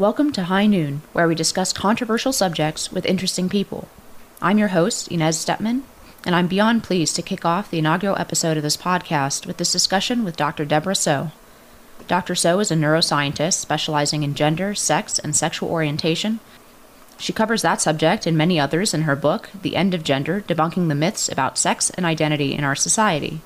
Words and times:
Welcome 0.00 0.32
to 0.32 0.44
High 0.44 0.64
Noon, 0.64 1.02
where 1.12 1.28
we 1.28 1.34
discuss 1.34 1.74
controversial 1.74 2.32
subjects 2.32 2.90
with 2.90 3.04
interesting 3.04 3.50
people. 3.50 3.86
I'm 4.40 4.56
your 4.56 4.68
host, 4.68 5.08
Inez 5.08 5.36
Stepman, 5.36 5.82
and 6.24 6.34
I'm 6.34 6.46
beyond 6.46 6.84
pleased 6.84 7.16
to 7.16 7.22
kick 7.22 7.44
off 7.44 7.70
the 7.70 7.80
inaugural 7.80 8.16
episode 8.16 8.56
of 8.56 8.62
this 8.62 8.78
podcast 8.78 9.44
with 9.44 9.58
this 9.58 9.72
discussion 9.72 10.24
with 10.24 10.38
Dr. 10.38 10.64
Debra 10.64 10.94
Soh. 10.94 11.32
Dr. 12.08 12.34
Soh 12.34 12.60
is 12.60 12.70
a 12.70 12.76
neuroscientist 12.76 13.58
specializing 13.58 14.22
in 14.22 14.34
gender, 14.34 14.74
sex, 14.74 15.18
and 15.18 15.36
sexual 15.36 15.68
orientation. 15.68 16.40
She 17.18 17.34
covers 17.34 17.60
that 17.60 17.82
subject 17.82 18.26
and 18.26 18.38
many 18.38 18.58
others 18.58 18.94
in 18.94 19.02
her 19.02 19.16
book, 19.16 19.50
The 19.60 19.76
End 19.76 19.92
of 19.92 20.02
Gender 20.02 20.40
Debunking 20.40 20.88
the 20.88 20.94
Myths 20.94 21.28
About 21.28 21.58
Sex 21.58 21.90
and 21.90 22.06
Identity 22.06 22.54
in 22.54 22.64
Our 22.64 22.74
Society. 22.74 23.42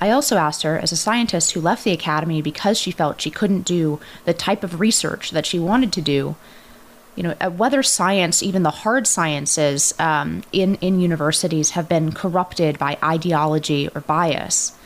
I 0.00 0.10
also 0.10 0.36
asked 0.36 0.62
her, 0.62 0.78
as 0.78 0.92
a 0.92 0.96
scientist 0.96 1.52
who 1.52 1.60
left 1.60 1.84
the 1.84 1.92
academy 1.92 2.42
because 2.42 2.78
she 2.78 2.90
felt 2.90 3.20
she 3.20 3.30
couldn't 3.30 3.62
do 3.62 3.98
the 4.24 4.34
type 4.34 4.62
of 4.62 4.80
research 4.80 5.30
that 5.30 5.46
she 5.46 5.58
wanted 5.58 5.92
to 5.94 6.02
do, 6.02 6.36
you 7.14 7.22
know, 7.22 7.34
uh, 7.40 7.50
whether 7.50 7.82
science, 7.82 8.42
even 8.42 8.62
the 8.62 8.70
hard 8.70 9.06
sciences 9.06 9.94
um, 9.98 10.42
in, 10.52 10.74
in 10.76 11.00
universities, 11.00 11.70
have 11.70 11.88
been 11.88 12.12
corrupted 12.12 12.78
by 12.78 12.98
ideology 13.02 13.88
or 13.94 14.02
bias. 14.02 14.76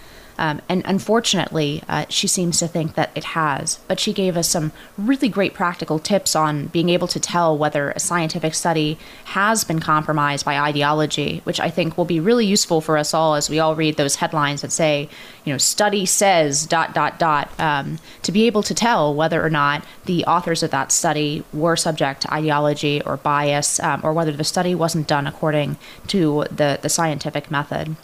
Um, 0.40 0.62
and 0.70 0.82
unfortunately, 0.86 1.82
uh, 1.86 2.06
she 2.08 2.26
seems 2.26 2.58
to 2.60 2.66
think 2.66 2.94
that 2.94 3.10
it 3.14 3.24
has. 3.24 3.78
But 3.88 4.00
she 4.00 4.14
gave 4.14 4.38
us 4.38 4.48
some 4.48 4.72
really 4.96 5.28
great 5.28 5.52
practical 5.52 5.98
tips 5.98 6.34
on 6.34 6.68
being 6.68 6.88
able 6.88 7.08
to 7.08 7.20
tell 7.20 7.56
whether 7.58 7.90
a 7.90 8.00
scientific 8.00 8.54
study 8.54 8.96
has 9.26 9.64
been 9.64 9.80
compromised 9.80 10.46
by 10.46 10.58
ideology, 10.58 11.42
which 11.44 11.60
I 11.60 11.68
think 11.68 11.98
will 11.98 12.06
be 12.06 12.20
really 12.20 12.46
useful 12.46 12.80
for 12.80 12.96
us 12.96 13.12
all 13.12 13.34
as 13.34 13.50
we 13.50 13.58
all 13.58 13.76
read 13.76 13.98
those 13.98 14.16
headlines 14.16 14.62
that 14.62 14.72
say, 14.72 15.10
you 15.44 15.52
know, 15.52 15.58
study 15.58 16.06
says 16.06 16.64
dot 16.64 16.94
dot 16.94 17.18
dot, 17.18 17.50
um, 17.60 17.98
to 18.22 18.32
be 18.32 18.46
able 18.46 18.62
to 18.62 18.74
tell 18.74 19.14
whether 19.14 19.44
or 19.44 19.50
not 19.50 19.84
the 20.06 20.24
authors 20.24 20.62
of 20.62 20.70
that 20.70 20.90
study 20.90 21.44
were 21.52 21.76
subject 21.76 22.22
to 22.22 22.32
ideology 22.32 23.02
or 23.02 23.18
bias, 23.18 23.78
um, 23.80 24.00
or 24.02 24.14
whether 24.14 24.32
the 24.32 24.44
study 24.44 24.74
wasn't 24.74 25.06
done 25.06 25.26
according 25.26 25.76
to 26.06 26.46
the, 26.50 26.78
the 26.80 26.88
scientific 26.88 27.50
method. 27.50 27.94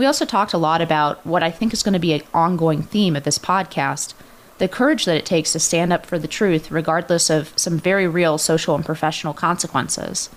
We 0.00 0.06
also 0.06 0.24
talked 0.24 0.54
a 0.54 0.58
lot 0.58 0.80
about 0.80 1.26
what 1.26 1.42
I 1.42 1.50
think 1.50 1.74
is 1.74 1.82
going 1.82 1.92
to 1.92 1.98
be 1.98 2.14
an 2.14 2.22
ongoing 2.32 2.80
theme 2.82 3.16
of 3.16 3.24
this 3.24 3.38
podcast 3.38 4.14
the 4.56 4.66
courage 4.66 5.04
that 5.04 5.16
it 5.16 5.26
takes 5.26 5.52
to 5.52 5.60
stand 5.60 5.92
up 5.92 6.06
for 6.06 6.18
the 6.18 6.26
truth, 6.26 6.70
regardless 6.70 7.28
of 7.28 7.52
some 7.54 7.78
very 7.78 8.08
real 8.08 8.38
social 8.38 8.74
and 8.74 8.82
professional 8.82 9.34
consequences. 9.34 10.30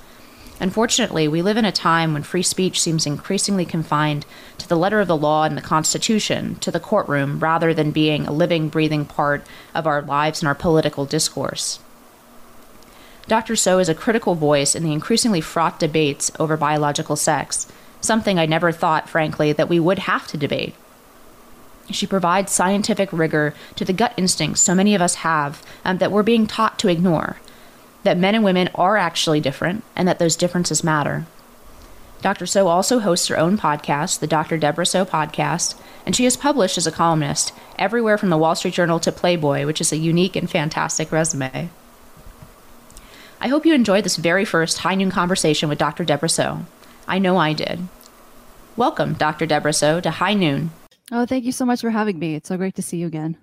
Unfortunately, 0.59 1.29
we 1.29 1.41
live 1.41 1.55
in 1.55 1.63
a 1.63 1.71
time 1.71 2.11
when 2.11 2.23
free 2.23 2.43
speech 2.43 2.81
seems 2.81 3.05
increasingly 3.05 3.63
confined 3.63 4.25
to 4.57 4.67
the 4.67 4.75
letter 4.75 4.99
of 4.99 5.07
the 5.07 5.15
law 5.15 5.45
and 5.45 5.55
the 5.55 5.61
Constitution, 5.61 6.55
to 6.55 6.69
the 6.69 6.79
courtroom, 6.81 7.39
rather 7.39 7.73
than 7.73 7.91
being 7.91 8.27
a 8.27 8.33
living, 8.33 8.67
breathing 8.67 9.05
part 9.05 9.45
of 9.73 9.87
our 9.87 10.01
lives 10.01 10.41
and 10.41 10.49
our 10.49 10.55
political 10.55 11.05
discourse. 11.05 11.79
Dr. 13.27 13.55
Soh 13.55 13.79
is 13.79 13.87
a 13.87 13.95
critical 13.95 14.35
voice 14.35 14.75
in 14.75 14.83
the 14.83 14.91
increasingly 14.91 15.39
fraught 15.39 15.79
debates 15.79 16.33
over 16.37 16.57
biological 16.57 17.15
sex 17.15 17.65
something 18.03 18.37
I 18.37 18.45
never 18.45 18.71
thought, 18.71 19.09
frankly, 19.09 19.53
that 19.53 19.69
we 19.69 19.79
would 19.79 19.99
have 19.99 20.27
to 20.27 20.37
debate. 20.37 20.75
She 21.89 22.07
provides 22.07 22.51
scientific 22.51 23.11
rigor 23.11 23.53
to 23.75 23.85
the 23.85 23.93
gut 23.93 24.13
instincts 24.15 24.61
so 24.61 24.73
many 24.73 24.95
of 24.95 25.01
us 25.01 25.15
have 25.15 25.63
um, 25.83 25.97
that 25.97 26.11
we're 26.11 26.23
being 26.23 26.47
taught 26.47 26.79
to 26.79 26.87
ignore. 26.87 27.37
That 28.03 28.17
men 28.17 28.35
and 28.35 28.43
women 28.43 28.69
are 28.75 28.97
actually 28.97 29.39
different, 29.39 29.83
and 29.95 30.07
that 30.07 30.19
those 30.19 30.35
differences 30.35 30.83
matter. 30.83 31.25
Dr. 32.21 32.45
Soh 32.45 32.67
also 32.67 32.99
hosts 32.99 33.27
her 33.27 33.37
own 33.37 33.57
podcast, 33.57 34.19
the 34.19 34.27
Dr. 34.27 34.57
Debra 34.57 34.85
Soh 34.85 35.03
Podcast, 35.03 35.75
and 36.05 36.15
she 36.15 36.25
is 36.25 36.37
published 36.37 36.77
as 36.77 36.87
a 36.87 36.91
columnist 36.91 37.53
everywhere 37.77 38.17
from 38.17 38.29
the 38.29 38.37
Wall 38.37 38.55
Street 38.55 38.73
Journal 38.73 38.99
to 39.01 39.11
Playboy, 39.11 39.65
which 39.65 39.81
is 39.81 39.91
a 39.91 39.97
unique 39.97 40.37
and 40.37 40.49
fantastic 40.49 41.11
resume. 41.11 41.69
I 43.41 43.47
hope 43.49 43.65
you 43.65 43.73
enjoyed 43.73 44.05
this 44.05 44.15
very 44.15 44.45
first 44.45 44.79
high 44.79 44.95
noon 44.95 45.11
conversation 45.11 45.67
with 45.67 45.77
Dr. 45.77 46.05
Debra 46.05 46.29
Soh. 46.29 46.65
I 47.09 47.19
know 47.19 47.35
I 47.35 47.51
did. 47.51 47.89
Welcome, 48.75 49.13
Dr. 49.13 49.45
Debra 49.45 49.71
Soh, 49.71 50.01
to 50.01 50.09
High 50.09 50.33
Noon. 50.33 50.71
Oh, 51.11 51.27
thank 51.27 51.45
you 51.45 51.51
so 51.51 51.63
much 51.63 51.81
for 51.81 51.91
having 51.91 52.17
me. 52.17 52.33
It's 52.33 52.49
so 52.49 52.57
great 52.57 52.73
to 52.75 52.81
see 52.81 52.97
you 52.97 53.05
again. 53.05 53.37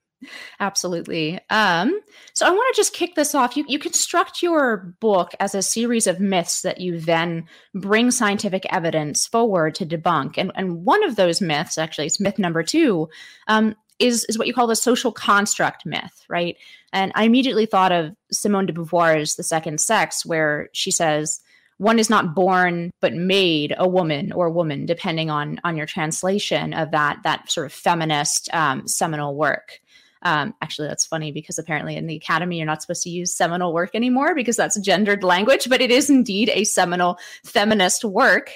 Absolutely. 0.60 1.38
Um, 1.48 2.00
so 2.32 2.44
I 2.44 2.50
want 2.50 2.74
to 2.74 2.80
just 2.80 2.92
kick 2.92 3.14
this 3.14 3.36
off. 3.36 3.56
You, 3.56 3.64
you 3.68 3.78
construct 3.78 4.42
your 4.42 4.96
book 4.98 5.30
as 5.38 5.54
a 5.54 5.62
series 5.62 6.08
of 6.08 6.18
myths 6.18 6.62
that 6.62 6.80
you 6.80 6.98
then 6.98 7.46
bring 7.72 8.10
scientific 8.10 8.66
evidence 8.72 9.28
forward 9.28 9.76
to 9.76 9.86
debunk. 9.86 10.38
And, 10.38 10.50
and 10.56 10.84
one 10.84 11.04
of 11.04 11.14
those 11.14 11.40
myths, 11.40 11.78
actually, 11.78 12.06
it's 12.06 12.18
myth 12.18 12.40
number 12.40 12.64
two, 12.64 13.08
um, 13.46 13.76
is, 14.00 14.24
is 14.28 14.36
what 14.38 14.48
you 14.48 14.54
call 14.54 14.66
the 14.66 14.74
social 14.74 15.12
construct 15.12 15.86
myth, 15.86 16.24
right? 16.28 16.56
And 16.92 17.12
I 17.14 17.24
immediately 17.24 17.66
thought 17.66 17.92
of 17.92 18.16
Simone 18.32 18.66
de 18.66 18.72
Beauvoir's 18.72 19.36
The 19.36 19.44
Second 19.44 19.80
Sex, 19.80 20.26
where 20.26 20.68
she 20.72 20.90
says, 20.90 21.40
one 21.78 21.98
is 21.98 22.10
not 22.10 22.34
born 22.34 22.90
but 23.00 23.14
made 23.14 23.74
a 23.78 23.88
woman 23.88 24.32
or 24.32 24.50
woman 24.50 24.86
depending 24.86 25.30
on 25.30 25.60
on 25.64 25.76
your 25.76 25.86
translation 25.86 26.72
of 26.72 26.90
that 26.92 27.18
that 27.24 27.50
sort 27.50 27.66
of 27.66 27.72
feminist 27.72 28.48
um, 28.54 28.86
seminal 28.86 29.34
work. 29.34 29.80
Um, 30.22 30.54
actually 30.62 30.88
that's 30.88 31.06
funny 31.06 31.32
because 31.32 31.58
apparently 31.58 31.96
in 31.96 32.06
the 32.06 32.16
academy 32.16 32.56
you're 32.56 32.66
not 32.66 32.80
supposed 32.80 33.02
to 33.02 33.10
use 33.10 33.36
seminal 33.36 33.74
work 33.74 33.90
anymore 33.94 34.34
because 34.34 34.56
that's 34.56 34.78
gendered 34.80 35.22
language 35.22 35.68
but 35.68 35.82
it 35.82 35.90
is 35.90 36.08
indeed 36.08 36.50
a 36.52 36.64
seminal 36.64 37.18
feminist 37.44 38.04
work. 38.04 38.50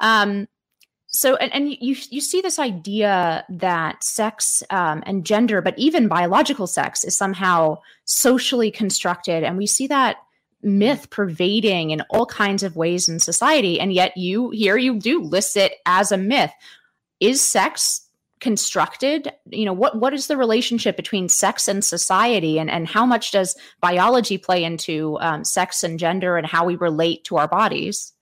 Um, 0.00 0.48
so 1.08 1.36
and, 1.36 1.52
and 1.54 1.70
you 1.70 1.94
you 2.10 2.20
see 2.22 2.40
this 2.40 2.58
idea 2.58 3.44
that 3.50 4.02
sex 4.02 4.62
um, 4.70 5.02
and 5.04 5.26
gender 5.26 5.60
but 5.60 5.78
even 5.78 6.08
biological 6.08 6.66
sex 6.66 7.04
is 7.04 7.16
somehow 7.16 7.78
socially 8.06 8.70
constructed. 8.70 9.44
And 9.44 9.58
we 9.58 9.66
see 9.66 9.86
that 9.88 10.16
myth 10.62 11.10
pervading 11.10 11.90
in 11.90 12.00
all 12.10 12.26
kinds 12.26 12.62
of 12.62 12.76
ways 12.76 13.08
in 13.08 13.18
society 13.18 13.80
and 13.80 13.92
yet 13.92 14.16
you 14.16 14.50
here 14.50 14.76
you 14.76 14.98
do 14.98 15.20
list 15.20 15.56
it 15.56 15.74
as 15.86 16.12
a 16.12 16.16
myth 16.16 16.52
is 17.20 17.40
sex 17.40 18.08
constructed 18.40 19.32
you 19.50 19.64
know 19.64 19.72
what 19.72 19.98
what 19.98 20.12
is 20.12 20.26
the 20.26 20.36
relationship 20.36 20.96
between 20.96 21.28
sex 21.28 21.68
and 21.68 21.84
society 21.84 22.58
and 22.58 22.70
and 22.70 22.88
how 22.88 23.06
much 23.06 23.30
does 23.30 23.56
biology 23.80 24.36
play 24.36 24.64
into 24.64 25.16
um, 25.20 25.44
sex 25.44 25.84
and 25.84 25.98
gender 25.98 26.36
and 26.36 26.46
how 26.46 26.64
we 26.64 26.74
relate 26.76 27.22
to 27.24 27.36
our 27.36 27.46
bodies 27.48 28.12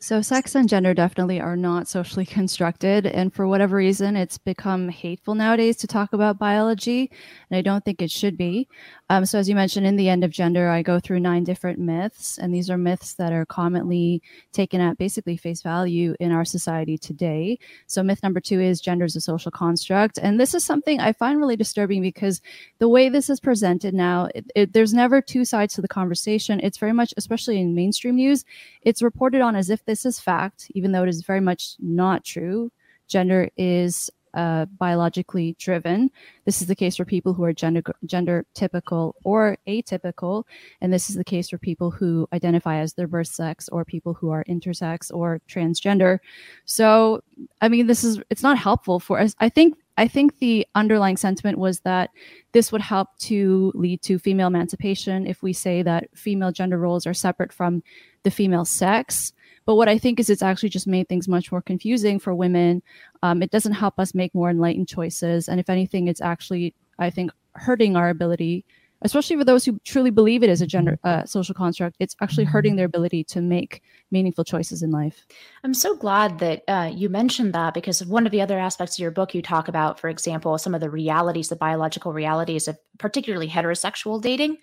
so, 0.00 0.22
sex 0.22 0.54
and 0.54 0.68
gender 0.68 0.94
definitely 0.94 1.40
are 1.40 1.56
not 1.56 1.88
socially 1.88 2.24
constructed. 2.38 3.04
And 3.06 3.34
for 3.34 3.48
whatever 3.48 3.76
reason, 3.76 4.14
it's 4.14 4.38
become 4.38 4.88
hateful 4.88 5.34
nowadays 5.34 5.76
to 5.78 5.88
talk 5.88 6.12
about 6.12 6.38
biology. 6.38 7.10
And 7.50 7.58
I 7.58 7.62
don't 7.62 7.84
think 7.84 8.00
it 8.00 8.10
should 8.10 8.36
be. 8.36 8.68
Um, 9.10 9.24
so, 9.24 9.38
as 9.38 9.48
you 9.48 9.54
mentioned, 9.54 9.86
in 9.86 9.96
the 9.96 10.10
end 10.10 10.22
of 10.22 10.30
gender, 10.30 10.68
I 10.68 10.82
go 10.82 11.00
through 11.00 11.20
nine 11.20 11.42
different 11.42 11.78
myths. 11.78 12.36
And 12.36 12.54
these 12.54 12.68
are 12.68 12.76
myths 12.76 13.14
that 13.14 13.32
are 13.32 13.46
commonly 13.46 14.22
taken 14.52 14.82
at 14.82 14.98
basically 14.98 15.36
face 15.36 15.62
value 15.62 16.14
in 16.20 16.30
our 16.30 16.44
society 16.44 16.98
today. 16.98 17.58
So, 17.86 18.02
myth 18.02 18.22
number 18.22 18.40
two 18.40 18.60
is 18.60 18.82
gender 18.82 19.06
is 19.06 19.16
a 19.16 19.20
social 19.20 19.50
construct. 19.50 20.18
And 20.18 20.38
this 20.38 20.54
is 20.54 20.62
something 20.62 21.00
I 21.00 21.12
find 21.12 21.38
really 21.38 21.56
disturbing 21.56 22.02
because 22.02 22.42
the 22.80 22.88
way 22.88 23.08
this 23.08 23.30
is 23.30 23.40
presented 23.40 23.94
now, 23.94 24.28
it, 24.34 24.50
it, 24.54 24.72
there's 24.74 24.92
never 24.92 25.22
two 25.22 25.46
sides 25.46 25.74
to 25.74 25.82
the 25.82 25.88
conversation. 25.88 26.60
It's 26.62 26.78
very 26.78 26.92
much, 26.92 27.14
especially 27.16 27.58
in 27.60 27.74
mainstream 27.74 28.16
news, 28.16 28.44
it's 28.82 29.00
reported 29.00 29.40
on 29.40 29.56
as 29.56 29.70
if 29.70 29.84
this 29.86 30.04
is 30.04 30.20
fact, 30.20 30.70
even 30.74 30.92
though 30.92 31.02
it 31.02 31.08
is 31.08 31.22
very 31.22 31.40
much 31.40 31.76
not 31.78 32.24
true. 32.24 32.70
Gender 33.06 33.48
is 33.56 34.10
uh, 34.38 34.66
biologically 34.66 35.56
driven. 35.58 36.12
This 36.44 36.62
is 36.62 36.68
the 36.68 36.76
case 36.76 36.94
for 36.94 37.04
people 37.04 37.34
who 37.34 37.42
are 37.42 37.52
gender 37.52 37.82
gender 38.06 38.46
typical 38.54 39.16
or 39.24 39.58
atypical, 39.66 40.44
and 40.80 40.92
this 40.92 41.10
is 41.10 41.16
the 41.16 41.24
case 41.24 41.50
for 41.50 41.58
people 41.58 41.90
who 41.90 42.28
identify 42.32 42.78
as 42.78 42.94
their 42.94 43.08
birth 43.08 43.26
sex 43.26 43.68
or 43.68 43.84
people 43.84 44.14
who 44.14 44.30
are 44.30 44.44
intersex 44.44 45.12
or 45.12 45.40
transgender. 45.48 46.20
So, 46.66 47.24
I 47.60 47.68
mean, 47.68 47.88
this 47.88 48.04
is 48.04 48.20
it's 48.30 48.44
not 48.44 48.58
helpful 48.58 49.00
for 49.00 49.18
us. 49.18 49.34
I 49.40 49.48
think 49.48 49.76
I 49.96 50.06
think 50.06 50.38
the 50.38 50.64
underlying 50.76 51.16
sentiment 51.16 51.58
was 51.58 51.80
that 51.80 52.10
this 52.52 52.70
would 52.70 52.80
help 52.80 53.08
to 53.22 53.72
lead 53.74 54.02
to 54.02 54.20
female 54.20 54.46
emancipation 54.46 55.26
if 55.26 55.42
we 55.42 55.52
say 55.52 55.82
that 55.82 56.16
female 56.16 56.52
gender 56.52 56.78
roles 56.78 57.08
are 57.08 57.14
separate 57.14 57.52
from 57.52 57.82
the 58.22 58.30
female 58.30 58.64
sex. 58.64 59.32
But 59.68 59.74
what 59.74 59.86
I 59.86 59.98
think 59.98 60.18
is 60.18 60.30
it's 60.30 60.40
actually 60.40 60.70
just 60.70 60.86
made 60.86 61.10
things 61.10 61.28
much 61.28 61.52
more 61.52 61.60
confusing 61.60 62.18
for 62.18 62.34
women. 62.34 62.82
Um, 63.22 63.42
it 63.42 63.50
doesn't 63.50 63.74
help 63.74 63.98
us 63.98 64.14
make 64.14 64.34
more 64.34 64.48
enlightened 64.48 64.88
choices. 64.88 65.46
And 65.46 65.60
if 65.60 65.68
anything, 65.68 66.08
it's 66.08 66.22
actually, 66.22 66.74
I 66.98 67.10
think, 67.10 67.32
hurting 67.52 67.94
our 67.94 68.08
ability, 68.08 68.64
especially 69.02 69.36
for 69.36 69.44
those 69.44 69.66
who 69.66 69.78
truly 69.84 70.08
believe 70.08 70.42
it 70.42 70.48
is 70.48 70.62
a 70.62 70.66
gender 70.66 70.98
uh, 71.04 71.26
social 71.26 71.54
construct. 71.54 71.96
It's 72.00 72.16
actually 72.22 72.44
hurting 72.44 72.76
their 72.76 72.86
ability 72.86 73.24
to 73.24 73.42
make 73.42 73.82
meaningful 74.10 74.42
choices 74.42 74.82
in 74.82 74.90
life. 74.90 75.26
I'm 75.62 75.74
so 75.74 75.94
glad 75.94 76.38
that 76.38 76.62
uh, 76.66 76.90
you 76.90 77.10
mentioned 77.10 77.52
that 77.52 77.74
because 77.74 78.02
one 78.06 78.24
of 78.24 78.32
the 78.32 78.40
other 78.40 78.58
aspects 78.58 78.96
of 78.96 79.02
your 79.02 79.10
book, 79.10 79.34
you 79.34 79.42
talk 79.42 79.68
about, 79.68 80.00
for 80.00 80.08
example, 80.08 80.56
some 80.56 80.74
of 80.74 80.80
the 80.80 80.88
realities, 80.88 81.50
the 81.50 81.56
biological 81.56 82.14
realities 82.14 82.68
of 82.68 82.78
particularly 82.96 83.50
heterosexual 83.50 84.18
dating. 84.22 84.56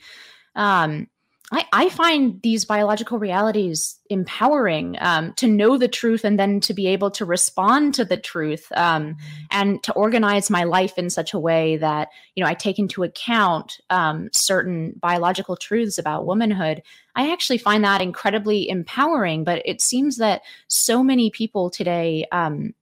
Um, 0.56 1.10
I, 1.52 1.66
I 1.72 1.90
find 1.90 2.42
these 2.42 2.66
biological 2.66 3.20
realities 3.20 4.00
empowering 4.10 4.98
um, 5.00 5.34
to 5.34 5.48
know 5.48 5.78
the 5.78 5.88
truth 5.88 6.24
and 6.24 6.40
then 6.40 6.60
to 6.62 6.74
be 6.74 6.88
able 6.88 7.12
to 7.12 7.26
respond 7.26 7.94
to 7.96 8.06
the 8.06 8.18
truth 8.18 8.72
um, 8.76 9.18
and 9.52 9.82
to 9.84 9.94
organize 9.94 10.50
my 10.50 10.64
life 10.64 10.98
in 10.98 11.12
such 11.12 11.34
a 11.34 11.40
way 11.40 11.78
that 11.78 12.10
you 12.34 12.44
know 12.44 12.50
I 12.50 12.56
take 12.56 12.80
into 12.80 13.04
account 13.04 13.80
um, 13.92 14.30
certain 14.32 14.94
biological 14.98 15.56
truths 15.56 16.00
about 16.00 16.26
womanhood. 16.26 16.82
I 17.16 17.32
actually 17.32 17.60
find 17.60 17.84
that 17.84 18.02
incredibly 18.02 18.68
empowering. 18.68 19.44
But 19.44 19.62
it 19.66 19.82
seems 19.82 20.18
that 20.18 20.42
so 20.68 21.04
many 21.04 21.30
people 21.30 21.70
today 21.70 22.26
um, 22.32 22.74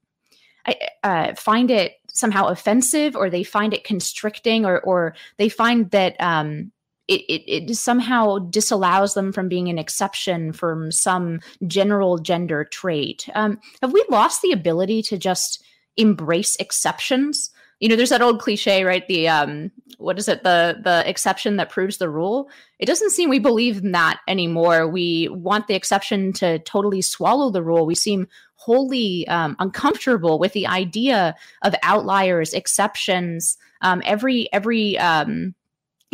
I, 0.66 0.76
uh, 1.04 1.36
find 1.36 1.70
it 1.70 1.96
somehow 2.08 2.48
offensive, 2.48 3.18
or 3.18 3.30
they 3.30 3.44
find 3.44 3.74
it 3.74 3.84
constricting, 3.84 4.66
or 4.66 4.80
or 4.80 5.16
they 5.38 5.50
find 5.50 5.92
that 5.92 6.16
um, 6.22 6.72
it, 7.08 7.22
it, 7.28 7.70
it 7.72 7.76
somehow 7.76 8.40
disallows 8.40 9.14
them 9.14 9.34
from 9.34 9.50
being 9.50 9.68
an 9.68 9.78
exception 9.78 10.54
from 10.54 10.92
some 10.92 11.42
general 11.68 12.18
gender 12.18 12.64
trait. 12.64 13.28
Um, 13.36 13.60
have 13.82 13.94
we 13.94 14.06
lost 14.10 14.42
the 14.42 14.52
ability 14.52 15.02
to 15.04 15.18
just 15.18 15.64
embrace 15.98 16.56
exceptions? 16.58 17.52
You 17.80 17.90
know, 17.90 17.98
there's 17.98 18.12
that 18.12 18.22
old 18.22 18.40
cliche, 18.40 18.86
right? 18.86 19.06
The 19.08 19.28
um, 19.28 19.72
what 19.98 20.18
is 20.18 20.30
it? 20.30 20.44
The 20.44 20.78
the 20.82 21.04
exception 21.10 21.58
that 21.58 21.70
proves 21.70 21.98
the 21.98 22.10
rule. 22.10 22.50
It 22.80 22.86
doesn't 22.86 23.12
seem 23.12 23.30
we 23.30 23.40
believe 23.40 23.84
in 23.84 23.92
that 23.92 24.22
anymore. 24.28 24.88
We 24.88 25.28
want 25.30 25.68
the 25.68 25.76
exception 25.76 26.32
to 26.34 26.60
totally 26.60 27.02
swallow 27.02 27.50
the 27.50 27.64
rule. 27.64 27.86
We 27.86 27.96
seem 27.96 28.28
wholly 28.56 29.28
um, 29.28 29.58
uncomfortable 29.60 30.40
with 30.40 30.54
the 30.54 30.68
idea 30.68 31.36
of 31.64 31.76
outliers, 31.84 32.54
exceptions. 32.54 33.58
Um, 33.82 34.02
every 34.06 34.48
every 34.54 34.98
um, 34.98 35.54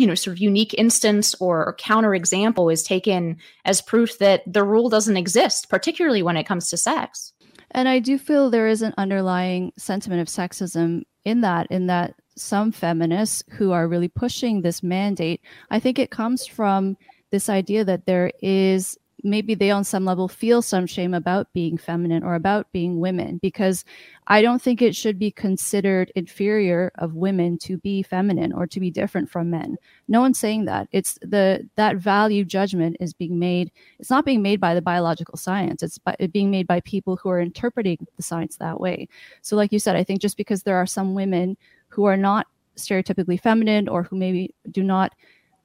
you 0.00 0.06
know 0.06 0.14
sort 0.14 0.36
of 0.36 0.40
unique 0.40 0.74
instance 0.78 1.34
or, 1.40 1.66
or 1.66 1.74
counter 1.74 2.14
example 2.14 2.70
is 2.70 2.82
taken 2.82 3.36
as 3.66 3.82
proof 3.82 4.18
that 4.18 4.42
the 4.50 4.64
rule 4.64 4.88
doesn't 4.88 5.18
exist 5.18 5.68
particularly 5.68 6.22
when 6.22 6.36
it 6.36 6.44
comes 6.44 6.68
to 6.70 6.76
sex. 6.76 7.32
And 7.72 7.88
i 7.88 7.98
do 7.98 8.18
feel 8.18 8.50
there 8.50 8.66
is 8.66 8.82
an 8.82 8.94
underlying 8.96 9.72
sentiment 9.76 10.22
of 10.22 10.28
sexism 10.28 11.02
in 11.24 11.42
that 11.42 11.66
in 11.70 11.86
that 11.86 12.14
some 12.36 12.72
feminists 12.72 13.44
who 13.50 13.72
are 13.72 13.86
really 13.86 14.08
pushing 14.08 14.62
this 14.62 14.82
mandate 14.82 15.42
i 15.70 15.78
think 15.78 15.98
it 15.98 16.10
comes 16.10 16.46
from 16.46 16.96
this 17.30 17.48
idea 17.48 17.84
that 17.84 18.06
there 18.06 18.32
is 18.42 18.98
maybe 19.24 19.54
they 19.54 19.70
on 19.70 19.84
some 19.84 20.04
level 20.04 20.28
feel 20.28 20.62
some 20.62 20.86
shame 20.86 21.14
about 21.14 21.52
being 21.52 21.76
feminine 21.76 22.22
or 22.22 22.34
about 22.34 22.70
being 22.72 23.00
women 23.00 23.38
because 23.42 23.84
i 24.26 24.42
don't 24.42 24.62
think 24.62 24.80
it 24.80 24.94
should 24.94 25.18
be 25.18 25.30
considered 25.30 26.12
inferior 26.14 26.90
of 26.98 27.14
women 27.14 27.58
to 27.58 27.78
be 27.78 28.02
feminine 28.02 28.52
or 28.52 28.66
to 28.66 28.80
be 28.80 28.90
different 28.90 29.30
from 29.30 29.50
men. 29.50 29.76
No 30.08 30.20
one's 30.20 30.38
saying 30.38 30.64
that. 30.66 30.88
It's 30.92 31.18
the 31.22 31.68
that 31.76 31.96
value 31.96 32.44
judgment 32.44 32.96
is 33.00 33.12
being 33.12 33.38
made 33.38 33.70
it's 33.98 34.10
not 34.10 34.24
being 34.24 34.42
made 34.42 34.60
by 34.60 34.74
the 34.74 34.82
biological 34.82 35.36
science. 35.36 35.82
It's 35.82 35.98
by, 35.98 36.16
it 36.18 36.32
being 36.32 36.50
made 36.50 36.66
by 36.66 36.80
people 36.80 37.16
who 37.16 37.30
are 37.30 37.40
interpreting 37.40 38.06
the 38.16 38.22
science 38.22 38.56
that 38.56 38.80
way. 38.80 39.08
So 39.42 39.56
like 39.56 39.72
you 39.72 39.78
said 39.78 39.96
i 39.96 40.04
think 40.04 40.20
just 40.20 40.36
because 40.36 40.62
there 40.62 40.76
are 40.76 40.86
some 40.86 41.14
women 41.14 41.56
who 41.88 42.04
are 42.04 42.16
not 42.16 42.46
stereotypically 42.76 43.40
feminine 43.40 43.88
or 43.88 44.02
who 44.02 44.16
maybe 44.16 44.54
do 44.70 44.82
not 44.82 45.12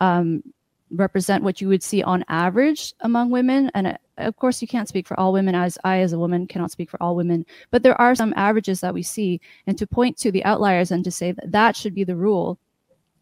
um, 0.01 0.43
represent 0.91 1.43
what 1.43 1.61
you 1.61 1.67
would 1.67 1.83
see 1.83 2.03
on 2.03 2.23
average 2.27 2.93
among 3.01 3.31
women. 3.31 3.71
And 3.73 3.87
uh, 3.87 3.97
of 4.17 4.35
course 4.35 4.61
you 4.61 4.67
can't 4.67 4.87
speak 4.87 5.07
for 5.07 5.19
all 5.19 5.33
women 5.33 5.55
as 5.55 5.77
i 5.83 5.99
as 5.99 6.13
a 6.13 6.19
woman 6.19 6.47
cannot 6.47 6.71
speak 6.71 6.89
for 6.89 7.01
all 7.01 7.15
women. 7.15 7.45
But 7.71 7.83
there 7.83 7.99
are 7.99 8.15
some 8.15 8.33
averages 8.35 8.81
that 8.81 8.93
we 8.93 9.03
see. 9.03 9.41
And 9.67 9.77
to 9.77 9.87
point 9.87 10.17
to 10.17 10.31
the 10.31 10.45
outliers 10.45 10.91
and 10.91 11.03
to 11.03 11.11
say 11.11 11.31
that 11.31 11.51
that 11.51 11.75
should 11.75 11.95
be 11.95 12.03
the 12.03 12.15
rule 12.15 12.59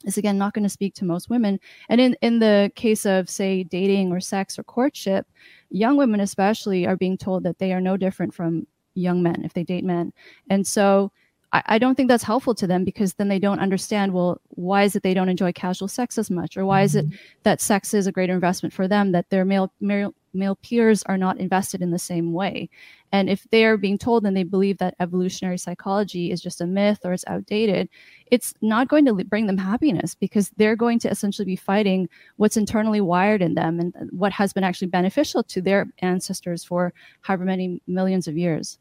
is 0.06 0.18
again 0.18 0.38
not 0.38 0.54
going 0.54 0.64
to 0.64 0.70
speak 0.70 0.94
to 0.96 1.06
most 1.06 1.30
women. 1.30 1.60
And 1.90 2.02
in 2.02 2.16
in 2.22 2.40
the 2.40 2.72
case 2.76 3.06
of 3.06 3.30
say 3.30 3.64
dating 3.64 4.12
or 4.12 4.20
sex 4.20 4.60
or 4.60 4.64
courtship 4.64 5.26
young 5.70 5.98
women 5.98 6.20
especially 6.20 6.86
are 6.86 6.98
being 6.98 7.18
told 7.18 7.44
that 7.44 7.58
they 7.60 7.74
are 7.74 7.82
no 7.82 7.98
different 7.98 8.34
from 8.34 8.68
young 8.96 9.24
men 9.24 9.44
if 9.44 9.54
they 9.54 9.64
date 9.64 9.84
men. 9.84 10.14
And 10.50 10.66
so 10.68 11.12
I, 11.54 11.62
I 11.66 11.78
don't 11.78 11.96
think 11.96 12.10
that's 12.10 12.24
helpful 12.24 12.56
to 12.56 12.68
them 12.68 12.84
because 12.84 13.14
then 13.14 13.30
they 13.30 13.40
don't 13.40 13.60
understand 13.60 14.14
well 14.14 14.42
why 14.50 14.84
is 14.84 14.96
it 14.96 15.04
they 15.04 15.14
don't 15.14 15.30
enjoy 15.30 15.54
casual 15.54 15.88
sex 15.88 16.18
as 16.18 16.30
much? 16.30 16.58
Or 16.58 16.66
why 16.66 16.82
is 16.82 16.96
it 16.96 17.06
mm-hmm. 17.06 17.16
that 17.44 17.62
sex 17.62 17.94
is 17.94 18.08
a 18.08 18.12
greater 18.12 18.34
investment 18.34 18.74
for 18.74 18.88
them 18.88 19.12
that 19.14 19.30
their 19.30 19.46
male 19.46 19.72
male 19.80 20.14
male 20.36 20.56
peers 20.56 21.04
are 21.04 21.18
not 21.18 21.38
invested 21.38 21.82
in 21.82 21.92
the 21.92 22.00
same 22.00 22.34
way? 22.34 22.70
And 23.12 23.30
if 23.30 23.48
they 23.52 23.66
are 23.66 23.78
being 23.78 24.00
told 24.00 24.26
and 24.26 24.36
they 24.36 24.44
believe 24.44 24.80
that 24.80 24.96
evolutionary 25.00 25.60
psychology 25.60 26.32
is 26.32 26.42
just 26.42 26.60
a 26.62 26.66
myth 26.66 27.00
or 27.04 27.14
it's 27.14 27.24
outdated 27.28 27.88
it's 28.32 28.56
not 28.62 28.88
going 28.88 29.06
to 29.06 29.14
bring 29.14 29.46
them 29.46 29.60
happiness 29.60 30.16
because 30.16 30.50
they're 30.58 30.76
going 30.76 30.98
to 30.98 31.10
essentially 31.10 31.46
be 31.46 31.56
fighting 31.56 32.10
what's 32.38 32.58
internally 32.58 33.00
wired 33.00 33.44
in 33.44 33.54
them 33.54 33.80
and 33.80 33.94
what 34.12 34.32
has 34.32 34.54
been 34.54 34.64
actually 34.64 34.88
beneficial 34.88 35.44
to 35.44 35.62
their 35.62 35.86
ancestors 36.00 36.64
for 36.64 36.92
however 37.22 37.46
many 37.46 37.80
millions 37.86 38.28
of 38.28 38.36
years 38.36 38.80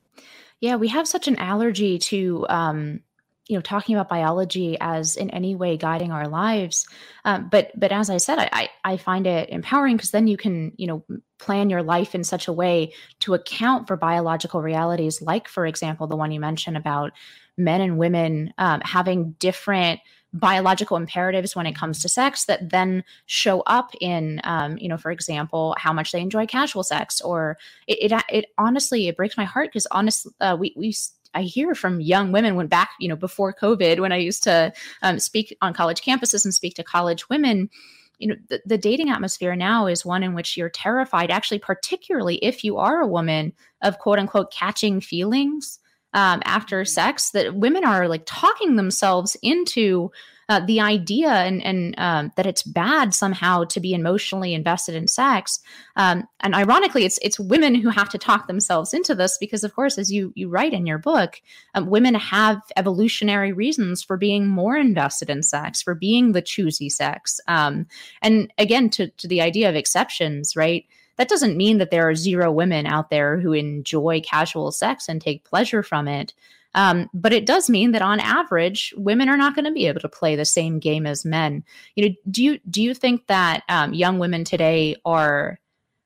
yeah, 0.62 0.76
we 0.76 0.88
have 0.88 1.08
such 1.08 1.26
an 1.26 1.36
allergy 1.36 1.98
to 1.98 2.46
um, 2.48 3.00
you 3.48 3.56
know 3.56 3.60
talking 3.60 3.96
about 3.96 4.08
biology 4.08 4.78
as 4.80 5.16
in 5.16 5.28
any 5.30 5.56
way 5.56 5.76
guiding 5.76 6.12
our 6.12 6.28
lives. 6.28 6.86
Um, 7.24 7.48
but 7.50 7.72
but 7.78 7.92
as 7.92 8.08
i 8.08 8.16
said 8.16 8.38
i 8.38 8.70
i, 8.84 8.96
find 8.96 9.26
it 9.26 9.50
empowering 9.50 9.96
because 9.96 10.12
then 10.12 10.26
you 10.26 10.36
can 10.36 10.72
you 10.76 10.86
know 10.86 11.04
plan 11.38 11.68
your 11.68 11.82
life 11.82 12.14
in 12.14 12.24
such 12.24 12.48
a 12.48 12.52
way 12.52 12.94
to 13.20 13.34
account 13.34 13.88
for 13.88 13.96
biological 13.96 14.62
realities 14.62 15.20
like 15.20 15.48
for 15.48 15.66
example 15.66 16.06
the 16.06 16.16
one 16.16 16.30
you 16.30 16.40
mentioned 16.40 16.76
about 16.76 17.12
men 17.56 17.80
and 17.80 17.98
women 17.98 18.54
um, 18.58 18.80
having 18.82 19.32
different 19.38 20.00
biological 20.32 20.96
imperatives 20.96 21.54
when 21.54 21.66
it 21.66 21.74
comes 21.74 22.00
to 22.00 22.08
sex 22.08 22.46
that 22.46 22.70
then 22.70 23.04
show 23.26 23.60
up 23.62 23.92
in 24.00 24.40
um, 24.44 24.78
you 24.78 24.88
know 24.88 24.96
for 24.96 25.10
example 25.10 25.74
how 25.78 25.92
much 25.92 26.12
they 26.12 26.20
enjoy 26.20 26.46
casual 26.46 26.82
sex 26.82 27.20
or 27.20 27.58
it 27.86 28.12
it, 28.12 28.24
it 28.30 28.46
honestly 28.56 29.08
it 29.08 29.16
breaks 29.16 29.36
my 29.36 29.44
heart 29.44 29.68
because 29.68 29.86
honestly 29.90 30.32
uh, 30.40 30.56
we 30.58 30.74
we 30.76 30.94
I 31.34 31.42
hear 31.42 31.74
from 31.74 32.00
young 32.00 32.30
women 32.30 32.56
when 32.56 32.66
back, 32.66 32.90
you 33.00 33.08
know, 33.08 33.16
before 33.16 33.54
COVID, 33.54 34.00
when 34.00 34.12
I 34.12 34.18
used 34.18 34.42
to 34.44 34.70
um, 35.00 35.18
speak 35.18 35.56
on 35.62 35.72
college 35.72 36.02
campuses 36.02 36.44
and 36.44 36.54
speak 36.54 36.74
to 36.74 36.84
college 36.84 37.28
women, 37.30 37.70
you 38.18 38.28
know, 38.28 38.34
the, 38.48 38.60
the 38.66 38.76
dating 38.76 39.10
atmosphere 39.10 39.56
now 39.56 39.86
is 39.86 40.04
one 40.04 40.22
in 40.22 40.34
which 40.34 40.56
you're 40.56 40.68
terrified, 40.68 41.30
actually, 41.30 41.58
particularly 41.58 42.36
if 42.36 42.62
you 42.62 42.76
are 42.76 43.00
a 43.00 43.06
woman, 43.06 43.54
of 43.80 43.98
quote 43.98 44.18
unquote 44.18 44.52
catching 44.52 45.00
feelings 45.00 45.78
um, 46.14 46.42
after 46.44 46.84
sex 46.84 47.30
that 47.30 47.54
women 47.54 47.84
are 47.84 48.08
like 48.08 48.22
talking 48.26 48.76
themselves 48.76 49.36
into 49.42 50.10
uh, 50.48 50.60
the 50.66 50.80
idea 50.80 51.30
and, 51.30 51.62
and 51.64 51.94
um, 51.98 52.32
that 52.36 52.46
it's 52.46 52.62
bad 52.62 53.14
somehow 53.14 53.64
to 53.64 53.80
be 53.80 53.94
emotionally 53.94 54.52
invested 54.52 54.94
in 54.94 55.06
sex. 55.06 55.60
Um, 55.96 56.24
and 56.40 56.54
ironically, 56.54 57.04
it's 57.04 57.18
it's 57.22 57.40
women 57.40 57.74
who 57.74 57.88
have 57.88 58.10
to 58.10 58.18
talk 58.18 58.48
themselves 58.48 58.92
into 58.92 59.14
this 59.14 59.38
because, 59.38 59.64
of 59.64 59.74
course, 59.74 59.96
as 59.96 60.12
you 60.12 60.32
you 60.34 60.48
write 60.48 60.74
in 60.74 60.84
your 60.84 60.98
book, 60.98 61.40
um, 61.74 61.86
women 61.86 62.14
have 62.14 62.60
evolutionary 62.76 63.52
reasons 63.52 64.02
for 64.02 64.16
being 64.16 64.46
more 64.46 64.76
invested 64.76 65.30
in 65.30 65.42
sex, 65.42 65.80
for 65.80 65.94
being 65.94 66.32
the 66.32 66.42
choosy 66.42 66.90
sex. 66.90 67.40
Um, 67.48 67.86
and 68.20 68.52
again, 68.58 68.90
to 68.90 69.08
to 69.08 69.28
the 69.28 69.40
idea 69.40 69.68
of 69.68 69.76
exceptions, 69.76 70.54
right? 70.54 70.84
That 71.16 71.28
doesn't 71.28 71.56
mean 71.56 71.78
that 71.78 71.90
there 71.90 72.08
are 72.08 72.14
zero 72.14 72.50
women 72.50 72.86
out 72.86 73.10
there 73.10 73.38
who 73.38 73.52
enjoy 73.52 74.20
casual 74.22 74.72
sex 74.72 75.08
and 75.08 75.20
take 75.20 75.44
pleasure 75.44 75.82
from 75.82 76.08
it. 76.08 76.34
Um, 76.74 77.10
but 77.12 77.32
it 77.32 77.44
does 77.46 77.68
mean 77.68 77.92
that 77.92 78.02
on 78.02 78.18
average, 78.18 78.94
women 78.96 79.28
are 79.28 79.36
not 79.36 79.54
going 79.54 79.66
to 79.66 79.72
be 79.72 79.86
able 79.86 80.00
to 80.00 80.08
play 80.08 80.36
the 80.36 80.44
same 80.44 80.78
game 80.78 81.06
as 81.06 81.24
men. 81.24 81.64
You 81.96 82.08
know, 82.08 82.14
do 82.30 82.42
you 82.42 82.58
do 82.70 82.82
you 82.82 82.94
think 82.94 83.26
that 83.26 83.62
um, 83.68 83.92
young 83.92 84.18
women 84.18 84.44
today 84.44 84.96
are, 85.04 85.60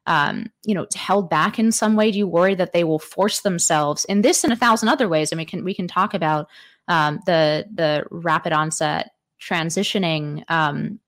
um, 0.07 0.47
you 0.65 0.75
know, 0.75 0.87
held 0.97 1.31
back 1.31 1.59
in 1.61 1.71
some 1.71 1.95
way? 1.95 2.11
Do 2.11 2.19
you 2.19 2.27
worry 2.27 2.57
that 2.57 2.73
they 2.73 2.83
will 2.83 2.99
force 2.99 3.43
themselves 3.43 4.05
in 4.07 4.23
this 4.23 4.43
and 4.43 4.53
a 4.53 4.57
thousand 4.57 4.89
other 4.89 5.09
ways? 5.09 5.31
And 5.31 5.39
we 5.39 5.45
can 5.45 5.63
we 5.63 5.75
can 5.75 5.87
talk 5.87 6.15
about 6.15 6.49
um, 6.89 7.21
the 7.27 7.67
the 7.73 8.05
rapid 8.11 8.53
onset 8.53 9.11
transitioning 9.41 10.43
um, 10.51 10.99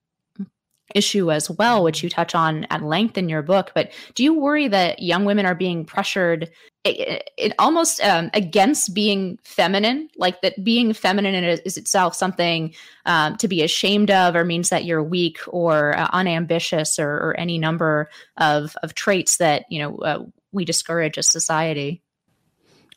issue 0.94 1.30
as 1.30 1.50
well, 1.50 1.82
which 1.82 2.02
you 2.02 2.08
touch 2.08 2.34
on 2.34 2.64
at 2.70 2.82
length 2.82 3.18
in 3.18 3.28
your 3.28 3.42
book. 3.42 3.72
But 3.74 3.92
do 4.14 4.24
you 4.24 4.34
worry 4.34 4.68
that 4.68 5.02
young 5.02 5.24
women 5.24 5.46
are 5.46 5.54
being 5.54 5.84
pressured 5.84 6.50
it, 6.84 7.30
it 7.36 7.52
almost 7.58 8.02
um, 8.02 8.30
against 8.34 8.94
being 8.94 9.38
feminine, 9.42 10.08
like 10.16 10.40
that 10.42 10.62
being 10.62 10.92
feminine 10.92 11.44
is 11.44 11.76
itself 11.76 12.14
something 12.14 12.74
um, 13.06 13.36
to 13.36 13.48
be 13.48 13.62
ashamed 13.62 14.10
of, 14.10 14.34
or 14.34 14.44
means 14.44 14.68
that 14.70 14.84
you're 14.84 15.02
weak 15.02 15.38
or 15.48 15.96
uh, 15.96 16.08
unambitious, 16.12 16.98
or, 16.98 17.10
or, 17.10 17.34
any 17.38 17.58
number 17.58 18.08
of 18.36 18.76
of 18.82 18.94
traits 18.94 19.38
that 19.38 19.64
you 19.70 19.80
know 19.80 19.96
uh, 19.98 20.24
we 20.52 20.64
discourage 20.64 21.18
as 21.18 21.26
society? 21.26 22.02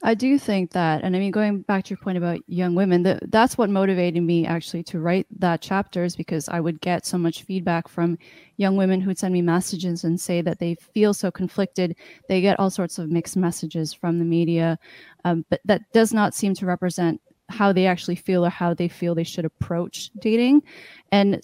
I 0.03 0.15
do 0.15 0.39
think 0.39 0.72
that, 0.72 1.03
and 1.03 1.15
I 1.15 1.20
mean, 1.20 1.31
going 1.31 1.62
back 1.62 1.84
to 1.84 1.89
your 1.91 1.98
point 1.98 2.17
about 2.17 2.39
young 2.48 2.74
women, 2.74 3.03
that 3.03 3.31
that's 3.31 3.55
what 3.55 3.70
motivated 3.70 4.24
me 4.24 4.48
actually 4.48 4.81
to 4.84 5.00
write 5.00 5.27
that 5.38 5.62
chapter 5.62 6.03
is 6.03 6.15
because 6.15 6.50
I 6.50 6.60
would 6.60 6.81
get 6.81 7.05
so 7.05 7.20
much 7.20 7.43
feedback 7.43 7.88
from 7.88 8.17
young 8.58 8.77
women 8.77 9.00
who'd 9.00 9.20
send 9.20 9.31
me 9.31 9.43
messages 9.43 10.03
and 10.03 10.20
say 10.20 10.41
that 10.41 10.58
they 10.58 10.74
feel 10.74 11.13
so 11.13 11.29
conflicted. 11.29 11.96
They 12.27 12.41
get 12.41 12.60
all 12.60 12.72
sorts 12.72 12.98
of 12.98 13.12
mixed 13.12 13.38
messages 13.38 13.93
from 13.93 14.17
the 14.17 14.25
media, 14.25 14.79
um, 15.24 15.46
but 15.51 15.62
that 15.65 15.81
does 15.93 16.13
not 16.13 16.34
seem 16.34 16.55
to 16.55 16.65
represent 16.65 17.22
how 17.50 17.72
they 17.72 17.86
actually 17.86 18.15
feel 18.15 18.43
or 18.43 18.50
how 18.50 18.74
they 18.74 18.88
feel 18.88 19.13
they 19.13 19.24
should 19.24 19.46
approach 19.46 20.10
dating. 20.20 20.63
And 21.12 21.39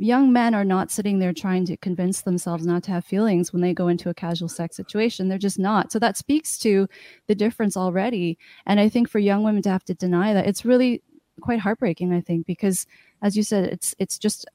young 0.00 0.32
men 0.32 0.54
are 0.54 0.64
not 0.64 0.90
sitting 0.90 1.18
there 1.18 1.32
trying 1.32 1.66
to 1.66 1.76
convince 1.76 2.22
themselves 2.22 2.64
not 2.64 2.82
to 2.84 2.90
have 2.90 3.04
feelings 3.04 3.52
when 3.52 3.60
they 3.60 3.74
go 3.74 3.88
into 3.88 4.08
a 4.08 4.14
casual 4.14 4.48
sex 4.48 4.74
situation. 4.74 5.28
They're 5.28 5.38
just 5.38 5.58
not. 5.58 5.92
So 5.92 5.98
that 5.98 6.16
speaks 6.16 6.58
to 6.60 6.88
the 7.26 7.34
difference 7.34 7.76
already. 7.76 8.38
And 8.66 8.80
I 8.80 8.88
think 8.88 9.10
for 9.10 9.18
young 9.18 9.44
women 9.44 9.62
to 9.62 9.68
have 9.70 9.84
to 9.84 9.94
deny 9.94 10.32
that, 10.32 10.46
it's 10.46 10.64
really 10.64 11.02
quite 11.42 11.60
heartbreaking, 11.60 12.14
I 12.14 12.22
think, 12.22 12.46
because 12.46 12.86
as 13.22 13.36
you 13.36 13.42
said, 13.42 13.64
it's 13.64 13.94
it's 13.98 14.18
just 14.18 14.46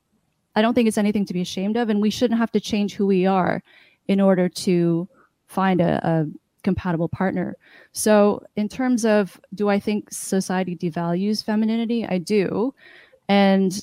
I 0.55 0.61
don't 0.61 0.73
think 0.73 0.87
it's 0.87 0.97
anything 0.97 1.25
to 1.25 1.33
be 1.33 1.41
ashamed 1.41 1.77
of, 1.77 1.89
and 1.89 2.01
we 2.01 2.09
shouldn't 2.09 2.39
have 2.39 2.51
to 2.53 2.59
change 2.59 2.95
who 2.95 3.05
we 3.05 3.25
are 3.27 3.61
in 4.07 4.19
order 4.19 4.49
to 4.49 5.07
find 5.47 5.79
a, 5.79 5.99
a 6.07 6.25
compatible 6.63 7.09
partner. 7.09 7.55
So, 7.91 8.43
in 8.55 8.67
terms 8.67 9.05
of 9.05 9.39
do 9.53 9.69
I 9.69 9.79
think 9.79 10.11
society 10.11 10.75
devalues 10.75 11.43
femininity? 11.43 12.05
I 12.07 12.17
do. 12.17 12.73
And 13.27 13.79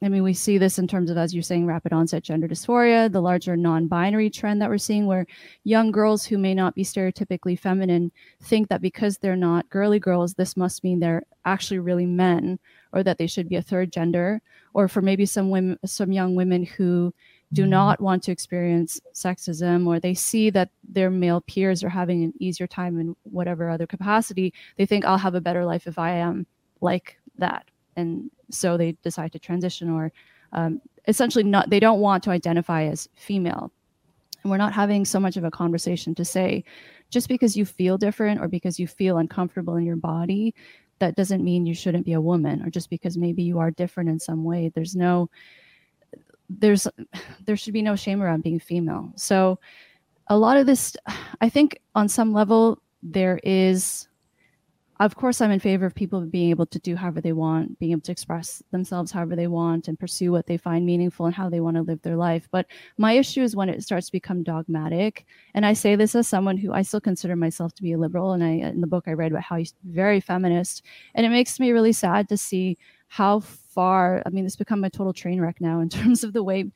I 0.00 0.08
mean, 0.08 0.22
we 0.22 0.32
see 0.32 0.58
this 0.58 0.78
in 0.78 0.86
terms 0.86 1.10
of, 1.10 1.18
as 1.18 1.34
you're 1.34 1.42
saying, 1.42 1.66
rapid 1.66 1.92
onset 1.92 2.22
gender 2.22 2.46
dysphoria, 2.46 3.10
the 3.10 3.20
larger 3.20 3.56
non 3.56 3.88
binary 3.88 4.30
trend 4.30 4.62
that 4.62 4.70
we're 4.70 4.78
seeing, 4.78 5.06
where 5.06 5.26
young 5.64 5.90
girls 5.90 6.24
who 6.24 6.38
may 6.38 6.54
not 6.54 6.76
be 6.76 6.84
stereotypically 6.84 7.58
feminine 7.58 8.12
think 8.40 8.68
that 8.68 8.80
because 8.80 9.18
they're 9.18 9.34
not 9.34 9.68
girly 9.70 9.98
girls, 9.98 10.34
this 10.34 10.56
must 10.56 10.84
mean 10.84 11.00
they're 11.00 11.24
actually 11.44 11.80
really 11.80 12.06
men 12.06 12.60
or 12.92 13.02
that 13.02 13.18
they 13.18 13.26
should 13.26 13.48
be 13.48 13.56
a 13.56 13.62
third 13.62 13.92
gender. 13.92 14.40
Or 14.72 14.86
for 14.86 15.02
maybe 15.02 15.26
some 15.26 15.50
women, 15.50 15.78
some 15.84 16.12
young 16.12 16.36
women 16.36 16.64
who 16.64 17.12
do 17.52 17.62
mm-hmm. 17.62 17.70
not 17.70 18.00
want 18.00 18.22
to 18.22 18.32
experience 18.32 19.00
sexism 19.14 19.84
or 19.86 19.98
they 19.98 20.14
see 20.14 20.48
that 20.50 20.70
their 20.88 21.10
male 21.10 21.40
peers 21.40 21.82
are 21.82 21.88
having 21.88 22.22
an 22.22 22.34
easier 22.38 22.68
time 22.68 23.00
in 23.00 23.16
whatever 23.24 23.68
other 23.68 23.86
capacity, 23.86 24.54
they 24.76 24.86
think 24.86 25.04
I'll 25.04 25.18
have 25.18 25.34
a 25.34 25.40
better 25.40 25.64
life 25.64 25.88
if 25.88 25.98
I 25.98 26.12
am 26.12 26.46
like 26.80 27.18
that 27.38 27.66
and 27.98 28.30
so 28.50 28.76
they 28.76 28.92
decide 29.02 29.32
to 29.32 29.38
transition 29.38 29.90
or 29.90 30.12
um, 30.52 30.80
essentially 31.06 31.44
not 31.44 31.70
they 31.70 31.80
don't 31.80 32.00
want 32.00 32.22
to 32.24 32.30
identify 32.30 32.84
as 32.84 33.08
female. 33.16 33.70
And 34.42 34.50
we're 34.50 34.56
not 34.56 34.72
having 34.72 35.04
so 35.04 35.18
much 35.18 35.36
of 35.36 35.44
a 35.44 35.50
conversation 35.50 36.14
to 36.14 36.24
say 36.24 36.64
just 37.10 37.28
because 37.28 37.56
you 37.56 37.64
feel 37.64 37.98
different 37.98 38.40
or 38.40 38.48
because 38.48 38.78
you 38.78 38.86
feel 38.86 39.18
uncomfortable 39.18 39.76
in 39.76 39.84
your 39.84 39.96
body 39.96 40.54
that 41.00 41.16
doesn't 41.16 41.44
mean 41.44 41.66
you 41.66 41.74
shouldn't 41.74 42.06
be 42.06 42.12
a 42.12 42.20
woman. 42.20 42.62
Or 42.62 42.70
just 42.70 42.90
because 42.90 43.16
maybe 43.16 43.42
you 43.42 43.58
are 43.58 43.70
different 43.70 44.10
in 44.10 44.18
some 44.18 44.44
way 44.44 44.70
there's 44.74 44.96
no 44.96 45.28
there's 46.48 46.86
there 47.44 47.56
should 47.56 47.74
be 47.74 47.82
no 47.82 47.96
shame 47.96 48.22
around 48.22 48.42
being 48.42 48.60
female. 48.60 49.12
So 49.16 49.58
a 50.28 50.36
lot 50.36 50.56
of 50.56 50.66
this 50.66 50.96
i 51.40 51.48
think 51.48 51.80
on 51.94 52.08
some 52.08 52.32
level 52.32 52.80
there 53.02 53.40
is 53.42 54.07
of 55.00 55.14
course, 55.14 55.40
I'm 55.40 55.52
in 55.52 55.60
favor 55.60 55.86
of 55.86 55.94
people 55.94 56.20
being 56.22 56.50
able 56.50 56.66
to 56.66 56.78
do 56.80 56.96
however 56.96 57.20
they 57.20 57.32
want, 57.32 57.78
being 57.78 57.92
able 57.92 58.00
to 58.02 58.12
express 58.12 58.62
themselves 58.72 59.12
however 59.12 59.36
they 59.36 59.46
want, 59.46 59.86
and 59.86 59.98
pursue 59.98 60.32
what 60.32 60.46
they 60.46 60.56
find 60.56 60.84
meaningful 60.84 61.26
and 61.26 61.34
how 61.34 61.48
they 61.48 61.60
want 61.60 61.76
to 61.76 61.82
live 61.82 62.02
their 62.02 62.16
life. 62.16 62.48
But 62.50 62.66
my 62.96 63.12
issue 63.12 63.42
is 63.42 63.54
when 63.54 63.68
it 63.68 63.82
starts 63.84 64.06
to 64.06 64.12
become 64.12 64.42
dogmatic. 64.42 65.24
And 65.54 65.64
I 65.64 65.74
say 65.74 65.94
this 65.94 66.16
as 66.16 66.26
someone 66.26 66.56
who 66.56 66.72
I 66.72 66.82
still 66.82 67.00
consider 67.00 67.36
myself 67.36 67.74
to 67.74 67.82
be 67.82 67.92
a 67.92 67.98
liberal. 67.98 68.32
And 68.32 68.42
I, 68.42 68.50
in 68.50 68.80
the 68.80 68.88
book, 68.88 69.04
I 69.06 69.12
read 69.12 69.30
about 69.30 69.44
how 69.44 69.56
he's 69.56 69.74
very 69.84 70.20
feminist. 70.20 70.82
And 71.14 71.24
it 71.24 71.30
makes 71.30 71.60
me 71.60 71.70
really 71.70 71.92
sad 71.92 72.28
to 72.30 72.36
see 72.36 72.76
how 73.06 73.38
far, 73.40 74.22
I 74.26 74.30
mean, 74.30 74.46
it's 74.46 74.56
become 74.56 74.82
a 74.82 74.90
total 74.90 75.12
train 75.12 75.40
wreck 75.40 75.60
now 75.60 75.78
in 75.78 75.88
terms 75.90 76.24
of 76.24 76.32
the 76.32 76.42
way 76.42 76.72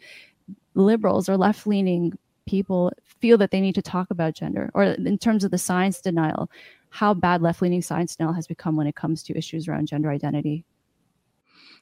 liberals 0.75 1.29
or 1.29 1.37
left 1.37 1.67
leaning 1.67 2.17
people 2.47 2.93
feel 3.05 3.39
that 3.39 3.51
they 3.51 3.61
need 3.61 3.75
to 3.75 3.83
talk 3.83 4.11
about 4.11 4.35
gender 4.35 4.71
or 4.75 4.85
in 4.85 5.19
terms 5.19 5.45
of 5.45 5.51
the 5.51 5.59
science 5.59 6.01
denial 6.01 6.51
how 6.93 7.15
bad 7.15 7.41
left 7.41 7.63
leaning 7.63 7.81
science 7.81 8.19
now 8.21 8.33
has 8.33 8.47
become 8.47 8.77
when 8.77 8.87
it 8.87 8.95
comes 8.95 9.23
to 9.23 9.37
issues 9.37 9.67
around 9.67 9.87
gender 9.87 10.11
identity. 10.11 10.65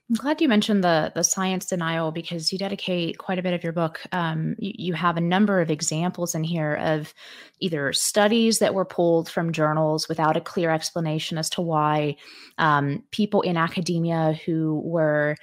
I'm 0.09 0.17
glad 0.17 0.41
you 0.41 0.49
mentioned 0.49 0.83
the 0.83 1.13
the 1.15 1.23
science 1.23 1.67
denial 1.67 2.11
because 2.11 2.53
you 2.53 2.59
dedicate 2.59 3.19
quite 3.19 3.39
a 3.39 3.43
bit 3.43 3.55
of 3.55 3.63
your 3.63 3.73
book. 3.73 4.01
Um, 4.11 4.57
you, 4.59 4.73
you, 4.77 4.95
have 4.95 5.17
a 5.17 5.21
number 5.21 5.61
of 5.61 5.71
examples 5.71 6.35
in 6.35 6.43
here 6.43 6.75
of 6.75 7.15
either 7.61 7.93
studies 7.93 8.59
that 8.59 8.75
were 8.75 8.85
pulled 8.85 9.29
from 9.29 9.53
journals 9.53 10.09
without 10.09 10.37
a 10.37 10.41
clear 10.41 10.71
explanation 10.71 11.39
as 11.39 11.49
to 11.51 11.61
why 11.61 12.17
um, 12.59 13.05
people 13.13 13.43
in 13.43 13.57
academia 13.57 14.33
who 14.45 14.81
were 14.85 15.37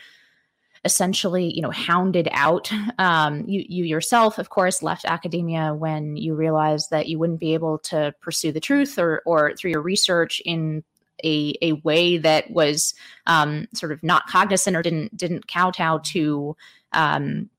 essentially 0.86 1.54
you 1.54 1.62
know 1.62 1.72
hounded 1.72 2.28
out 2.32 2.72
um, 3.00 3.44
you 3.48 3.64
you 3.68 3.84
yourself 3.84 4.38
of 4.38 4.50
course 4.50 4.84
left 4.84 5.06
academia 5.06 5.74
when 5.74 6.16
you 6.18 6.36
realized 6.36 6.90
that 6.90 7.08
you 7.08 7.20
wouldn't 7.20 7.40
be 7.40 7.54
able 7.54 7.78
to 7.80 8.14
pursue 8.22 8.52
the 8.52 8.60
truth 8.60 8.98
or 8.98 9.22
or 9.26 9.54
through 9.56 9.72
your 9.72 9.82
research 9.82 10.42
in 10.46 10.84
a, 11.24 11.56
a 11.64 11.72
way 11.84 12.18
that 12.20 12.52
was 12.52 12.94
um, 13.26 13.68
sort 13.74 13.92
of 13.92 14.04
not 14.04 14.28
cognizant 14.28 14.76
or 14.76 14.84
didn't 14.84 15.16
didn't 15.18 15.48
kowtow 15.48 15.98
to 16.00 16.56
um, 16.94 17.50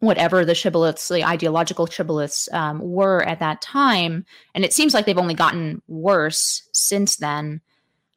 whatever 0.00 0.44
the 0.44 0.52
shibboleths, 0.52 1.08
the 1.08 1.24
ideological 1.24 1.86
shibboleths 1.86 2.52
um, 2.52 2.80
were 2.80 3.22
at 3.22 3.40
that 3.40 3.62
time. 3.62 4.24
And 4.54 4.64
it 4.64 4.72
seems 4.72 4.92
like 4.92 5.06
they've 5.06 5.16
only 5.16 5.34
gotten 5.34 5.82
worse 5.88 6.68
since 6.72 7.16
then. 7.16 7.60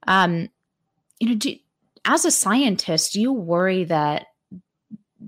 Um, 0.08 0.50
you 1.20 1.30
know, 1.30 1.36
do, 1.36 1.56
as 2.06 2.26
a 2.26 2.32
scientist, 2.32 3.14
do 3.14 3.22
you 3.22 3.32
worry 3.32 3.86
that 3.86 4.28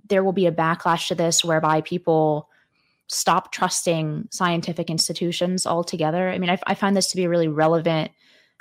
there 0.08 0.24
will 0.24 0.34
be 0.34 0.46
a 0.46 0.52
backlash 0.52 1.08
to 1.08 1.16
this 1.16 1.44
whereby 1.44 1.82
people 1.82 2.50
stop 3.08 3.52
trusting 3.52 4.28
scientific 4.32 4.90
institutions 4.90 5.68
altogether. 5.68 6.30
I 6.30 6.38
mean, 6.38 6.50
I, 6.50 6.58
I 6.66 6.76
find 6.76 6.96
this 6.96 7.08
to 7.08 7.18
be 7.18 7.26
a 7.26 7.30
really 7.30 7.50
relevant 7.50 8.12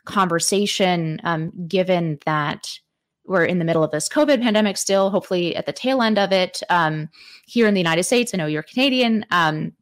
conversation, 0.04 1.20
um, 1.22 1.52
given 1.68 2.18
that 2.26 2.68
we're 3.26 3.44
in 3.44 3.60
the 3.60 3.64
middle 3.64 3.84
of 3.84 3.92
this 3.92 4.08
COVID 4.08 4.42
pandemic 4.42 4.76
still, 4.76 5.10
hopefully 5.10 5.54
at 5.54 5.66
the 5.66 5.72
tail 5.72 6.02
end 6.02 6.18
of 6.18 6.32
it. 6.32 6.62
Um, 6.68 7.08
here 7.46 7.68
in 7.68 7.74
the 7.74 7.80
United 7.80 8.02
States, 8.02 8.34
I 8.34 8.38
know 8.38 8.46
you're 8.46 8.62
Canadian. 8.64 9.24
Um, 9.30 9.72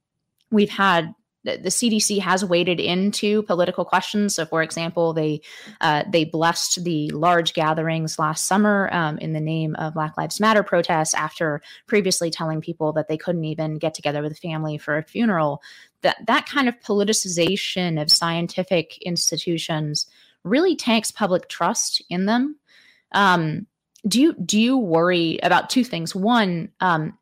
we've 0.50 0.70
had 0.70 1.14
the 1.56 1.68
CDC 1.70 2.20
has 2.20 2.44
waded 2.44 2.80
into 2.80 3.42
political 3.44 3.84
questions. 3.84 4.34
So, 4.34 4.44
for 4.44 4.62
example, 4.62 5.12
they 5.12 5.40
uh, 5.80 6.04
they 6.08 6.24
blessed 6.24 6.84
the 6.84 7.10
large 7.10 7.54
gatherings 7.54 8.18
last 8.18 8.46
summer 8.46 8.88
um, 8.92 9.18
in 9.18 9.32
the 9.32 9.40
name 9.40 9.74
of 9.76 9.94
Black 9.94 10.16
Lives 10.18 10.40
Matter 10.40 10.62
protests 10.62 11.14
after 11.14 11.62
previously 11.86 12.30
telling 12.30 12.60
people 12.60 12.92
that 12.92 13.08
they 13.08 13.16
couldn't 13.16 13.44
even 13.44 13.78
get 13.78 13.94
together 13.94 14.22
with 14.22 14.32
a 14.32 14.36
family 14.36 14.78
for 14.78 14.98
a 14.98 15.02
funeral. 15.02 15.62
That 16.02 16.18
that 16.26 16.46
kind 16.46 16.68
of 16.68 16.78
politicization 16.80 18.00
of 18.00 18.10
scientific 18.10 18.98
institutions 18.98 20.06
really 20.44 20.76
tanks 20.76 21.10
public 21.10 21.48
trust 21.48 22.02
in 22.08 22.26
them. 22.26 22.56
Um, 23.12 23.66
do 24.06 24.20
you 24.20 24.32
do 24.34 24.60
you 24.60 24.78
worry 24.78 25.38
about 25.42 25.70
two 25.70 25.84
things? 25.84 26.14
One, 26.14 26.70
um, 26.80 27.18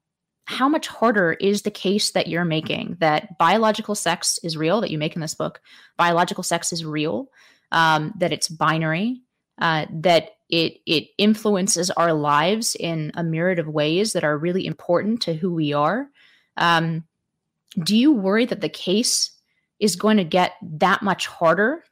how 0.46 0.68
much 0.68 0.86
harder 0.86 1.32
is 1.32 1.62
the 1.62 1.70
case 1.70 2.12
that 2.12 2.28
you're 2.28 2.44
making 2.44 2.96
that 3.00 3.36
biological 3.36 3.94
sex 3.94 4.38
is 4.42 4.56
real 4.56 4.80
that 4.80 4.90
you 4.90 4.98
make 4.98 5.14
in 5.14 5.20
this 5.20 5.34
book 5.34 5.60
biological 5.96 6.42
sex 6.42 6.72
is 6.72 6.84
real 6.84 7.28
um, 7.72 8.14
that 8.16 8.32
it's 8.32 8.48
binary 8.48 9.20
uh, 9.58 9.86
that 9.90 10.36
it 10.48 10.80
it 10.86 11.08
influences 11.18 11.90
our 11.90 12.12
lives 12.12 12.76
in 12.78 13.10
a 13.14 13.24
myriad 13.24 13.58
of 13.58 13.66
ways 13.66 14.12
that 14.12 14.24
are 14.24 14.38
really 14.38 14.66
important 14.66 15.20
to 15.20 15.34
who 15.34 15.52
we 15.52 15.72
are 15.72 16.08
um, 16.56 17.04
do 17.82 17.96
you 17.96 18.12
worry 18.12 18.46
that 18.46 18.60
the 18.60 18.68
case 18.68 19.32
is 19.80 19.96
going 19.96 20.16
to 20.16 20.24
get 20.24 20.52
that 20.62 21.02
much 21.02 21.26
harder 21.26 21.82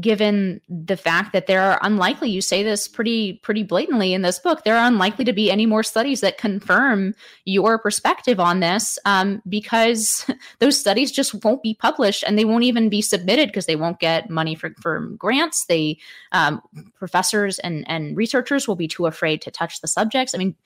given 0.00 0.60
the 0.68 0.96
fact 0.96 1.32
that 1.32 1.46
there 1.46 1.62
are 1.62 1.78
unlikely 1.82 2.28
you 2.28 2.40
say 2.40 2.62
this 2.62 2.88
pretty 2.88 3.34
pretty 3.34 3.62
blatantly 3.62 4.12
in 4.12 4.22
this 4.22 4.38
book 4.38 4.64
there 4.64 4.76
are 4.76 4.86
unlikely 4.86 5.24
to 5.24 5.32
be 5.32 5.50
any 5.50 5.64
more 5.64 5.82
studies 5.82 6.20
that 6.20 6.38
confirm 6.38 7.14
your 7.44 7.78
perspective 7.78 8.40
on 8.40 8.60
this 8.60 8.98
um, 9.04 9.40
because 9.48 10.28
those 10.58 10.78
studies 10.78 11.12
just 11.12 11.44
won't 11.44 11.62
be 11.62 11.74
published 11.74 12.24
and 12.26 12.38
they 12.38 12.44
won't 12.44 12.64
even 12.64 12.88
be 12.88 13.02
submitted 13.02 13.48
because 13.48 13.66
they 13.66 13.76
won't 13.76 14.00
get 14.00 14.30
money 14.30 14.54
for, 14.54 14.74
for 14.80 15.00
grants. 15.18 15.66
They 15.66 15.98
um, 16.32 16.60
professors 16.96 17.58
and 17.60 17.84
and 17.88 18.16
researchers 18.16 18.66
will 18.66 18.76
be 18.76 18.88
too 18.88 19.06
afraid 19.06 19.42
to 19.42 19.50
touch 19.50 19.80
the 19.80 19.88
subjects. 19.88 20.34
I 20.34 20.38
mean 20.38 20.56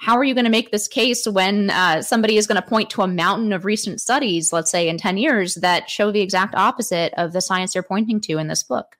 how 0.00 0.16
are 0.16 0.24
you 0.24 0.32
going 0.32 0.46
to 0.46 0.50
make 0.50 0.70
this 0.70 0.88
case 0.88 1.26
when 1.28 1.68
uh, 1.68 2.00
somebody 2.00 2.38
is 2.38 2.46
going 2.46 2.60
to 2.60 2.66
point 2.66 2.88
to 2.88 3.02
a 3.02 3.06
mountain 3.06 3.52
of 3.52 3.66
recent 3.66 4.00
studies, 4.00 4.50
let's 4.50 4.70
say 4.70 4.88
in 4.88 4.96
10 4.96 5.18
years, 5.18 5.56
that 5.56 5.90
show 5.90 6.10
the 6.10 6.22
exact 6.22 6.54
opposite 6.54 7.12
of 7.18 7.34
the 7.34 7.42
science 7.42 7.74
they're 7.74 7.82
pointing 7.82 8.18
to 8.22 8.38
in 8.38 8.48
this 8.48 8.62
book? 8.62 8.96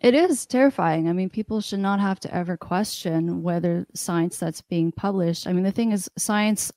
It 0.00 0.16
is 0.16 0.44
terrifying. 0.44 1.08
I 1.08 1.12
mean, 1.12 1.30
people 1.30 1.60
should 1.60 1.78
not 1.78 2.00
have 2.00 2.18
to 2.20 2.34
ever 2.34 2.56
question 2.56 3.44
whether 3.44 3.86
science 3.94 4.38
that's 4.38 4.60
being 4.60 4.90
published. 4.90 5.46
I 5.46 5.52
mean, 5.52 5.62
the 5.62 5.70
thing 5.70 5.92
is, 5.92 6.10
science, 6.18 6.72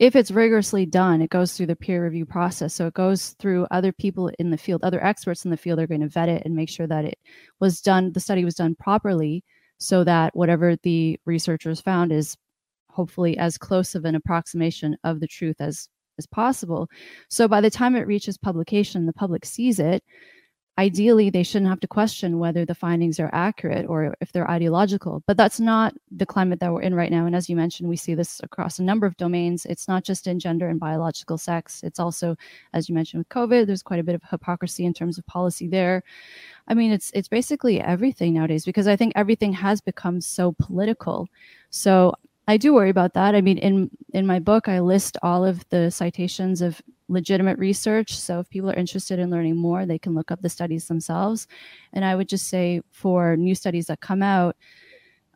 if 0.00 0.16
it's 0.16 0.32
rigorously 0.32 0.84
done, 0.84 1.22
it 1.22 1.30
goes 1.30 1.52
through 1.52 1.66
the 1.66 1.76
peer 1.76 2.02
review 2.02 2.26
process. 2.26 2.74
So 2.74 2.88
it 2.88 2.94
goes 2.94 3.36
through 3.38 3.68
other 3.70 3.92
people 3.92 4.32
in 4.40 4.50
the 4.50 4.58
field, 4.58 4.82
other 4.82 5.02
experts 5.02 5.44
in 5.44 5.52
the 5.52 5.56
field 5.56 5.78
are 5.78 5.86
going 5.86 6.00
to 6.00 6.08
vet 6.08 6.28
it 6.28 6.42
and 6.44 6.56
make 6.56 6.70
sure 6.70 6.88
that 6.88 7.04
it 7.04 7.18
was 7.60 7.80
done, 7.80 8.10
the 8.10 8.18
study 8.18 8.44
was 8.44 8.56
done 8.56 8.74
properly 8.74 9.44
so 9.78 10.02
that 10.02 10.34
whatever 10.34 10.74
the 10.82 11.20
researchers 11.24 11.80
found 11.80 12.10
is 12.10 12.36
hopefully 12.94 13.36
as 13.38 13.58
close 13.58 13.94
of 13.94 14.04
an 14.06 14.14
approximation 14.14 14.96
of 15.04 15.20
the 15.20 15.28
truth 15.28 15.60
as 15.60 15.88
as 16.18 16.26
possible. 16.26 16.88
So 17.28 17.48
by 17.48 17.60
the 17.60 17.70
time 17.70 17.96
it 17.96 18.06
reaches 18.06 18.38
publication, 18.38 19.06
the 19.06 19.12
public 19.12 19.44
sees 19.44 19.78
it. 19.80 20.02
ideally 20.76 21.30
they 21.30 21.44
shouldn't 21.44 21.70
have 21.70 21.78
to 21.80 21.86
question 21.86 22.40
whether 22.40 22.64
the 22.64 22.74
findings 22.74 23.20
are 23.20 23.30
accurate 23.32 23.86
or 23.88 24.14
if 24.20 24.32
they're 24.32 24.50
ideological. 24.50 25.22
But 25.26 25.36
that's 25.36 25.60
not 25.60 25.94
the 26.10 26.26
climate 26.26 26.58
that 26.60 26.72
we're 26.72 26.82
in 26.82 26.96
right 26.96 27.12
now. 27.12 27.26
And 27.26 27.36
as 27.36 27.48
you 27.48 27.54
mentioned 27.56 27.88
we 27.88 27.96
see 27.96 28.14
this 28.14 28.40
across 28.42 28.80
a 28.80 28.82
number 28.82 29.06
of 29.06 29.16
domains. 29.16 29.66
It's 29.66 29.86
not 29.86 30.02
just 30.04 30.26
in 30.26 30.40
gender 30.40 30.68
and 30.68 30.80
biological 30.80 31.38
sex. 31.38 31.82
It's 31.84 32.00
also 32.00 32.36
as 32.72 32.88
you 32.88 32.94
mentioned 32.94 33.20
with 33.20 33.28
covid 33.28 33.66
there's 33.66 33.84
quite 33.84 34.00
a 34.00 34.04
bit 34.04 34.16
of 34.16 34.22
hypocrisy 34.28 34.84
in 34.84 34.94
terms 34.94 35.16
of 35.16 35.26
policy 35.26 35.68
there. 35.68 36.02
I 36.66 36.74
mean 36.74 36.90
it's 36.90 37.10
it's 37.14 37.28
basically 37.28 37.80
everything 37.80 38.34
nowadays 38.34 38.64
because 38.64 38.88
i 38.88 38.96
think 38.96 39.12
everything 39.14 39.52
has 39.52 39.80
become 39.80 40.20
so 40.20 40.54
political. 40.58 41.28
So 41.70 42.14
I 42.46 42.56
do 42.56 42.74
worry 42.74 42.90
about 42.90 43.14
that. 43.14 43.34
I 43.34 43.40
mean, 43.40 43.58
in 43.58 43.90
in 44.12 44.26
my 44.26 44.38
book, 44.38 44.68
I 44.68 44.80
list 44.80 45.16
all 45.22 45.44
of 45.44 45.66
the 45.70 45.90
citations 45.90 46.60
of 46.60 46.82
legitimate 47.08 47.58
research. 47.58 48.16
So 48.16 48.40
if 48.40 48.48
people 48.50 48.70
are 48.70 48.74
interested 48.74 49.18
in 49.18 49.30
learning 49.30 49.56
more, 49.56 49.86
they 49.86 49.98
can 49.98 50.14
look 50.14 50.30
up 50.30 50.42
the 50.42 50.48
studies 50.48 50.88
themselves. 50.88 51.46
And 51.92 52.04
I 52.04 52.14
would 52.14 52.28
just 52.28 52.48
say 52.48 52.80
for 52.90 53.36
new 53.36 53.54
studies 53.54 53.86
that 53.86 54.00
come 54.00 54.22
out, 54.22 54.56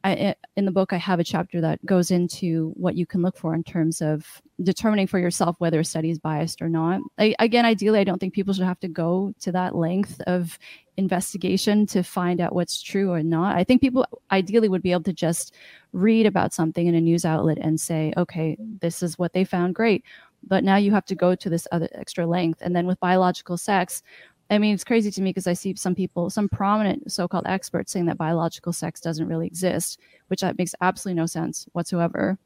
I, 0.08 0.14
eh, 0.14 0.34
in 0.56 0.64
the 0.64 0.70
book, 0.70 0.92
I 0.92 0.96
have 0.96 1.20
a 1.20 1.24
chapter 1.24 1.60
that 1.60 1.84
goes 1.84 2.10
into 2.10 2.72
what 2.76 2.96
you 2.96 3.04
can 3.04 3.20
look 3.20 3.36
for 3.36 3.54
in 3.54 3.62
terms 3.62 4.00
of 4.00 4.40
determining 4.62 5.06
for 5.06 5.18
yourself 5.18 5.56
whether 5.58 5.78
a 5.80 5.84
study 5.84 6.10
is 6.10 6.18
biased 6.18 6.62
or 6.62 6.68
not. 6.68 7.00
I, 7.18 7.34
again, 7.38 7.66
ideally, 7.66 8.00
I 8.00 8.04
don't 8.04 8.18
think 8.18 8.32
people 8.32 8.54
should 8.54 8.64
have 8.64 8.80
to 8.80 8.88
go 8.88 9.34
to 9.40 9.52
that 9.52 9.76
length 9.76 10.20
of 10.26 10.58
investigation 10.96 11.86
to 11.86 12.02
find 12.02 12.40
out 12.40 12.54
what's 12.54 12.80
true 12.80 13.12
or 13.12 13.22
not. 13.22 13.56
I 13.56 13.64
think 13.64 13.82
people 13.82 14.06
ideally 14.30 14.68
would 14.68 14.82
be 14.82 14.92
able 14.92 15.02
to 15.04 15.12
just 15.12 15.54
read 15.92 16.24
about 16.24 16.54
something 16.54 16.86
in 16.86 16.94
a 16.94 17.00
news 17.00 17.26
outlet 17.26 17.58
and 17.60 17.78
say, 17.78 18.14
okay, 18.16 18.56
this 18.80 19.02
is 19.02 19.18
what 19.18 19.34
they 19.34 19.44
found, 19.44 19.74
great. 19.74 20.04
But 20.42 20.64
now 20.64 20.76
you 20.76 20.90
have 20.92 21.04
to 21.06 21.14
go 21.14 21.34
to 21.34 21.50
this 21.50 21.68
other 21.70 21.88
extra 21.92 22.26
length. 22.26 22.62
And 22.62 22.74
then 22.74 22.86
with 22.86 22.98
biological 23.00 23.58
sex, 23.58 24.02
I 24.50 24.58
mean, 24.58 24.74
it's 24.74 24.84
crazy 24.84 25.10
to 25.10 25.20
me 25.20 25.30
because 25.30 25.46
I 25.46 25.52
see 25.52 25.74
some 25.76 25.94
people, 25.94 26.30
some 26.30 26.48
prominent 26.48 27.12
so 27.12 27.28
called 27.28 27.46
experts 27.46 27.92
saying 27.92 28.06
that 28.06 28.16
biological 28.16 28.72
sex 28.72 29.00
doesn't 29.00 29.28
really 29.28 29.46
exist, 29.46 30.00
which 30.28 30.40
that 30.40 30.56
makes 30.56 30.74
absolutely 30.80 31.20
no 31.20 31.26
sense 31.26 31.66
whatsoever, 31.72 32.38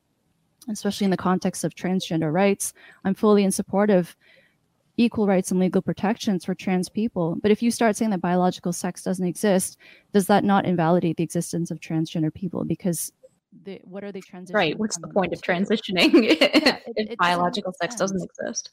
especially 0.69 1.05
in 1.05 1.13
the 1.13 1.17
context 1.17 1.63
of 1.63 1.75
transgender 1.75 2.33
rights. 2.33 2.73
I'm 3.05 3.15
fully 3.15 3.45
in 3.45 3.53
support 3.53 3.89
of 3.89 4.17
equal 4.97 5.27
rights 5.27 5.51
and 5.51 5.61
legal 5.61 5.81
protections 5.81 6.45
for 6.45 6.55
trans 6.55 6.89
people. 6.89 7.37
But 7.41 7.51
if 7.51 7.63
you 7.63 7.71
start 7.71 7.97
saying 7.97 8.11
that 8.11 8.21
biological 8.21 8.73
sex 8.73 9.03
doesn't 9.03 9.27
exist, 9.27 9.79
does 10.13 10.27
that 10.27 10.45
not 10.45 10.67
invalidate 10.67 11.17
the 11.17 11.25
existence 11.25 11.71
of 11.71 11.81
transgender 11.81 12.35
people? 12.35 12.65
Because 12.65 13.13
the, 13.65 13.81
what 13.85 14.05
are 14.05 14.13
they 14.13 14.21
transitioning? 14.21 14.55
Right. 14.55 14.79
What's 14.79 14.99
the 14.99 15.09
point 15.09 15.33
of 15.33 15.41
transitioning 15.41 16.13
yeah, 16.13 16.79
it, 16.87 16.93
if 16.97 17.11
it 17.11 17.19
biological 17.19 17.73
sex 17.81 17.93
sense. 17.95 18.01
doesn't 18.01 18.23
exist? 18.23 18.71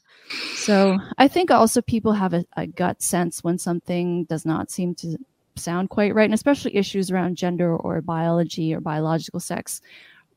So 0.54 0.98
I 1.18 1.28
think 1.28 1.50
also 1.50 1.82
people 1.82 2.12
have 2.12 2.34
a, 2.34 2.44
a 2.56 2.66
gut 2.66 3.02
sense 3.02 3.44
when 3.44 3.58
something 3.58 4.24
does 4.24 4.44
not 4.44 4.70
seem 4.70 4.94
to 4.96 5.18
sound 5.56 5.90
quite 5.90 6.14
right, 6.14 6.24
and 6.24 6.34
especially 6.34 6.76
issues 6.76 7.10
around 7.10 7.36
gender 7.36 7.76
or 7.76 8.00
biology 8.00 8.74
or 8.74 8.80
biological 8.80 9.40
sex. 9.40 9.80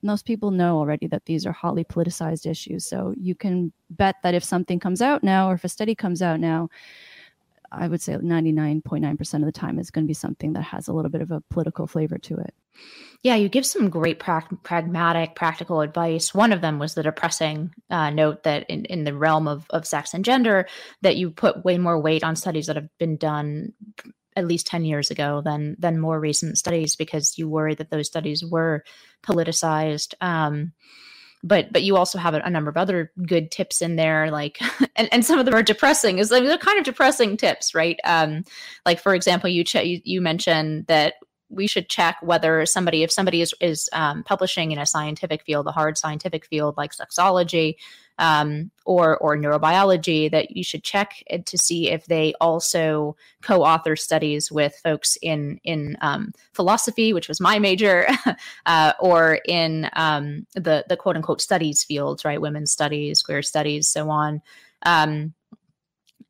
Most 0.01 0.25
people 0.25 0.51
know 0.51 0.77
already 0.77 1.07
that 1.07 1.25
these 1.25 1.45
are 1.45 1.53
hotly 1.53 1.85
politicized 1.85 2.45
issues. 2.45 2.85
So 2.85 3.13
you 3.17 3.35
can 3.35 3.71
bet 3.89 4.15
that 4.23 4.33
if 4.33 4.43
something 4.43 4.79
comes 4.79 5.01
out 5.01 5.23
now, 5.23 5.49
or 5.49 5.53
if 5.53 5.63
a 5.63 5.69
study 5.69 5.95
comes 5.95 6.21
out 6.21 6.41
now, 6.41 6.69
I 7.71 7.87
would 7.87 8.01
say 8.01 8.13
99.9% 8.13 9.33
of 9.35 9.45
the 9.45 9.51
time 9.51 9.79
is 9.79 9.89
going 9.89 10.05
to 10.05 10.07
be 10.07 10.13
something 10.13 10.53
that 10.53 10.61
has 10.61 10.87
a 10.87 10.93
little 10.93 11.09
bit 11.09 11.21
of 11.21 11.31
a 11.31 11.41
political 11.49 11.87
flavor 11.87 12.17
to 12.19 12.35
it. 12.37 12.53
Yeah, 13.23 13.35
you 13.35 13.47
give 13.47 13.65
some 13.65 13.89
great 13.89 14.19
pra- 14.19 14.47
pragmatic, 14.63 15.33
practical 15.33 15.79
advice. 15.79 16.33
One 16.33 16.51
of 16.51 16.59
them 16.59 16.77
was 16.77 16.93
the 16.93 17.03
depressing 17.03 17.73
uh, 17.89 18.09
note 18.09 18.43
that 18.43 18.69
in, 18.69 18.83
in 18.85 19.05
the 19.05 19.15
realm 19.15 19.47
of, 19.47 19.65
of 19.69 19.87
sex 19.87 20.13
and 20.13 20.25
gender, 20.25 20.67
that 21.01 21.15
you 21.15 21.31
put 21.31 21.63
way 21.63 21.77
more 21.77 21.99
weight 22.01 22.25
on 22.25 22.35
studies 22.35 22.67
that 22.67 22.75
have 22.75 22.89
been 22.99 23.15
done 23.15 23.71
at 24.35 24.47
least 24.47 24.67
10 24.67 24.83
years 24.83 25.09
ago 25.09 25.41
than 25.45 25.75
than 25.79 25.99
more 25.99 26.19
recent 26.19 26.57
studies 26.57 26.95
because 26.95 27.37
you 27.37 27.47
worry 27.47 27.75
that 27.75 27.91
those 27.91 28.07
studies 28.07 28.43
were 28.43 28.83
politicized. 29.25 30.15
Um, 30.19 30.73
but 31.43 31.71
but 31.71 31.83
you 31.83 31.95
also 31.95 32.17
have 32.17 32.33
a, 32.33 32.39
a, 32.39 32.49
number 32.49 32.69
of 32.69 32.77
other 32.77 33.11
good 33.27 33.51
tips 33.51 33.81
in 33.81 33.95
there 33.95 34.31
like 34.31 34.59
and, 34.95 35.07
and 35.11 35.25
some 35.25 35.39
of 35.39 35.45
them 35.45 35.53
are 35.53 35.63
depressing 35.63 36.17
is 36.17 36.31
like 36.31 36.43
they're 36.43 36.57
kind 36.57 36.79
of 36.79 36.85
depressing 36.85 37.35
tips 37.35 37.75
right 37.75 37.99
um 38.05 38.43
like 38.85 38.99
for 38.99 39.13
example 39.13 39.49
you 39.49 39.63
ch- 39.63 39.75
you, 39.75 39.99
you 40.05 40.21
mentioned 40.21 40.87
that 40.87 41.15
we 41.53 41.67
should 41.67 41.89
check 41.89 42.17
whether 42.21 42.65
somebody 42.65 43.03
if 43.03 43.11
somebody 43.11 43.41
is 43.41 43.53
is 43.61 43.89
um, 43.93 44.23
publishing 44.23 44.71
in 44.71 44.79
a 44.79 44.85
scientific 44.85 45.43
field 45.43 45.67
a 45.67 45.71
hard 45.71 45.97
scientific 45.97 46.45
field 46.45 46.75
like 46.77 46.91
sexology 46.93 47.75
um, 48.19 48.71
or 48.85 49.17
or 49.17 49.37
neurobiology 49.37 50.29
that 50.31 50.55
you 50.55 50.63
should 50.63 50.83
check 50.83 51.23
to 51.45 51.57
see 51.57 51.89
if 51.89 52.05
they 52.05 52.33
also 52.39 53.15
co-author 53.41 53.95
studies 53.95 54.51
with 54.51 54.75
folks 54.83 55.17
in 55.21 55.59
in 55.63 55.97
um, 56.01 56.31
philosophy, 56.53 57.13
which 57.13 57.27
was 57.27 57.41
my 57.41 57.59
major, 57.59 58.07
uh, 58.65 58.93
or 58.99 59.39
in 59.45 59.89
um, 59.93 60.45
the 60.53 60.85
the 60.87 60.97
quote 60.97 61.15
unquote 61.15 61.41
studies 61.41 61.83
fields, 61.83 62.23
right? 62.23 62.41
Women's 62.41 62.71
studies, 62.71 63.23
queer 63.23 63.41
studies, 63.41 63.87
so 63.87 64.09
on. 64.09 64.41
Um, 64.85 65.33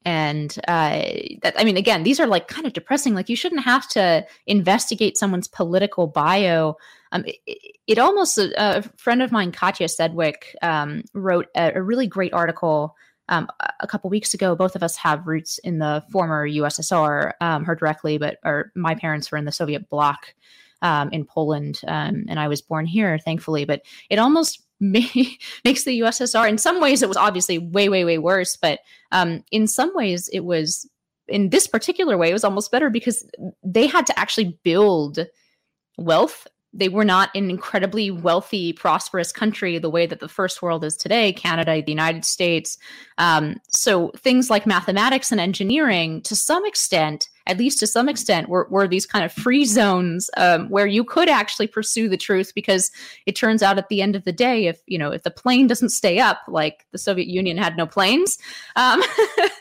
and 0.06 0.60
uh, 0.68 1.02
that 1.42 1.54
i 1.58 1.63
mean 1.63 1.78
again 1.78 2.04
these 2.04 2.20
are 2.20 2.28
like 2.28 2.48
kind 2.48 2.68
of 2.68 2.74
depressing. 2.74 3.13
Like 3.13 3.30
you 3.30 3.36
shouldn't 3.36 3.63
have 3.63 3.88
to 3.89 4.26
investigate 4.48 5.18
someone's 5.18 5.48
political 5.48 6.08
bio. 6.08 6.76
Um, 7.12 7.24
it, 7.26 7.76
it, 7.88 8.00
almost 8.00 8.38
a 8.38 8.84
friend 8.98 9.22
of 9.22 9.32
mine 9.32 9.52
katya 9.52 9.88
Sedgwick, 9.88 10.56
um, 10.62 11.04
wrote 11.13 11.48
a, 11.56 11.74
a, 11.76 11.82
really 11.82 12.08
great 12.08 12.34
article 12.34 12.96
um, 13.30 13.48
a 13.80 13.88
couple 13.88 14.10
weeks 14.10 14.34
ago. 14.34 14.56
Both 14.56 14.76
of 14.76 14.84
us 14.84 14.98
have 14.98 15.28
roots 15.28 15.60
in 15.60 15.80
the 15.80 16.04
former 16.12 16.48
ussr 16.48 17.34
um, 17.42 17.63
her 17.66 17.76
directly 17.76 18.18
but 18.18 18.38
or 18.44 18.72
my 18.76 18.96
parents 18.96 19.32
were 19.32 19.38
in 19.38 19.46
the 19.46 19.52
soviet 19.52 19.89
bloc 19.89 20.34
um, 20.82 21.10
in 21.12 21.24
poland 21.24 21.80
um, 21.88 22.26
and 22.28 22.39
i 22.39 22.48
was 22.48 22.62
born 22.62 22.86
here 22.86 23.18
thankfully. 23.20 23.66
But 23.66 23.82
it 24.10 24.20
almost 24.20 24.63
makes 25.65 25.84
the 25.84 26.00
USSR. 26.00 26.48
In 26.48 26.58
some 26.58 26.82
ways, 26.82 27.02
it 27.02 27.08
was 27.08 27.17
obviously 27.17 27.58
way, 27.58 27.89
way, 27.89 28.04
way 28.06 28.17
worse, 28.17 28.58
but 28.58 28.80
um, 29.12 29.43
in 29.52 29.67
some 29.67 29.93
ways, 29.96 30.30
it 30.30 30.41
was 30.41 30.89
in 31.28 31.50
this 31.50 31.67
particular 31.67 32.17
way, 32.17 32.30
it 32.30 32.34
was 32.34 32.43
almost 32.43 32.72
better 32.72 32.89
because 32.89 33.30
they 33.63 33.88
had 33.88 34.06
to 34.08 34.19
actually 34.19 34.58
build 34.63 35.19
wealth. 35.98 36.48
They 36.74 36.89
were 36.89 37.06
not 37.06 37.30
an 37.36 37.50
incredibly 37.50 38.12
wealthy, 38.12 38.74
prosperous 38.74 39.32
country 39.32 39.78
the 39.78 39.89
way 39.89 40.06
that 40.06 40.19
the 40.19 40.28
first 40.28 40.62
world 40.62 40.84
is 40.84 40.98
today 40.98 41.32
Canada, 41.32 41.82
the 41.82 41.91
United 41.91 42.26
States. 42.26 42.78
Um, 43.17 43.58
so 43.69 44.12
things 44.17 44.50
like 44.50 44.65
mathematics 44.65 45.32
and 45.32 45.39
engineering, 45.39 46.22
to 46.24 46.36
some 46.36 46.65
extent, 46.65 47.30
at 47.45 47.58
least 47.58 47.79
to 47.79 47.88
some 47.88 48.08
extent, 48.08 48.47
were, 48.47 48.67
were 48.69 48.88
these 48.88 49.06
kind 49.06 49.25
of 49.25 49.32
free 49.32 49.65
zones 49.65 50.29
um, 50.38 50.69
where 50.69 50.88
you 50.88 51.03
could 51.03 51.27
actually 51.27 51.67
pursue 51.67 52.08
the 52.08 52.17
truth 52.17 52.53
because 52.56 52.89
it 53.25 53.36
turns 53.36 53.62
out 53.62 53.77
at 53.77 53.89
the 53.89 54.01
end 54.01 54.15
of 54.15 54.23
the 54.23 54.32
day, 54.32 54.67
if 54.67 54.82
you 54.88 54.97
know 54.97 55.12
if 55.12 55.23
the 55.23 55.32
plane 55.32 55.67
doesn't 55.67 55.89
stay 55.89 56.19
up, 56.19 56.39
like 56.47 56.86
the 56.91 56.97
Soviet 56.97 57.27
Union 57.27 57.58
had 57.58 57.75
no 57.75 57.86
planes, 57.86 58.38
um, 58.77 59.01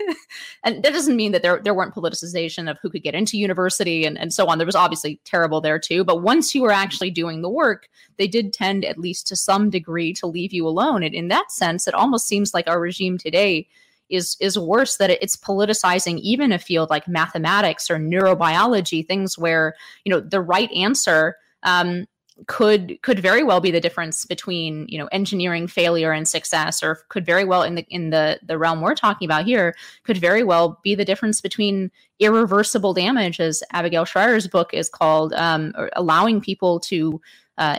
and 0.65 0.83
that 0.85 0.93
doesn't 0.93 1.17
mean 1.17 1.33
that 1.33 1.43
there 1.43 1.61
there 1.63 1.75
weren't 1.75 1.95
politicization 1.95 2.71
of 2.71 2.79
who 2.81 2.89
could 2.89 3.03
get 3.03 3.15
into 3.15 3.37
university 3.37 4.05
and, 4.05 4.17
and 4.17 4.33
so 4.33 4.47
on. 4.47 4.59
There 4.59 4.67
was 4.67 4.77
obviously 4.77 5.21
terrible 5.25 5.61
there 5.61 5.81
too, 5.81 6.05
but 6.05 6.23
once 6.23 6.55
you 6.55 6.63
were 6.63 6.73
actually 6.73 7.11
doing 7.11 7.43
the 7.43 7.51
work, 7.51 7.89
they 8.17 8.29
did 8.29 8.53
tend 8.53 8.85
at 8.85 8.99
least 8.99 9.27
to 9.29 9.37
some 9.37 9.71
degree 9.71 10.13
to 10.15 10.27
leave 10.29 10.53
you 10.53 10.69
alone. 10.69 11.03
And 11.03 11.15
in 11.15 11.29
that 11.29 11.51
sense, 11.51 11.89
it 11.89 11.95
almost 11.95 12.29
seems 12.29 12.55
like 12.55 12.69
our 12.69 12.79
regime 12.79 13.19
today 13.19 13.67
is 14.13 14.37
is 14.41 14.59
worse 14.59 14.99
that 14.99 15.11
it's 15.11 15.37
politicizing 15.37 16.19
even 16.21 16.53
a 16.53 16.59
field 16.59 16.91
like 16.91 17.09
mathematics 17.09 17.91
or 17.91 17.97
neurobiology 17.97 19.07
things 19.07 19.37
where 19.37 19.75
you 20.05 20.11
know 20.11 20.21
the 20.21 20.41
right 20.41 20.71
answer 20.73 21.37
um, 21.65 22.07
could 22.47 23.01
could 23.03 23.21
very 23.21 23.43
well 23.43 23.61
be 23.61 23.71
the 23.71 23.81
difference 23.81 24.25
between 24.25 24.87
you 24.89 24.99
know 24.99 25.07
engineering 25.13 25.67
failure 25.67 26.13
and 26.13 26.27
success 26.27 26.83
or 26.83 26.99
could 27.09 27.25
very 27.25 27.45
well 27.45 27.63
in 27.63 27.75
the 27.75 27.87
in 27.89 28.11
the 28.11 28.39
the 28.43 28.59
realm 28.59 28.81
we're 28.81 28.95
talking 28.95 29.27
about 29.27 29.45
here 29.45 29.75
could 30.05 30.19
very 30.19 30.43
well 30.43 30.81
be 30.83 30.95
the 30.95 31.05
difference 31.05 31.41
between 31.41 31.91
irreversible 32.19 32.95
damage 32.95 33.39
as 33.39 33.63
abigail 33.73 34.05
shrier's 34.05 34.49
book 34.49 34.73
is 34.73 34.89
called 34.89 35.33
um, 35.35 35.73
allowing 35.95 36.41
people 36.41 36.81
to 36.81 37.21
uh, 37.59 37.79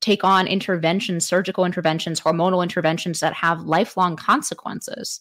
take 0.00 0.22
on 0.22 0.46
interventions 0.46 1.26
surgical 1.26 1.64
interventions 1.64 2.20
hormonal 2.20 2.62
interventions 2.62 3.20
that 3.20 3.34
have 3.34 3.62
lifelong 3.62 4.16
consequences 4.16 5.20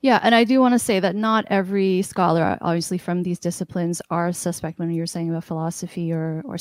yeah, 0.00 0.20
and 0.22 0.34
I 0.34 0.44
do 0.44 0.60
want 0.60 0.74
to 0.74 0.78
say 0.78 1.00
that 1.00 1.16
not 1.16 1.44
every 1.48 2.02
scholar, 2.02 2.58
obviously 2.60 2.98
from 2.98 3.22
these 3.22 3.38
disciplines, 3.38 4.00
are 4.10 4.32
suspect 4.32 4.78
when 4.78 4.90
you're 4.90 5.06
saying 5.06 5.30
about 5.30 5.44
philosophy 5.44 6.12
or 6.12 6.42
or 6.44 6.56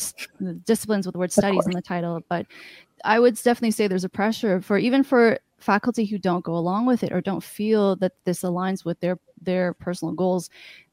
disciplines 0.65 1.05
with 1.05 1.13
the 1.13 1.19
word 1.19 1.31
studies 1.31 1.65
in 1.65 1.71
the 1.71 1.81
title. 1.81 2.21
But 2.29 2.47
I 3.05 3.19
would 3.19 3.35
definitely 3.35 3.71
say 3.71 3.87
there's 3.87 4.03
a 4.03 4.09
pressure 4.09 4.61
for 4.61 4.77
even 4.77 5.03
for 5.03 5.39
faculty 5.59 6.05
who 6.05 6.17
don't 6.17 6.43
go 6.43 6.55
along 6.55 6.85
with 6.85 7.03
it 7.03 7.11
or 7.11 7.21
don't 7.21 7.43
feel 7.43 7.95
that 7.97 8.13
this 8.25 8.41
aligns 8.41 8.85
with 8.85 8.99
their 8.99 9.17
their 9.41 9.73
personal 9.73 10.13
goals 10.13 10.49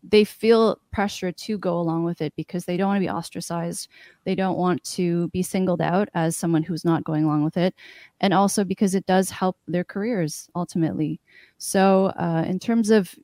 they 0.09 0.25
feel 0.25 0.79
pressure 0.91 1.33
to 1.33 1.59
go 1.59 1.79
along 1.79 2.05
with 2.05 2.21
it 2.21 2.35
because 2.37 2.65
they 2.65 2.77
don't 2.77 2.89
want 2.89 2.99
to 2.99 3.07
be 3.07 3.11
ostracized. 3.11 3.89
They 4.25 4.35
don't 4.35 4.59
want 4.59 4.85
to 4.85 5.29
be 5.29 5.43
singled 5.43 5.81
out 5.81 6.09
as 6.15 6.37
someone 6.37 6.63
who's 6.63 6.85
not 6.85 7.05
going 7.05 7.25
along 7.25 7.45
with 7.45 7.57
it. 7.57 7.75
And 8.21 8.35
also 8.35 8.65
because 8.65 8.95
it 8.95 9.07
does 9.07 9.31
help 9.31 9.57
their 9.67 9.85
careers 9.85 10.49
ultimately. 10.55 11.21
So 11.59 12.07
uh, 12.19 12.45
in 12.47 12.59
terms 12.59 12.91
of 12.91 13.15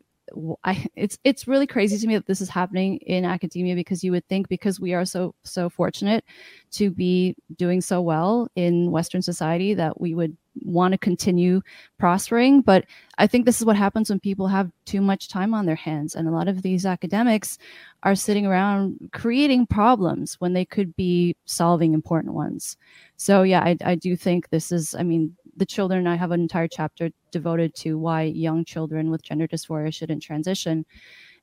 I, 0.64 0.87
it's 0.94 1.18
it's 1.24 1.48
really 1.48 1.66
crazy 1.66 1.98
to 1.98 2.07
me 2.07 2.14
that 2.14 2.26
this 2.26 2.40
is 2.40 2.48
happening 2.48 2.98
in 2.98 3.24
academia 3.24 3.74
because 3.74 4.05
you 4.05 4.12
would 4.12 4.26
think 4.29 4.48
because 4.48 4.79
we 4.79 4.94
are 4.94 5.05
so 5.05 5.35
so 5.42 5.68
fortunate 5.68 6.24
to 6.72 6.90
be 6.90 7.37
doing 7.56 7.80
so 7.80 8.00
well 8.00 8.48
in 8.54 8.90
Western 8.90 9.22
society 9.22 9.74
that 9.74 10.00
we 10.00 10.14
would 10.14 10.37
want 10.62 10.92
to 10.92 10.98
continue 10.98 11.61
prospering. 11.98 12.61
But 12.61 12.85
I 13.18 13.26
think 13.26 13.44
this 13.44 13.61
is 13.61 13.64
what 13.64 13.76
happens 13.76 14.11
when 14.11 14.20
people 14.20 14.48
have 14.48 14.70
too 14.85 15.00
much 15.00 15.28
time 15.28 15.54
on 15.54 15.66
their 15.66 15.76
hands, 15.76 16.14
and 16.14 16.28
a 16.28 16.33
lot 16.33 16.48
of 16.48 16.62
these 16.62 16.87
academics 16.87 17.59
are 18.02 18.14
sitting 18.14 18.46
around 18.46 19.11
creating 19.12 19.66
problems 19.66 20.35
when 20.40 20.52
they 20.52 20.64
could 20.64 20.94
be 20.96 21.37
solving 21.44 21.94
important 21.94 22.35
ones. 22.35 22.76
So 23.16 23.42
yeah, 23.42 23.61
I, 23.61 23.76
I 23.85 23.94
do 23.94 24.16
think 24.16 24.48
this 24.48 24.72
is. 24.72 24.94
I 24.94 25.02
mean, 25.02 25.37
the 25.56 25.66
children, 25.66 26.06
I 26.06 26.16
have 26.16 26.30
an 26.30 26.40
entire 26.40 26.68
chapter 26.68 27.11
devoted 27.30 27.74
to 27.76 27.98
why 27.98 28.22
young 28.22 28.64
children 28.64 29.11
with 29.11 29.22
gender 29.22 29.46
dysphoria 29.46 29.92
shouldn't 29.92 30.22
transition. 30.22 30.87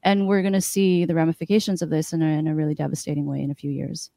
And 0.03 0.27
we're 0.27 0.41
going 0.41 0.53
to 0.53 0.61
see 0.61 1.05
the 1.05 1.15
ramifications 1.15 1.81
of 1.81 1.89
this 1.89 2.13
in 2.13 2.21
a, 2.21 2.25
in 2.25 2.47
a 2.47 2.55
really 2.55 2.75
devastating 2.75 3.25
way 3.25 3.41
in 3.41 3.51
a 3.51 3.55
few 3.55 3.71
years. 3.71 4.11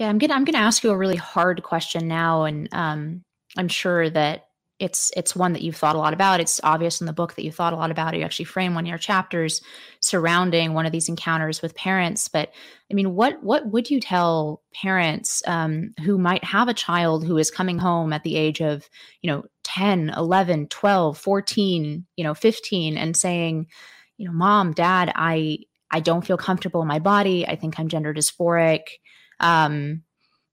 Yeah, 0.00 0.08
I'm 0.08 0.16
gonna 0.16 0.32
I'm 0.32 0.46
gonna 0.46 0.64
ask 0.64 0.82
you 0.82 0.90
a 0.90 0.96
really 0.96 1.16
hard 1.16 1.62
question 1.62 2.08
now, 2.08 2.44
and 2.44 2.70
um, 2.72 3.22
I'm 3.58 3.68
sure 3.68 4.08
that 4.08 4.46
it's 4.78 5.12
it's 5.14 5.36
one 5.36 5.52
that 5.52 5.60
you've 5.60 5.76
thought 5.76 5.94
a 5.94 5.98
lot 5.98 6.14
about. 6.14 6.40
It's 6.40 6.58
obvious 6.64 7.02
in 7.02 7.06
the 7.06 7.12
book 7.12 7.34
that 7.34 7.44
you 7.44 7.52
thought 7.52 7.74
a 7.74 7.76
lot 7.76 7.90
about. 7.90 8.16
You 8.16 8.22
actually 8.22 8.46
frame 8.46 8.74
one 8.74 8.84
of 8.84 8.88
your 8.88 8.96
chapters 8.96 9.60
surrounding 10.00 10.72
one 10.72 10.86
of 10.86 10.92
these 10.92 11.10
encounters 11.10 11.60
with 11.60 11.74
parents. 11.74 12.28
But 12.28 12.50
I 12.90 12.94
mean, 12.94 13.14
what 13.14 13.42
what 13.44 13.66
would 13.66 13.90
you 13.90 14.00
tell 14.00 14.62
parents 14.72 15.42
um, 15.46 15.92
who 16.02 16.16
might 16.16 16.44
have 16.44 16.68
a 16.68 16.74
child 16.74 17.26
who 17.26 17.36
is 17.36 17.50
coming 17.50 17.76
home 17.76 18.14
at 18.14 18.22
the 18.22 18.36
age 18.36 18.62
of, 18.62 18.88
you 19.20 19.30
know, 19.30 19.44
10, 19.64 20.14
11, 20.16 20.68
12, 20.68 21.18
14, 21.18 22.06
you 22.16 22.24
know, 22.24 22.32
15 22.32 22.96
and 22.96 23.14
saying, 23.14 23.66
you 24.16 24.26
know, 24.26 24.32
mom, 24.32 24.72
dad, 24.72 25.12
I 25.14 25.58
I 25.90 26.00
don't 26.00 26.26
feel 26.26 26.38
comfortable 26.38 26.80
in 26.80 26.88
my 26.88 27.00
body. 27.00 27.46
I 27.46 27.54
think 27.54 27.78
I'm 27.78 27.88
gender 27.88 28.14
dysphoric. 28.14 28.80
Um, 29.40 30.02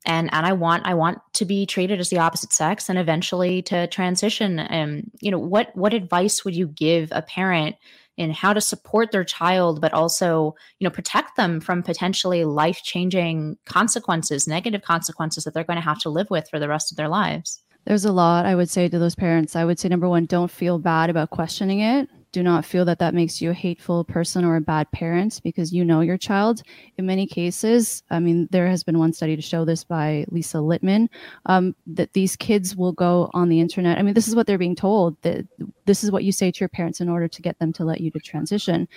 and 0.05 0.33
and 0.33 0.45
I 0.45 0.53
want 0.53 0.87
I 0.87 0.93
want 0.93 1.19
to 1.33 1.45
be 1.45 1.65
treated 1.65 1.99
as 1.99 2.09
the 2.09 2.19
opposite 2.19 2.53
sex 2.53 2.89
and 2.89 2.97
eventually 2.97 3.61
to 3.63 3.87
transition. 3.87 4.59
And 4.59 5.11
you 5.19 5.29
know, 5.29 5.39
what 5.39 5.75
what 5.75 5.93
advice 5.93 6.43
would 6.45 6.55
you 6.55 6.67
give 6.67 7.09
a 7.11 7.21
parent 7.21 7.75
in 8.15 8.31
how 8.31 8.51
to 8.51 8.61
support 8.61 9.11
their 9.11 9.25
child, 9.25 9.81
but 9.81 9.93
also 9.93 10.55
you 10.79 10.85
know 10.85 10.91
protect 10.91 11.35
them 11.35 11.59
from 11.59 11.83
potentially 11.83 12.45
life 12.45 12.81
changing 12.83 13.57
consequences, 13.65 14.47
negative 14.47 14.81
consequences 14.81 15.43
that 15.43 15.53
they're 15.53 15.63
going 15.65 15.77
to 15.77 15.81
have 15.81 15.99
to 15.99 16.09
live 16.09 16.29
with 16.29 16.49
for 16.49 16.57
the 16.57 16.69
rest 16.69 16.91
of 16.91 16.97
their 16.97 17.09
lives? 17.09 17.61
There's 17.85 18.05
a 18.05 18.11
lot 18.11 18.45
I 18.45 18.55
would 18.55 18.69
say 18.69 18.87
to 18.89 18.99
those 18.99 19.15
parents. 19.15 19.55
I 19.55 19.65
would 19.65 19.79
say 19.79 19.89
number 19.89 20.09
one, 20.09 20.25
don't 20.25 20.51
feel 20.51 20.79
bad 20.79 21.09
about 21.09 21.29
questioning 21.31 21.81
it 21.81 22.09
do 22.31 22.43
not 22.43 22.65
feel 22.65 22.85
that 22.85 22.99
that 22.99 23.13
makes 23.13 23.41
you 23.41 23.51
a 23.51 23.53
hateful 23.53 24.03
person 24.03 24.43
or 24.43 24.55
a 24.55 24.61
bad 24.61 24.91
parent 24.91 25.39
because 25.43 25.73
you 25.73 25.85
know 25.85 26.01
your 26.01 26.17
child. 26.17 26.61
In 26.97 27.05
many 27.05 27.25
cases, 27.25 28.03
I 28.09 28.19
mean, 28.19 28.47
there 28.51 28.67
has 28.67 28.83
been 28.83 28.99
one 28.99 29.13
study 29.13 29.35
to 29.35 29.41
show 29.41 29.65
this 29.65 29.83
by 29.83 30.25
Lisa 30.29 30.57
Littman 30.57 31.07
um, 31.45 31.75
that 31.87 32.13
these 32.13 32.35
kids 32.35 32.75
will 32.75 32.91
go 32.91 33.29
on 33.33 33.49
the 33.49 33.59
internet. 33.59 33.97
I 33.97 34.01
mean, 34.01 34.13
this 34.13 34.27
is 34.27 34.35
what 34.35 34.47
they're 34.47 34.57
being 34.57 34.75
told 34.75 35.21
that 35.21 35.45
this 35.85 36.03
is 36.03 36.11
what 36.11 36.23
you 36.23 36.31
say 36.31 36.51
to 36.51 36.59
your 36.59 36.69
parents 36.69 37.01
in 37.01 37.09
order 37.09 37.27
to 37.27 37.41
get 37.41 37.57
them 37.59 37.71
to 37.73 37.85
let 37.85 38.01
you 38.01 38.11
to 38.11 38.19
transition 38.19 38.87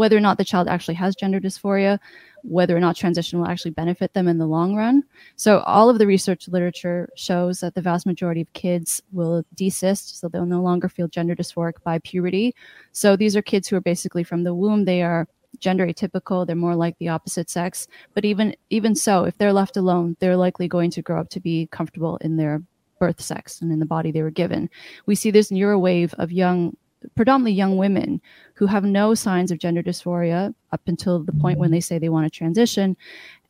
whether 0.00 0.16
or 0.16 0.20
not 0.20 0.38
the 0.38 0.44
child 0.46 0.66
actually 0.66 0.94
has 0.94 1.14
gender 1.14 1.38
dysphoria, 1.38 1.98
whether 2.42 2.76
or 2.76 2.80
not 2.80 2.96
transition 2.96 3.38
will 3.38 3.46
actually 3.46 3.70
benefit 3.72 4.14
them 4.14 4.28
in 4.28 4.38
the 4.38 4.46
long 4.46 4.74
run. 4.74 5.02
So, 5.36 5.60
all 5.60 5.88
of 5.88 5.98
the 5.98 6.06
research 6.06 6.48
literature 6.48 7.08
shows 7.16 7.60
that 7.60 7.74
the 7.74 7.82
vast 7.82 8.06
majority 8.06 8.40
of 8.40 8.52
kids 8.52 9.02
will 9.12 9.44
desist, 9.54 10.20
so 10.20 10.28
they'll 10.28 10.46
no 10.46 10.62
longer 10.62 10.88
feel 10.88 11.08
gender 11.08 11.34
dysphoric 11.34 11.82
by 11.84 11.98
puberty. 12.00 12.54
So, 12.92 13.16
these 13.16 13.36
are 13.36 13.42
kids 13.42 13.68
who 13.68 13.76
are 13.76 13.80
basically 13.80 14.24
from 14.24 14.44
the 14.44 14.54
womb, 14.54 14.84
they 14.84 15.02
are 15.02 15.26
gender 15.58 15.86
atypical 15.86 16.46
they're 16.46 16.54
more 16.54 16.76
like 16.76 16.96
the 16.98 17.08
opposite 17.08 17.50
sex 17.50 17.88
but 18.14 18.24
even 18.24 18.54
even 18.70 18.94
so 18.94 19.24
if 19.24 19.36
they're 19.36 19.52
left 19.52 19.76
alone 19.76 20.16
they're 20.20 20.36
likely 20.36 20.68
going 20.68 20.90
to 20.90 21.02
grow 21.02 21.20
up 21.20 21.28
to 21.28 21.40
be 21.40 21.66
comfortable 21.72 22.16
in 22.18 22.36
their 22.36 22.62
birth 23.00 23.20
sex 23.20 23.60
and 23.60 23.72
in 23.72 23.80
the 23.80 23.86
body 23.86 24.12
they 24.12 24.22
were 24.22 24.30
given 24.30 24.70
we 25.06 25.14
see 25.14 25.30
this 25.30 25.50
neurowave 25.50 26.14
of 26.14 26.30
young 26.30 26.76
predominantly 27.14 27.52
young 27.52 27.76
women 27.76 28.20
who 28.54 28.66
have 28.66 28.84
no 28.84 29.14
signs 29.14 29.50
of 29.50 29.58
gender 29.58 29.82
dysphoria 29.82 30.54
up 30.72 30.80
until 30.86 31.22
the 31.22 31.32
point 31.32 31.58
when 31.58 31.70
they 31.70 31.80
say 31.80 31.98
they 31.98 32.08
want 32.08 32.30
to 32.30 32.36
transition. 32.36 32.96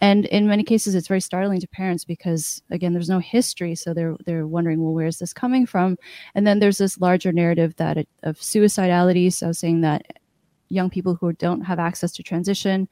And 0.01 0.27
in 0.27 0.47
many 0.47 0.63
cases 0.63 0.95
it's 0.95 1.09
very 1.09 1.21
startling 1.21 1.61
to 1.61 1.69
parents 1.69 2.05
because 2.05 2.63
again 2.71 2.93
there's 2.93 3.09
no 3.09 3.19
history. 3.19 3.75
So 3.75 3.93
they're 3.93 4.17
they're 4.25 4.47
wondering 4.47 4.83
well 4.83 4.95
where's 4.95 5.19
this 5.19 5.33
coming 5.33 5.67
from? 5.67 5.97
And 6.35 6.47
then 6.47 6.59
there's 6.59 6.79
this 6.79 6.99
larger 7.01 7.33
narrative 7.33 7.75
that 7.77 7.99
it, 7.99 8.09
of 8.23 8.39
suicidality. 8.39 9.33
So 9.33 9.53
saying 9.53 9.81
that 9.83 10.19
young 10.69 10.91
people 10.91 11.17
who 11.17 11.33
don't 11.33 11.63
have 11.63 11.79
access 11.79 12.13
to 12.13 12.23
transition 12.23 12.89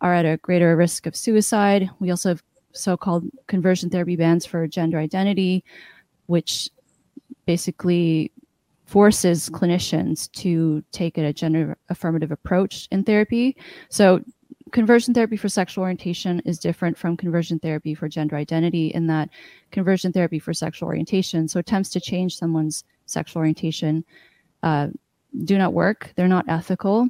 are 0.00 0.14
at 0.14 0.26
a 0.26 0.36
greater 0.38 0.76
risk 0.76 1.06
of 1.06 1.16
suicide. 1.16 1.90
We 1.98 2.10
also 2.10 2.28
have 2.28 2.42
so-called 2.72 3.24
conversion 3.46 3.90
therapy 3.90 4.14
bans 4.14 4.44
for 4.44 4.66
gender 4.68 4.98
identity 4.98 5.64
which 6.28 6.70
basically 7.46 8.30
forces 8.88 9.50
clinicians 9.50 10.32
to 10.32 10.82
take 10.92 11.18
a 11.18 11.30
gender 11.30 11.76
affirmative 11.90 12.32
approach 12.32 12.88
in 12.90 13.04
therapy. 13.04 13.54
So, 13.90 14.24
conversion 14.72 15.12
therapy 15.12 15.36
for 15.36 15.48
sexual 15.48 15.82
orientation 15.82 16.40
is 16.46 16.58
different 16.58 16.96
from 16.96 17.16
conversion 17.16 17.58
therapy 17.58 17.94
for 17.94 18.08
gender 18.08 18.34
identity 18.36 18.88
in 18.88 19.06
that 19.06 19.28
conversion 19.72 20.10
therapy 20.10 20.38
for 20.38 20.54
sexual 20.54 20.88
orientation, 20.88 21.48
so 21.48 21.60
attempts 21.60 21.90
to 21.90 22.00
change 22.00 22.36
someone's 22.36 22.82
sexual 23.04 23.40
orientation, 23.40 24.04
uh, 24.62 24.88
do 25.44 25.58
not 25.58 25.74
work. 25.74 26.12
They're 26.16 26.26
not 26.26 26.48
ethical. 26.48 27.08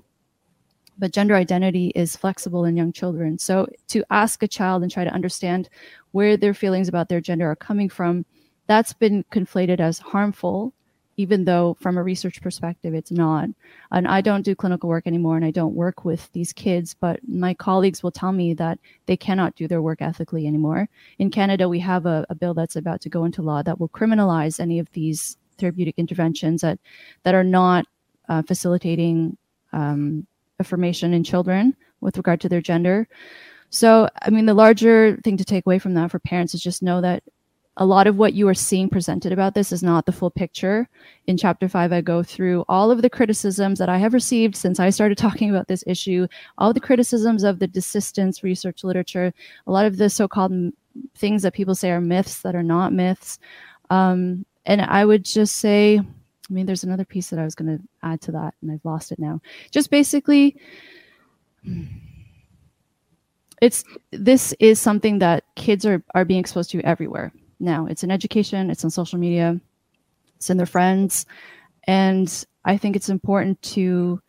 But 0.99 1.12
gender 1.12 1.37
identity 1.37 1.93
is 1.95 2.17
flexible 2.17 2.64
in 2.64 2.77
young 2.77 2.93
children. 2.93 3.38
So, 3.38 3.69
to 3.87 4.03
ask 4.11 4.43
a 4.43 4.49
child 4.49 4.83
and 4.83 4.91
try 4.91 5.05
to 5.05 5.14
understand 5.14 5.69
where 6.11 6.37
their 6.37 6.55
feelings 6.55 6.88
about 6.88 7.09
their 7.09 7.21
gender 7.21 7.49
are 7.49 7.55
coming 7.55 7.88
from, 7.88 8.27
that's 8.67 8.93
been 8.93 9.25
conflated 9.31 9.79
as 9.79 10.01
harmful 10.01 10.75
even 11.18 11.44
though 11.44 11.76
from 11.81 11.98
a 11.98 12.02
research 12.02 12.40
perspective 12.40 12.94
it's 12.94 13.11
not. 13.11 13.48
And 13.90 14.07
I 14.07 14.20
don't 14.20 14.44
do 14.44 14.54
clinical 14.54 14.88
work 14.88 15.07
anymore 15.07 15.37
and 15.37 15.44
I 15.44 15.50
don't 15.50 15.74
work 15.74 16.04
with 16.04 16.33
these 16.33 16.52
kids, 16.52 16.94
but 16.94 17.20
my 17.28 17.52
colleagues 17.52 18.02
will 18.02 18.12
tell 18.12 18.33
me 18.33 18.54
that 18.54 18.78
they 19.07 19.16
cannot 19.16 19.57
do 19.57 19.66
their 19.68 19.83
work 19.83 20.00
ethically 20.00 20.46
anymore. 20.46 20.88
In 21.18 21.31
Canada, 21.31 21.68
we 21.68 21.81
have 21.81 22.07
a, 22.07 22.24
a 22.31 22.37
bill 22.37 22.54
that's 22.54 22.76
about 22.76 23.00
to 23.02 23.09
go 23.09 23.24
into 23.24 23.42
law 23.42 23.62
that 23.62 23.81
will 23.81 23.88
criminalize 23.88 24.61
any 24.61 24.78
of 24.78 24.90
these 24.92 25.37
therapeutic 25.59 25.96
interventions 25.98 26.62
that, 26.62 26.78
that 27.24 27.35
are 27.35 27.44
not 27.44 27.85
uh, 28.28 28.42
facilitating 28.42 29.37
um, 29.72 30.24
affirmation 30.61 31.12
in 31.12 31.24
children 31.24 31.74
with 32.00 32.16
regard 32.16 32.40
to 32.42 32.48
their 32.48 32.61
gender. 32.61 33.09
So, 33.70 34.09
I 34.22 34.31
mean, 34.31 34.46
the 34.46 34.54
larger 34.54 35.18
thing 35.24 35.37
to 35.37 35.44
take 35.44 35.66
away 35.66 35.81
from 35.81 35.94
that 35.94 36.12
for 36.12 36.20
parents 36.20 36.54
is 36.54 36.62
just 36.62 36.83
know 36.83 37.00
that 37.00 37.24
a 37.81 37.87
lot 37.87 38.09
of 38.09 38.19
what 38.19 38.35
you 38.35 38.49
are 38.49 38.55
seeing 38.55 38.88
presented 38.88 39.33
about 39.33 39.55
this 39.55 39.71
is 39.71 39.85
not 39.85 40.05
the 40.05 40.12
full 40.12 40.31
picture. 40.31 40.88
In 41.29 41.37
chapter 41.37 41.69
five, 41.69 41.93
I 41.93 42.01
go 42.01 42.25
through 42.25 42.64
all 42.69 42.91
of 42.91 43.03
the 43.03 43.11
criticisms 43.11 43.79
that 43.79 43.88
I 43.88 43.99
have 43.99 44.14
received 44.14 44.57
since 44.57 44.81
I 44.81 44.91
started 44.91 45.17
talking 45.19 45.49
about 45.49 45.69
this 45.69 45.85
issue, 45.87 46.27
all 46.59 46.73
the 46.73 46.81
criticisms 46.81 47.45
of 47.45 47.61
the 47.61 47.69
desistance 47.69 48.43
research 48.43 48.83
literature, 48.83 49.33
a 49.67 49.71
lot 49.71 49.87
of 49.87 49.97
the 49.97 50.11
so 50.11 50.27
called 50.27 50.53
things 51.17 51.43
that 51.43 51.55
people 51.55 51.77
say 51.77 51.93
are 51.93 52.01
myths 52.01 52.43
that 52.43 52.57
are 52.57 52.64
not 52.64 52.93
myths. 52.93 53.38
Um, 53.91 54.45
and 54.67 54.83
I 54.83 55.05
would 55.05 55.25
just 55.25 55.57
say, 55.57 55.99
I 55.99 56.53
mean, 56.53 56.67
there's 56.67 56.85
another 56.85 57.05
piece 57.05 57.31
that 57.31 57.38
I 57.38 57.45
was 57.45 57.55
going 57.55 57.79
to 57.79 57.85
add 58.03 58.21
to 58.23 58.33
that, 58.33 58.55
and 58.61 58.73
I've 58.73 58.85
lost 58.85 59.12
it 59.12 59.21
now. 59.21 59.41
Just 59.71 59.91
basically, 59.91 60.57
it's 63.62 63.85
this 64.11 64.53
is 64.59 64.81
something 64.81 65.21
that 65.21 65.45
kids 65.55 65.87
are 65.87 66.03
are 66.14 66.25
being 66.25 66.41
exposed 66.41 66.71
to 66.71 66.81
everywhere 66.81 67.33
now. 67.61 67.87
It's 67.87 68.05
in 68.05 68.11
education, 68.11 68.71
it's 68.71 68.85
on 68.85 68.90
social 68.90 69.18
media, 69.18 69.61
it's 70.37 70.51
in 70.51 70.57
their 70.57 70.66
friends. 70.66 71.27
And 71.87 72.44
I 72.64 72.77
think 72.77 72.97
it's 72.97 73.09
important 73.09 73.61
to 73.62 74.21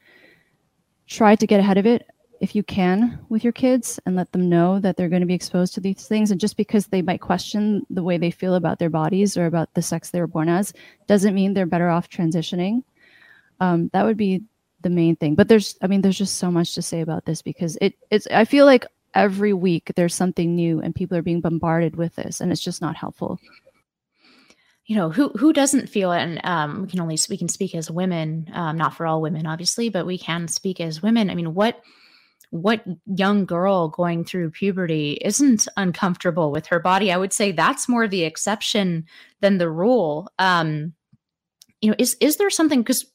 try 1.07 1.35
to 1.35 1.47
get 1.47 1.59
ahead 1.59 1.77
of 1.77 1.85
it 1.85 2.07
if 2.39 2.55
you 2.55 2.63
can 2.63 3.19
with 3.27 3.43
your 3.43 3.51
kids 3.51 3.99
and 4.05 4.15
let 4.15 4.31
them 4.31 4.47
know 4.47 4.79
that 4.79 4.95
they're 4.95 5.09
going 5.09 5.21
to 5.21 5.25
be 5.25 5.33
exposed 5.33 5.73
to 5.73 5.81
these 5.81 6.07
things. 6.07 6.31
And 6.31 6.39
just 6.39 6.55
because 6.55 6.87
they 6.87 7.01
might 7.01 7.21
question 7.21 7.85
the 7.89 8.03
way 8.03 8.17
they 8.17 8.31
feel 8.31 8.55
about 8.55 8.79
their 8.79 8.89
bodies 8.89 9.35
or 9.35 9.45
about 9.45 9.73
the 9.73 9.81
sex 9.81 10.09
they 10.09 10.21
were 10.21 10.27
born 10.27 10.47
as 10.47 10.73
doesn't 11.07 11.35
mean 11.35 11.53
they're 11.53 11.65
better 11.65 11.89
off 11.89 12.09
transitioning. 12.09 12.83
Um, 13.59 13.89
that 13.91 14.05
would 14.05 14.17
be 14.17 14.43
the 14.81 14.89
main 14.89 15.17
thing. 15.17 15.35
But 15.35 15.49
there's, 15.49 15.77
I 15.81 15.87
mean, 15.87 16.01
there's 16.01 16.17
just 16.17 16.37
so 16.37 16.49
much 16.49 16.75
to 16.75 16.81
say 16.81 17.01
about 17.01 17.25
this 17.25 17.41
because 17.41 17.77
it, 17.81 17.95
it's, 18.09 18.27
I 18.27 18.45
feel 18.45 18.65
like 18.65 18.85
every 19.13 19.53
week 19.53 19.91
there's 19.95 20.15
something 20.15 20.55
new 20.55 20.79
and 20.79 20.95
people 20.95 21.17
are 21.17 21.21
being 21.21 21.41
bombarded 21.41 21.95
with 21.95 22.15
this 22.15 22.41
and 22.41 22.51
it's 22.51 22.61
just 22.61 22.81
not 22.81 22.95
helpful. 22.95 23.39
You 24.85 24.95
know 24.95 25.09
who 25.09 25.29
who 25.29 25.53
doesn't 25.53 25.89
feel 25.89 26.11
it? 26.11 26.21
And 26.21 26.41
um, 26.43 26.81
we 26.81 26.87
can 26.87 26.99
only 26.99 27.17
we 27.29 27.37
can 27.37 27.47
speak 27.47 27.75
as 27.75 27.91
women 27.91 28.49
um, 28.53 28.77
not 28.77 28.95
for 28.95 29.05
all 29.05 29.21
women 29.21 29.45
obviously 29.45 29.89
but 29.89 30.05
we 30.05 30.17
can 30.17 30.47
speak 30.47 30.79
as 30.79 31.01
women. 31.01 31.29
I 31.29 31.35
mean 31.35 31.53
what 31.53 31.81
what 32.51 32.83
young 33.05 33.45
girl 33.45 33.89
going 33.89 34.25
through 34.25 34.49
puberty 34.49 35.19
isn't 35.21 35.67
uncomfortable 35.77 36.51
with 36.51 36.65
her 36.67 36.79
body? 36.79 37.11
I 37.11 37.17
would 37.17 37.33
say 37.33 37.51
that's 37.51 37.87
more 37.87 38.07
the 38.07 38.23
exception 38.23 39.05
than 39.41 39.59
the 39.59 39.69
rule. 39.69 40.31
Um 40.39 40.93
you 41.81 41.89
know 41.89 41.95
is 41.99 42.17
is 42.19 42.37
there 42.37 42.49
something 42.49 42.81
because 42.81 43.05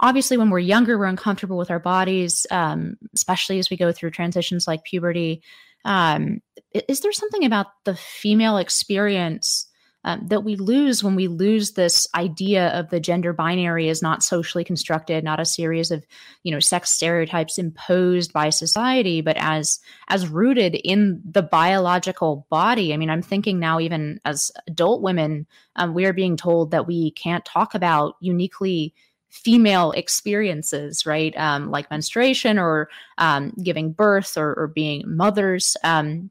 obviously 0.00 0.36
when 0.36 0.50
we're 0.50 0.58
younger 0.58 0.98
we're 0.98 1.06
uncomfortable 1.06 1.56
with 1.56 1.70
our 1.70 1.80
bodies 1.80 2.46
um, 2.50 2.96
especially 3.14 3.58
as 3.58 3.70
we 3.70 3.76
go 3.76 3.92
through 3.92 4.10
transitions 4.10 4.66
like 4.66 4.84
puberty. 4.84 5.42
Um, 5.84 6.40
is 6.72 7.00
there 7.00 7.12
something 7.12 7.44
about 7.44 7.66
the 7.84 7.94
female 7.94 8.58
experience 8.58 9.68
um, 10.04 10.26
that 10.28 10.44
we 10.44 10.56
lose 10.56 11.02
when 11.02 11.16
we 11.16 11.26
lose 11.26 11.72
this 11.72 12.06
idea 12.14 12.68
of 12.68 12.88
the 12.88 13.00
gender 13.00 13.32
binary 13.32 13.88
is 13.88 14.00
not 14.00 14.22
socially 14.22 14.62
constructed 14.64 15.24
not 15.24 15.40
a 15.40 15.44
series 15.44 15.90
of 15.90 16.06
you 16.44 16.52
know 16.52 16.60
sex 16.60 16.90
stereotypes 16.90 17.58
imposed 17.58 18.32
by 18.32 18.48
society 18.48 19.20
but 19.20 19.36
as 19.38 19.80
as 20.08 20.28
rooted 20.28 20.76
in 20.76 21.20
the 21.24 21.42
biological 21.42 22.46
body? 22.48 22.94
I 22.94 22.96
mean 22.96 23.10
i'm 23.10 23.22
thinking 23.22 23.58
now 23.58 23.80
even 23.80 24.20
as 24.24 24.52
adult 24.68 25.02
women 25.02 25.46
um, 25.76 25.94
we 25.94 26.06
are 26.06 26.12
being 26.12 26.36
told 26.36 26.70
that 26.70 26.86
we 26.86 27.10
can't 27.12 27.44
talk 27.44 27.74
about 27.74 28.14
uniquely 28.20 28.94
female 29.30 29.92
experiences, 29.92 31.04
right? 31.06 31.36
Um, 31.36 31.70
like 31.70 31.90
menstruation 31.90 32.58
or 32.58 32.88
um, 33.18 33.52
giving 33.62 33.92
birth 33.92 34.36
or, 34.36 34.54
or 34.54 34.68
being 34.68 35.02
mothers. 35.06 35.76
Um, 35.84 36.30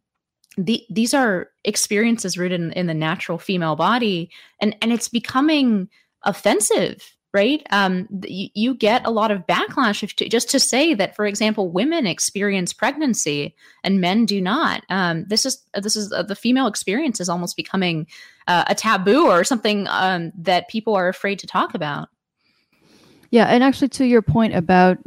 the, 0.58 0.84
these 0.90 1.14
are 1.14 1.50
experiences 1.64 2.38
rooted 2.38 2.60
in, 2.60 2.72
in, 2.72 2.88
the 2.88 2.94
natural 2.94 3.38
female 3.38 3.76
body, 3.76 4.32
and 4.60 4.76
and 4.82 4.92
it's 4.92 5.08
becoming 5.08 5.88
offensive, 6.24 7.16
right? 7.32 7.62
Um, 7.70 8.08
you, 8.24 8.50
you 8.56 8.74
get 8.74 9.06
a 9.06 9.12
lot 9.12 9.30
of 9.30 9.46
backlash 9.46 10.02
if 10.02 10.16
to, 10.16 10.28
just 10.28 10.50
to 10.50 10.60
say 10.60 10.96
that, 10.96 11.16
for 11.16 11.28
example, 11.28 11.70
women 11.70 12.08
experience 12.08 12.74
pregnancy 12.74 13.56
and 13.84 14.02
men 14.02 14.26
do 14.26 14.42
not. 14.42 14.84
Um, 14.90 15.26
this 15.28 15.46
is 15.46 15.64
this 15.76 15.96
is 15.96 16.12
uh, 16.12 16.24
the 16.24 16.36
female 16.36 16.66
experience 16.66 17.20
is 17.20 17.30
almost 17.30 17.56
becoming 17.56 18.08
uh, 18.48 18.64
a 18.68 18.74
taboo 18.74 19.28
or 19.28 19.44
something 19.44 19.88
um, 19.90 20.32
that 20.36 20.70
people 20.70 20.96
are 20.96 21.08
afraid 21.08 21.38
to 21.40 21.48
talk 21.48 21.76
about. 21.76 22.10
Yeah, 23.32 23.46
and 23.46 23.64
actually, 23.64 23.90
to 23.90 24.06
your 24.06 24.22
point 24.22 24.56
about 24.56 24.98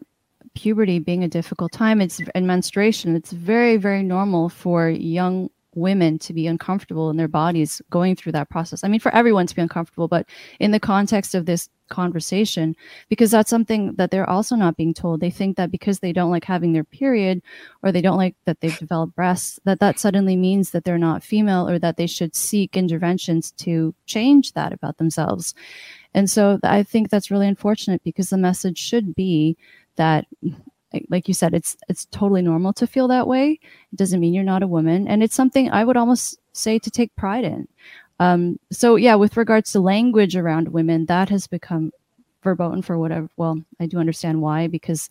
puberty 0.54 0.98
being 0.98 1.24
a 1.24 1.28
difficult 1.28 1.72
time, 1.72 2.00
it's 2.00 2.20
and 2.34 2.46
menstruation. 2.46 3.16
It's 3.16 3.32
very, 3.32 3.76
very 3.76 4.02
normal 4.02 4.48
for 4.48 4.88
young 4.88 5.48
women 5.74 6.18
to 6.18 6.32
be 6.32 6.46
uncomfortable 6.46 7.10
in 7.10 7.16
their 7.16 7.28
bodies 7.28 7.80
going 7.90 8.16
through 8.16 8.32
that 8.32 8.50
process. 8.50 8.82
I 8.84 8.88
mean, 8.88 9.00
for 9.00 9.14
everyone 9.14 9.46
to 9.46 9.54
be 9.54 9.62
uncomfortable, 9.62 10.08
but 10.08 10.26
in 10.58 10.70
the 10.70 10.80
context 10.80 11.34
of 11.34 11.46
this 11.46 11.68
conversation, 11.90 12.74
because 13.08 13.30
that's 13.30 13.50
something 13.50 13.94
that 13.96 14.10
they're 14.10 14.28
also 14.28 14.56
not 14.56 14.76
being 14.76 14.94
told. 14.94 15.20
They 15.20 15.30
think 15.30 15.56
that 15.56 15.70
because 15.70 15.98
they 15.98 16.12
don't 16.12 16.30
like 16.30 16.44
having 16.44 16.72
their 16.72 16.84
period 16.84 17.42
or 17.82 17.92
they 17.92 18.00
don't 18.00 18.16
like 18.16 18.36
that 18.46 18.60
they've 18.60 18.78
developed 18.78 19.14
breasts, 19.14 19.60
that 19.64 19.80
that 19.80 19.98
suddenly 19.98 20.36
means 20.36 20.70
that 20.70 20.84
they're 20.84 20.98
not 20.98 21.22
female 21.22 21.68
or 21.68 21.78
that 21.78 21.96
they 21.96 22.06
should 22.06 22.34
seek 22.34 22.76
interventions 22.76 23.50
to 23.52 23.94
change 24.06 24.52
that 24.52 24.72
about 24.72 24.98
themselves. 24.98 25.54
And 26.14 26.30
so 26.30 26.58
I 26.62 26.82
think 26.82 27.10
that's 27.10 27.30
really 27.30 27.48
unfortunate 27.48 28.02
because 28.02 28.30
the 28.30 28.38
message 28.38 28.78
should 28.78 29.14
be 29.14 29.56
that 29.96 30.26
like 31.08 31.28
you 31.28 31.34
said 31.34 31.54
it's 31.54 31.76
it's 31.88 32.06
totally 32.06 32.42
normal 32.42 32.72
to 32.74 32.86
feel 32.86 33.08
that 33.08 33.26
way. 33.26 33.58
It 33.92 33.96
doesn't 33.96 34.20
mean 34.20 34.34
you're 34.34 34.44
not 34.44 34.62
a 34.62 34.66
woman. 34.66 35.08
And 35.08 35.22
it's 35.22 35.34
something 35.34 35.70
i 35.70 35.84
would 35.84 35.96
almost 35.96 36.38
say 36.52 36.78
to 36.78 36.90
take 36.90 37.14
pride 37.16 37.44
in. 37.44 37.68
Um, 38.18 38.58
so 38.70 38.96
yeah 38.96 39.14
with 39.14 39.36
regards 39.36 39.72
to 39.72 39.80
language 39.80 40.36
around 40.36 40.68
women 40.68 41.06
that 41.06 41.28
has 41.30 41.46
become 41.46 41.92
verboten 42.42 42.82
for 42.82 42.98
whatever 42.98 43.28
well 43.36 43.62
i 43.80 43.86
do 43.86 43.98
understand 43.98 44.40
why 44.40 44.66
because 44.66 45.10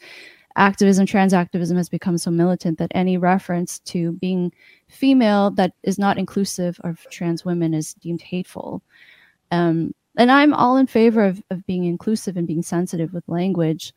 activism 0.56 1.06
trans 1.06 1.34
activism 1.34 1.78
has 1.78 1.90
become 1.90 2.18
so 2.18 2.30
militant 2.30 2.78
that 2.78 2.92
any 2.94 3.18
reference 3.18 3.80
to 3.80 4.12
being 4.14 4.52
female 4.88 5.52
that 5.52 5.74
is 5.84 5.98
not 5.98 6.18
inclusive 6.18 6.80
of 6.84 7.06
trans 7.10 7.46
women 7.46 7.74
is 7.74 7.94
deemed 7.96 8.22
hateful. 8.22 8.82
Um, 9.52 9.94
and 10.18 10.32
I'm 10.32 10.54
all 10.54 10.78
in 10.78 10.88
favor 10.88 11.24
of, 11.24 11.42
of 11.50 11.66
being 11.66 11.86
inclusive 11.86 12.36
and 12.36 12.46
being 12.46 12.62
sensitive 12.62 13.14
with 13.14 13.24
language, 13.30 13.94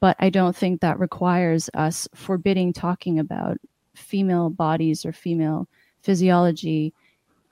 but 0.00 0.16
I 0.18 0.30
don't 0.30 0.56
think 0.56 0.80
that 0.80 0.98
requires 0.98 1.70
us 1.74 2.08
forbidding 2.14 2.72
talking 2.72 3.18
about 3.18 3.58
female 3.94 4.50
bodies 4.50 5.04
or 5.04 5.12
female 5.12 5.68
physiology 6.02 6.92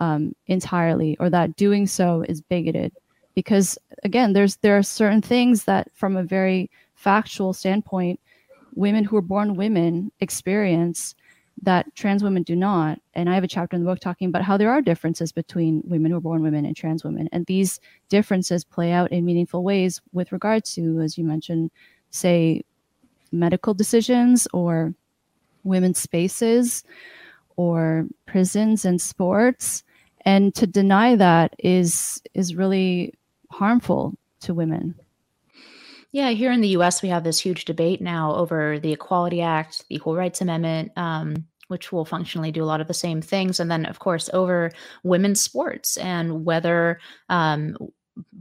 um, 0.01 0.35
entirely, 0.47 1.17
or 1.21 1.31
that 1.31 1.57
doing 1.57 1.87
so 1.87 2.25
is 2.29 2.41
bigoted. 2.41 2.93
Because 3.35 3.79
again, 4.03 4.33
there's 4.33 4.57
there 4.57 4.77
are 4.77 4.83
certain 4.83 5.23
things 5.23 5.65
that, 5.65 5.89
from 5.95 6.17
a 6.17 6.23
very 6.23 6.71
factual 6.95 7.53
standpoint, 7.53 8.21
women 8.75 9.05
who 9.05 9.17
are 9.17 9.23
born 9.23 9.57
women 9.57 10.11
experience 10.21 11.15
that 11.63 11.95
trans 11.95 12.25
women 12.25 12.43
do 12.43 12.57
not. 12.57 12.99
And 13.15 13.29
I 13.31 13.35
have 13.35 13.45
a 13.45 13.49
chapter 13.49 13.77
in 13.77 13.85
the 13.85 13.91
book 13.91 14.01
talking 14.01 14.29
about 14.29 14.43
how 14.43 14.57
there 14.57 14.71
are 14.71 14.83
differences 14.83 15.33
between 15.33 15.83
women 15.85 16.11
who 16.11 16.17
are 16.17 16.21
born 16.21 16.43
women 16.43 16.65
and 16.65 16.75
trans 16.75 17.05
women. 17.05 17.29
And 17.31 17.47
these 17.47 17.79
differences 18.09 18.65
play 18.65 18.93
out 18.93 19.13
in 19.13 19.25
meaningful 19.25 19.63
ways 19.63 20.01
with 20.13 20.33
regard 20.33 20.65
to, 20.67 21.01
as 21.01 21.17
you 21.17 21.25
mentioned, 21.25 21.71
say, 22.13 22.63
medical 23.33 23.75
decisions 23.75 24.47
or 24.53 24.95
women's 25.65 25.99
spaces 25.99 26.85
or 27.57 28.07
prisons 28.27 28.85
and 28.85 29.01
sports. 29.01 29.83
And 30.25 30.55
to 30.55 30.67
deny 30.67 31.17
that 31.17 31.55
is 31.59 32.23
is 32.35 32.55
really 32.55 33.15
harmful 33.51 34.15
to 34.41 34.55
women. 34.55 34.95
Yeah, 36.13 36.31
here 36.31 36.53
in 36.53 36.61
the 36.61 36.77
US, 36.77 37.03
we 37.03 37.09
have 37.09 37.25
this 37.25 37.41
huge 37.41 37.65
debate 37.65 38.01
now 38.01 38.35
over 38.35 38.79
the 38.79 38.93
Equality 38.93 39.41
Act, 39.41 39.89
the 39.89 39.97
Equal 39.97 40.15
Rights 40.15 40.43
Amendment, 40.43 40.93
um, 40.97 41.47
which 41.69 41.91
will 41.91 42.05
functionally 42.05 42.53
do 42.53 42.63
a 42.63 42.67
lot 42.67 42.83
of 42.83 42.87
the 42.87 42.95
same 42.95 43.23
things. 43.23 43.59
And 43.59 43.71
then, 43.71 43.87
of 43.87 43.99
course, 43.99 44.29
over 44.35 44.71
women's 45.03 45.41
sports 45.41 45.97
and 45.97 46.45
whether 46.45 47.01
um, 47.31 47.77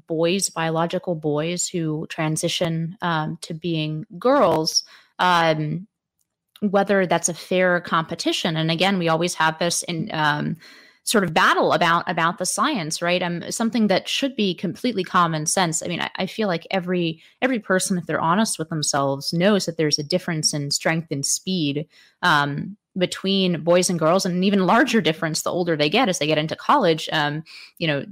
boys, 0.07 0.49
biological 0.49 1.15
boys 1.15 1.67
who 1.67 2.05
transition 2.09 2.97
um, 3.01 3.37
to 3.41 3.53
being 3.53 4.05
girls, 4.19 4.83
um, 5.19 5.87
whether 6.61 7.05
that's 7.05 7.29
a 7.29 7.33
fair 7.33 7.81
competition. 7.81 8.55
And 8.55 8.69
again, 8.69 8.99
we 8.99 9.09
always 9.09 9.33
have 9.35 9.57
this 9.59 9.83
in 9.83 10.09
um, 10.13 10.57
sort 11.03 11.23
of 11.23 11.33
battle 11.33 11.73
about 11.73 12.09
about 12.09 12.37
the 12.37 12.45
science 12.45 13.01
right? 13.01 13.23
Um 13.23 13.49
something 13.51 13.87
that 13.87 14.07
should 14.07 14.35
be 14.35 14.53
completely 14.53 15.03
common 15.03 15.45
sense. 15.45 15.81
I 15.81 15.87
mean 15.87 16.01
I, 16.01 16.09
I, 16.15 16.25
feel 16.27 16.47
like 16.47 16.67
every 16.69 17.21
every 17.41 17.59
person 17.59 17.97
if 17.97 18.05
they're 18.05 18.21
honest 18.21 18.59
with 18.59 18.69
themselves 18.69 19.33
knows 19.33 19.65
that 19.65 19.77
there's 19.77 19.97
a 19.97 20.03
difference 20.03 20.53
in 20.53 20.69
strength 20.69 21.07
and 21.11 21.25
speed 21.25 21.87
um 22.21 22.77
between 22.97 23.63
boys 23.63 23.89
and 23.89 23.97
girls. 23.97 24.25
And 24.25 24.35
an 24.35 24.43
even 24.43 24.65
larger 24.65 25.01
difference 25.01 25.41
the 25.41 25.51
older 25.51 25.75
they 25.75 25.89
get 25.89 26.09
as 26.09 26.19
they 26.19 26.27
get 26.27 26.37
into 26.37 26.55
college 26.55 27.09
um 27.11 27.43
you 27.79 27.87
know 27.87 28.05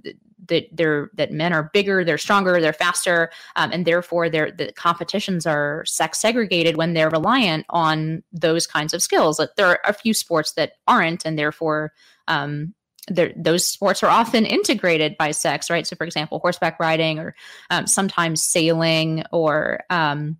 that 0.49 0.67
they're 0.71 1.09
that 1.13 1.31
men 1.31 1.53
are 1.53 1.69
bigger 1.73 2.03
they're 2.03 2.17
stronger 2.17 2.59
they're 2.59 2.73
faster 2.73 3.31
um, 3.55 3.71
and 3.71 3.85
therefore 3.85 4.29
their 4.29 4.51
the 4.51 4.71
competitions 4.73 5.45
are 5.45 5.83
sex 5.85 6.19
segregated 6.19 6.77
when 6.77 6.93
they're 6.93 7.09
reliant 7.09 7.65
on 7.69 8.21
those 8.31 8.67
kinds 8.67 8.93
of 8.93 9.01
skills 9.01 9.39
like 9.39 9.49
there 9.55 9.67
are 9.67 9.79
a 9.85 9.93
few 9.93 10.13
sports 10.13 10.53
that 10.53 10.73
aren't 10.87 11.25
and 11.25 11.39
therefore 11.39 11.93
um, 12.27 12.73
those 13.09 13.65
sports 13.65 14.03
are 14.03 14.09
often 14.09 14.45
integrated 14.45 15.17
by 15.17 15.31
sex, 15.31 15.69
right? 15.69 15.85
So, 15.87 15.95
for 15.95 16.05
example, 16.05 16.39
horseback 16.39 16.79
riding 16.79 17.19
or 17.19 17.35
um, 17.69 17.87
sometimes 17.87 18.43
sailing, 18.43 19.23
or 19.31 19.81
um, 19.89 20.37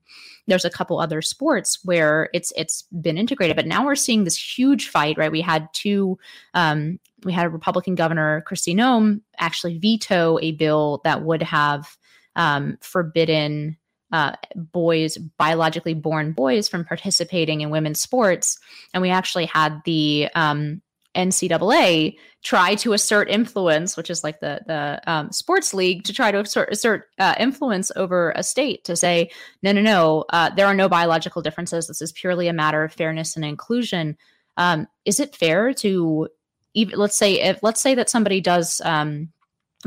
there's 0.50 0.66
a 0.66 0.70
couple 0.70 1.00
other 1.00 1.22
sports 1.22 1.80
where 1.84 2.30
it's 2.34 2.52
it's 2.56 2.84
been 3.02 3.18
integrated. 3.18 3.56
But 3.56 3.68
now 3.68 3.86
we're 3.86 3.96
seeing 3.96 4.24
this 4.24 4.38
huge 4.38 4.90
fight, 4.90 5.18
right? 5.18 5.32
We 5.32 5.42
had 5.42 5.70
two. 5.74 6.18
Um, 6.54 7.00
we 7.24 7.34
had 7.34 7.46
a 7.46 7.50
Republican 7.50 7.96
governor, 7.96 8.44
Kristi 8.50 8.74
Noem, 8.74 9.22
actually 9.38 9.78
veto 9.78 10.40
a 10.42 10.54
bill 10.54 11.02
that 11.04 11.24
would 11.24 11.44
have 11.44 11.98
um, 12.36 12.78
forbidden 12.82 13.78
uh, 14.12 14.34
boys, 14.56 15.18
biologically 15.18 15.94
born 15.94 16.32
boys, 16.32 16.68
from 16.68 16.86
participating 16.86 17.62
in 17.62 17.70
women's 17.70 18.02
sports. 18.02 18.58
And 18.94 19.02
we 19.02 19.10
actually 19.10 19.46
had 19.46 19.82
the 19.86 20.30
um, 20.34 20.82
NCAA 21.16 22.16
try 22.44 22.76
to 22.76 22.94
assert 22.94 23.30
influence, 23.30 23.98
which 23.98 24.10
is 24.10 24.24
like 24.24 24.40
the 24.40 24.62
the 24.68 25.02
um, 25.12 25.32
sports 25.32 25.74
league, 25.74 26.04
to 26.04 26.14
try 26.14 26.32
to 26.32 26.40
assert, 26.40 26.72
assert 26.72 27.10
uh, 27.18 27.36
influence 27.40 27.92
over 27.96 28.32
a 28.36 28.44
state 28.44 28.84
to 28.86 28.96
say, 28.96 29.30
no, 29.64 29.72
no, 29.72 29.82
no, 29.82 30.26
uh, 30.30 30.50
there 30.52 30.68
are 30.68 30.74
no 30.74 30.88
biological 30.88 31.42
differences. 31.42 31.88
This 31.88 32.02
is 32.02 32.12
purely 32.12 32.48
a 32.48 32.54
matter 32.54 32.84
of 32.84 32.94
fairness 32.94 33.36
and 33.36 33.44
inclusion. 33.44 34.18
Um, 34.58 34.88
is 35.06 35.20
it 35.20 35.36
fair 35.36 35.74
to 35.76 36.28
even 36.74 37.00
let's 37.00 37.18
say 37.18 37.42
if 37.42 37.64
let's 37.64 37.82
say 37.82 37.96
that 37.96 38.10
somebody 38.10 38.42
does 38.42 38.82
um, 38.86 39.30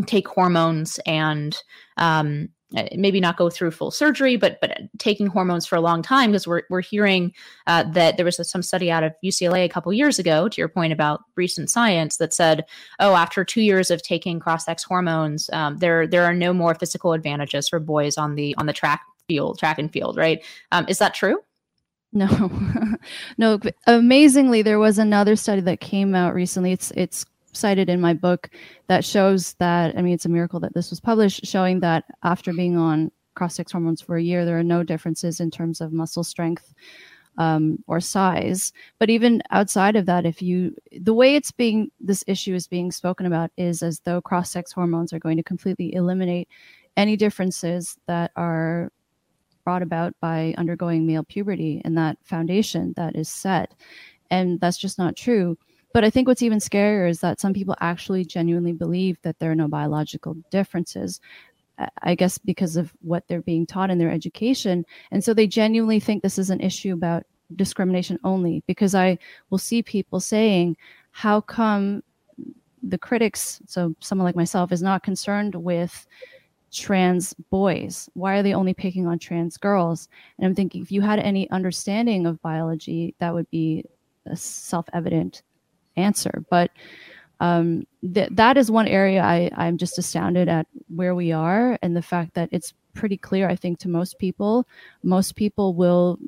take 0.07 0.27
hormones 0.29 0.99
and 1.07 1.57
um, 1.97 2.49
maybe 2.95 3.21
not 3.21 3.37
go 3.37 3.51
through 3.51 3.71
full 3.71 3.91
surgery, 3.91 4.37
but 4.37 4.61
but 4.61 4.79
taking 4.99 5.27
hormones 5.27 5.67
for 5.67 5.77
a 5.77 5.81
long 5.81 6.03
time 6.03 6.31
because 6.31 6.47
we're 6.47 6.63
we're 6.71 6.81
hearing 6.81 7.33
uh, 7.67 7.85
that 7.93 8.17
there 8.17 8.25
was 8.25 8.39
a, 8.39 8.45
some 8.45 8.63
study 8.63 8.91
out 8.91 9.05
of 9.05 9.15
UCLA 9.25 9.65
a 9.65 9.69
couple 9.69 9.93
years 9.93 10.19
ago. 10.19 10.49
To 10.49 10.61
your 10.61 10.69
point 10.69 10.93
about 10.93 11.21
recent 11.37 11.71
science, 11.71 12.17
that 12.17 12.33
said, 12.33 12.65
oh, 13.01 13.15
after 13.15 13.45
two 13.45 13.63
years 13.63 13.91
of 13.91 14.03
taking 14.03 14.41
cross 14.41 14.65
sex 14.65 14.83
hormones, 14.83 15.51
um, 15.53 15.79
there 15.79 16.07
there 16.07 16.25
are 16.25 16.35
no 16.35 16.53
more 16.53 16.75
physical 16.75 17.13
advantages 17.13 17.69
for 17.69 17.79
boys 17.79 18.17
on 18.17 18.35
the 18.35 18.55
on 18.57 18.67
the 18.67 18.73
track 18.73 19.03
field, 19.29 19.59
track 19.59 19.79
and 19.79 19.93
field. 19.93 20.17
Right? 20.17 20.45
Um, 20.73 20.87
is 20.89 20.99
that 20.99 21.15
true? 21.15 21.39
No, 22.13 22.29
no. 23.39 23.59
Amazingly, 23.87 24.63
there 24.63 24.79
was 24.79 24.99
another 24.99 25.35
study 25.37 25.63
that 25.63 25.81
came 25.81 26.15
out 26.15 26.35
recently. 26.35 26.73
It's 26.73 26.91
it's 26.95 27.25
cited 27.53 27.89
in 27.89 28.01
my 28.01 28.15
book 28.15 28.51
that 28.89 29.05
shows 29.05 29.55
that 29.55 29.97
I 29.97 30.03
mean 30.03 30.15
it's 30.15 30.27
a 30.27 30.31
miracle 30.31 30.61
that 30.61 30.75
this 30.75 30.91
was 30.91 31.01
published 31.01 31.47
showing 31.47 31.81
that 31.81 32.05
after 32.23 32.53
being 32.53 32.77
on 32.77 33.11
cross 33.35 33.57
sex 33.57 33.73
hormones 33.73 34.01
for 34.01 34.17
a 34.17 34.23
year, 34.23 34.45
there 34.45 34.59
are 34.59 34.65
no 34.65 34.83
differences 34.83 35.41
in 35.41 35.51
terms 35.51 35.81
of 35.81 35.93
muscle 35.93 36.25
strength 36.25 36.75
um, 37.39 37.83
or 37.87 38.01
size. 38.01 38.73
But 38.99 39.11
even 39.11 39.43
outside 39.51 39.97
of 39.97 40.07
that, 40.07 40.27
if 40.27 40.43
you, 40.43 40.75
the 41.01 41.15
way 41.15 41.35
it's 41.35 41.51
being, 41.51 41.91
this 42.01 42.25
issue 42.27 42.55
is 42.55 42.67
being 42.67 42.93
spoken 42.93 43.27
about 43.27 43.51
is 43.57 43.83
as 43.83 44.01
though 44.01 44.21
cross 44.21 44.51
sex 44.51 44.73
hormones 44.73 45.13
are 45.13 45.19
going 45.19 45.37
to 45.37 45.43
completely 45.43 45.95
eliminate 45.95 46.49
any 46.97 47.17
differences 47.17 47.97
that 48.07 48.33
are 48.37 48.91
brought 49.65 49.83
about 49.83 50.15
by 50.21 50.55
undergoing 50.59 51.07
male 51.07 51.25
puberty 51.25 51.81
and 51.85 51.97
that 51.97 52.19
foundation 52.23 52.93
that 52.97 53.17
is 53.17 53.29
set. 53.29 53.73
And 54.31 54.61
that's 54.61 54.79
just 54.79 54.99
not 54.99 55.17
true. 55.17 55.57
But 55.93 56.05
I 56.05 56.11
think 56.11 56.27
what's 56.27 56.43
even 56.43 56.59
scarier 56.59 57.09
is 57.09 57.21
that 57.21 57.41
some 57.41 57.53
people 57.53 57.77
actually 57.81 58.25
genuinely 58.25 58.73
believe 58.73 59.19
that 59.23 59.39
there 59.39 59.51
are 59.51 59.57
no 59.57 59.69
biological 59.69 60.35
differences. 60.51 61.21
Uh, 61.79 61.87
I 62.03 62.15
guess 62.15 62.39
because 62.39 62.77
of 62.77 62.93
what 63.01 63.27
they're 63.29 63.43
being 63.43 63.67
taught 63.67 63.91
in 63.91 63.99
their 63.99 64.11
education. 64.11 64.85
And 65.11 65.25
so 65.25 65.33
they 65.33 65.47
genuinely 65.47 66.01
think 66.01 66.23
this 66.23 66.39
is 66.39 66.51
an 66.51 66.61
issue 66.61 66.93
about 66.93 67.25
discrimination 67.57 68.19
only 68.25 68.63
because 68.67 68.95
I 68.95 69.19
will 69.51 69.59
see 69.59 69.83
people 69.83 70.21
saying, 70.21 70.77
how 71.13 71.41
come 71.41 72.03
the 72.83 72.99
critics, 72.99 73.61
so 73.67 73.95
someone 74.01 74.25
like 74.25 74.37
myself, 74.37 74.73
is 74.73 74.83
not 74.83 75.03
concerned 75.03 75.55
with 75.55 76.07
trans 76.73 77.33
boys? 77.51 78.09
Why 78.15 78.37
are 78.37 78.43
they 78.43 78.55
only 78.55 78.75
picking 78.75 79.07
on 79.07 79.19
trans 79.19 79.57
girls? 79.57 80.09
And 80.39 80.47
I'm 80.47 80.55
thinking, 80.55 80.83
if 80.83 80.93
you 80.93 81.01
had 81.01 81.19
any 81.19 81.49
understanding 81.51 82.27
of 82.27 82.41
biology, 82.43 83.15
that 83.19 83.35
would 83.35 83.49
be 83.51 83.85
uh, 84.31 84.35
self 84.35 84.87
evident 84.93 85.43
answer. 85.97 86.45
But 86.51 86.71
um, 87.41 87.87
th- 88.15 88.31
that 88.33 88.57
is 88.57 88.71
one 88.71 88.87
area 88.87 89.23
I, 89.23 89.51
I'm 89.57 89.77
just 89.77 89.99
astounded 89.99 90.49
at 90.49 90.67
where 90.89 91.15
we 91.15 91.33
are 91.33 91.79
and 91.83 91.97
the 91.97 92.03
fact 92.03 92.35
that 92.35 92.49
it's 92.53 92.73
pretty 92.95 93.17
clear, 93.17 93.49
I 93.49 93.57
think, 93.57 93.79
to 93.81 93.89
most 93.89 94.19
people. 94.19 94.67
Most 95.03 95.35
people 95.35 95.75
will 95.75 96.19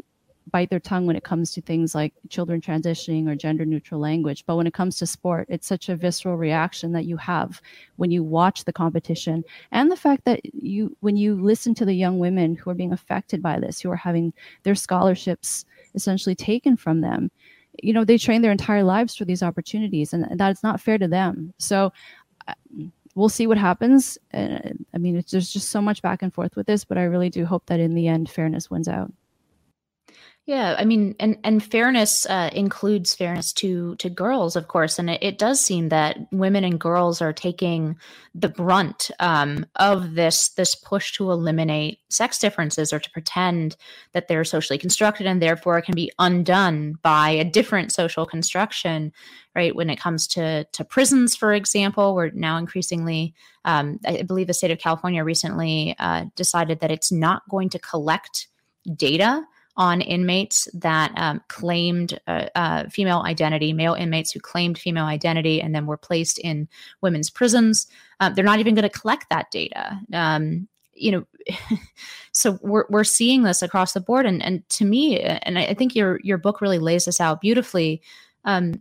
bite 0.50 0.70
their 0.70 0.80
tongue 0.80 1.06
when 1.06 1.16
it 1.16 1.24
comes 1.24 1.52
to 1.52 1.60
things 1.60 1.94
like 1.94 2.12
children 2.28 2.60
transitioning 2.60 3.28
or 3.28 3.34
gender 3.34 3.64
neutral 3.64 4.00
language. 4.00 4.44
But 4.46 4.56
when 4.56 4.66
it 4.66 4.74
comes 4.74 4.96
to 4.98 5.06
sport, 5.06 5.46
it's 5.48 5.66
such 5.66 5.88
a 5.88 5.96
visceral 5.96 6.36
reaction 6.36 6.92
that 6.92 7.06
you 7.06 7.16
have 7.16 7.60
when 7.96 8.10
you 8.10 8.22
watch 8.22 8.64
the 8.64 8.72
competition. 8.72 9.44
And 9.72 9.90
the 9.90 9.96
fact 9.96 10.24
that 10.26 10.40
you, 10.54 10.96
when 11.00 11.16
you 11.16 11.34
listen 11.40 11.74
to 11.76 11.84
the 11.84 11.94
young 11.94 12.18
women 12.18 12.54
who 12.54 12.70
are 12.70 12.74
being 12.74 12.92
affected 12.92 13.42
by 13.42 13.58
this, 13.58 13.80
who 13.80 13.90
are 13.90 13.96
having 13.96 14.32
their 14.62 14.74
scholarships 14.74 15.64
essentially 15.94 16.34
taken 16.34 16.76
from 16.76 17.00
them, 17.00 17.30
you 17.82 17.92
know 17.92 18.04
they 18.04 18.18
train 18.18 18.42
their 18.42 18.52
entire 18.52 18.84
lives 18.84 19.14
for 19.16 19.24
these 19.24 19.42
opportunities 19.42 20.12
and 20.12 20.38
that's 20.38 20.62
not 20.62 20.80
fair 20.80 20.98
to 20.98 21.08
them. 21.08 21.52
So 21.58 21.92
uh, 22.48 22.54
we'll 23.14 23.28
see 23.28 23.46
what 23.46 23.58
happens. 23.58 24.18
Uh, 24.32 24.58
i 24.94 24.98
mean 24.98 25.22
there's 25.30 25.52
just 25.52 25.70
so 25.70 25.80
much 25.80 26.02
back 26.02 26.22
and 26.22 26.32
forth 26.32 26.56
with 26.56 26.66
this 26.66 26.84
but 26.84 26.98
i 26.98 27.02
really 27.02 27.30
do 27.30 27.44
hope 27.44 27.66
that 27.66 27.80
in 27.80 27.94
the 27.94 28.08
end 28.08 28.30
fairness 28.30 28.70
wins 28.70 28.88
out 28.88 29.12
yeah, 30.46 30.76
I 30.78 30.84
mean, 30.84 31.14
and 31.18 31.38
and 31.42 31.64
fairness 31.64 32.26
uh, 32.26 32.50
includes 32.52 33.14
fairness 33.14 33.50
to 33.54 33.96
to 33.96 34.10
girls, 34.10 34.56
of 34.56 34.68
course, 34.68 34.98
and 34.98 35.08
it, 35.08 35.22
it, 35.22 35.38
does 35.38 35.58
seem 35.58 35.88
that 35.88 36.18
women 36.32 36.64
and 36.64 36.78
girls 36.78 37.22
are 37.22 37.32
taking 37.32 37.96
the 38.34 38.50
brunt 38.50 39.10
um, 39.20 39.64
of 39.76 40.16
this 40.16 40.50
this 40.50 40.74
push 40.74 41.12
to 41.12 41.30
eliminate 41.30 42.00
sex 42.10 42.38
differences 42.38 42.92
or 42.92 42.98
to 42.98 43.10
pretend 43.12 43.76
that 44.12 44.28
they're 44.28 44.44
socially 44.44 44.76
constructed 44.76 45.26
and 45.26 45.40
therefore 45.40 45.80
can 45.80 45.94
be 45.94 46.12
undone 46.18 46.98
by 47.00 47.30
a 47.30 47.44
different 47.44 47.90
social 47.90 48.26
construction. 48.26 49.14
Right 49.56 49.74
when 49.74 49.88
it 49.88 49.98
comes 49.98 50.26
to 50.28 50.64
to 50.64 50.84
prisons, 50.84 51.34
for 51.34 51.54
example, 51.54 52.14
we're 52.14 52.32
now 52.34 52.58
increasingly, 52.58 53.32
um, 53.64 53.98
I 54.06 54.20
believe, 54.20 54.48
the 54.48 54.52
state 54.52 54.70
of 54.70 54.78
California 54.78 55.24
recently 55.24 55.96
uh, 55.98 56.26
decided 56.36 56.80
that 56.80 56.90
it's 56.90 57.10
not 57.10 57.48
going 57.48 57.70
to 57.70 57.78
collect 57.78 58.48
data 58.94 59.46
on 59.76 60.00
inmates 60.00 60.68
that 60.72 61.12
um, 61.16 61.42
claimed 61.48 62.18
uh, 62.26 62.46
uh, 62.54 62.88
female 62.88 63.22
identity, 63.26 63.72
male 63.72 63.94
inmates 63.94 64.30
who 64.30 64.40
claimed 64.40 64.78
female 64.78 65.06
identity 65.06 65.60
and 65.60 65.74
then 65.74 65.86
were 65.86 65.96
placed 65.96 66.38
in 66.38 66.68
women's 67.00 67.30
prisons. 67.30 67.86
Um, 68.20 68.34
they're 68.34 68.44
not 68.44 68.60
even 68.60 68.74
going 68.74 68.88
to 68.88 68.98
collect 69.00 69.26
that 69.30 69.50
data. 69.50 70.00
Um, 70.12 70.68
you 70.92 71.10
know, 71.10 71.26
so 72.32 72.58
we're 72.62 72.84
we're 72.88 73.04
seeing 73.04 73.42
this 73.42 73.62
across 73.62 73.92
the 73.92 74.00
board, 74.00 74.26
and 74.26 74.42
and 74.44 74.68
to 74.70 74.84
me, 74.84 75.18
and 75.20 75.58
I, 75.58 75.66
I 75.66 75.74
think 75.74 75.94
your 75.94 76.20
your 76.22 76.38
book 76.38 76.60
really 76.60 76.78
lays 76.78 77.06
this 77.06 77.20
out 77.20 77.40
beautifully. 77.40 78.00
Um, 78.44 78.80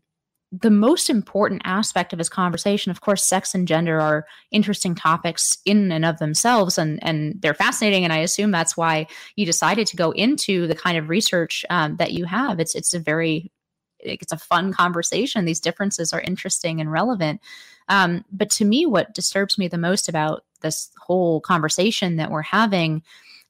the 0.62 0.70
most 0.70 1.10
important 1.10 1.64
aspect 1.66 2.14
of 2.14 2.20
his 2.20 2.30
conversation, 2.30 2.92
of 2.92 3.02
course, 3.02 3.24
sex 3.24 3.56
and 3.56 3.68
gender 3.68 4.00
are 4.00 4.28
interesting 4.52 4.94
topics 4.94 5.58
in 5.66 5.92
and 5.92 6.06
of 6.06 6.20
themselves, 6.20 6.78
and 6.78 7.00
and 7.04 7.42
they're 7.42 7.56
fascinating. 7.56 8.04
And 8.04 8.14
I 8.14 8.20
assume 8.20 8.52
that's 8.52 8.78
why 8.78 9.08
you 9.36 9.46
decided 9.46 9.88
to 9.88 9.96
go 9.96 10.12
into 10.12 10.68
the 10.68 10.76
kind 10.76 10.98
of 10.98 11.10
research 11.10 11.66
um, 11.72 11.96
that 11.96 12.12
you 12.12 12.26
have. 12.26 12.60
It's 12.60 12.76
it's 12.76 12.94
a 12.94 13.00
very 13.00 13.52
it's 14.00 14.32
a 14.32 14.38
fun 14.38 14.74
conversation. 14.74 15.46
These 15.46 15.62
differences 15.62 16.14
are 16.14 16.22
interesting 16.22 16.80
and 16.80 16.92
relevant. 16.92 17.42
Um, 17.90 18.24
but 18.32 18.50
to 18.52 18.66
me, 18.66 18.86
what 18.86 19.14
disturbs 19.14 19.58
me 19.58 19.68
the 19.68 19.78
most 19.78 20.08
about 20.08 20.44
this 20.62 20.92
whole 21.00 21.42
conversation 21.42 22.18
that 22.18 22.30
we're 22.30 22.42
having 22.42 23.02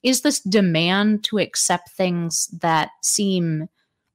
is 0.03 0.21
this 0.21 0.39
demand 0.39 1.23
to 1.25 1.39
accept 1.39 1.89
things 1.89 2.47
that 2.61 2.89
seem 3.01 3.67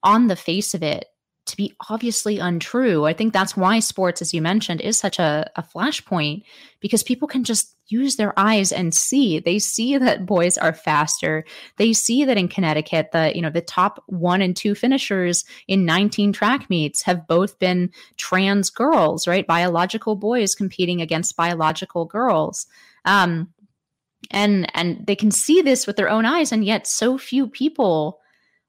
on 0.02 0.28
the 0.28 0.36
face 0.36 0.74
of 0.74 0.82
it 0.82 1.06
to 1.48 1.56
be 1.56 1.74
obviously 1.90 2.38
untrue. 2.38 3.04
I 3.04 3.12
think 3.12 3.32
that's 3.32 3.56
why 3.56 3.80
sports, 3.80 4.22
as 4.22 4.32
you 4.32 4.40
mentioned, 4.40 4.80
is 4.80 4.98
such 4.98 5.18
a, 5.18 5.50
a 5.56 5.62
flashpoint 5.62 6.42
because 6.80 7.02
people 7.02 7.28
can 7.28 7.44
just 7.44 7.74
use 7.88 8.16
their 8.16 8.38
eyes 8.38 8.70
and 8.70 8.94
see. 8.94 9.38
They 9.38 9.58
see 9.58 9.96
that 9.98 10.26
boys 10.26 10.58
are 10.58 10.72
faster. 10.72 11.44
They 11.76 11.92
see 11.92 12.24
that 12.24 12.36
in 12.36 12.48
Connecticut, 12.48 13.10
the 13.12 13.32
you 13.34 13.42
know 13.42 13.50
the 13.50 13.60
top 13.60 14.02
one 14.06 14.42
and 14.42 14.56
two 14.56 14.74
finishers 14.74 15.44
in 15.66 15.84
19 15.84 16.32
track 16.32 16.68
meets 16.70 17.02
have 17.02 17.26
both 17.26 17.58
been 17.58 17.90
trans 18.16 18.70
girls, 18.70 19.26
right? 19.26 19.46
Biological 19.46 20.16
boys 20.16 20.54
competing 20.54 21.00
against 21.00 21.36
biological 21.36 22.04
girls. 22.04 22.66
Um, 23.04 23.52
and 24.30 24.70
and 24.76 25.06
they 25.06 25.16
can 25.16 25.30
see 25.30 25.62
this 25.62 25.86
with 25.86 25.96
their 25.96 26.10
own 26.10 26.24
eyes, 26.24 26.52
and 26.52 26.64
yet 26.64 26.86
so 26.86 27.18
few 27.18 27.48
people 27.48 28.20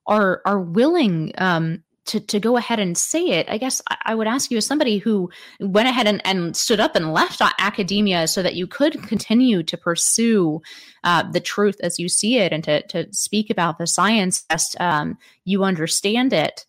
are 0.07 0.41
are 0.45 0.59
willing 0.59 1.33
um, 1.37 1.83
to, 2.09 2.19
to 2.19 2.39
go 2.39 2.57
ahead 2.57 2.79
and 2.79 2.97
say 2.97 3.23
it, 3.27 3.47
I 3.49 3.57
guess 3.59 3.81
I 4.03 4.15
would 4.15 4.27
ask 4.27 4.49
you 4.49 4.57
as 4.57 4.65
somebody 4.65 4.97
who 4.97 5.29
went 5.59 5.87
ahead 5.87 6.07
and, 6.07 6.25
and 6.25 6.55
stood 6.55 6.79
up 6.79 6.95
and 6.95 7.13
left 7.13 7.39
academia 7.59 8.27
so 8.27 8.41
that 8.41 8.55
you 8.55 8.65
could 8.65 9.03
continue 9.03 9.61
to 9.63 9.77
pursue 9.77 10.61
uh, 11.03 11.29
the 11.31 11.39
truth 11.39 11.77
as 11.81 11.99
you 11.99 12.09
see 12.09 12.37
it 12.37 12.51
and 12.51 12.63
to, 12.63 12.81
to 12.87 13.07
speak 13.13 13.51
about 13.51 13.77
the 13.77 13.85
science 13.85 14.43
as 14.49 14.75
um, 14.79 15.17
you 15.45 15.63
understand 15.63 16.33
it. 16.33 16.65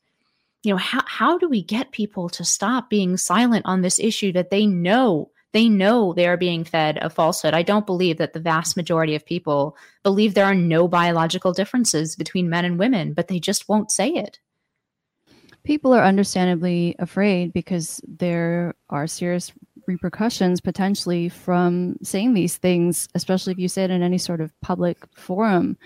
You 0.63 0.75
know, 0.75 0.79
how, 0.79 1.03
how 1.07 1.39
do 1.39 1.49
we 1.49 1.63
get 1.63 1.91
people 1.91 2.29
to 2.31 2.45
stop 2.45 2.91
being 2.91 3.17
silent 3.17 3.65
on 3.65 3.81
this 3.81 3.99
issue 3.99 4.33
that 4.33 4.51
they 4.51 4.67
know 4.67 5.31
they 5.53 5.69
know 5.69 6.13
they 6.13 6.29
are 6.29 6.37
being 6.37 6.63
fed 6.63 6.97
a 7.03 7.11
falsehood. 7.11 7.55
I 7.55 7.65
don't 7.65 7.85
believe 7.85 8.19
that 8.19 8.35
the 8.35 8.39
vast 8.39 8.77
majority 8.77 9.17
of 9.17 9.27
people 9.27 9.77
believe 10.05 10.35
there 10.35 10.45
are 10.45 10.55
no 10.55 10.87
biological 10.87 11.53
differences 11.53 12.15
between 12.15 12.49
men 12.49 12.65
and 12.65 12.79
women, 12.79 13.15
but 13.15 13.27
they 13.27 13.41
just 13.41 13.69
won't 13.69 13.91
say 13.91 14.11
it 14.11 14.39
people 15.65 15.93
are 15.93 16.05
understandably 16.05 16.97
afraid 16.99 17.53
because 17.53 18.01
there 18.07 18.75
are 18.89 19.07
serious 19.07 19.53
repercussions 19.87 20.61
potentially 20.61 21.29
from 21.29 21.97
saying 22.03 22.35
these 22.35 22.57
things, 22.57 23.09
especially 23.15 23.53
if 23.53 23.59
you 23.59 23.69
say 23.69 23.85
it 23.85 23.91
in 23.91 24.03
any 24.03 24.19
sort 24.19 24.41
of 24.41 24.59
public 24.61 24.99
forum. 25.15 25.77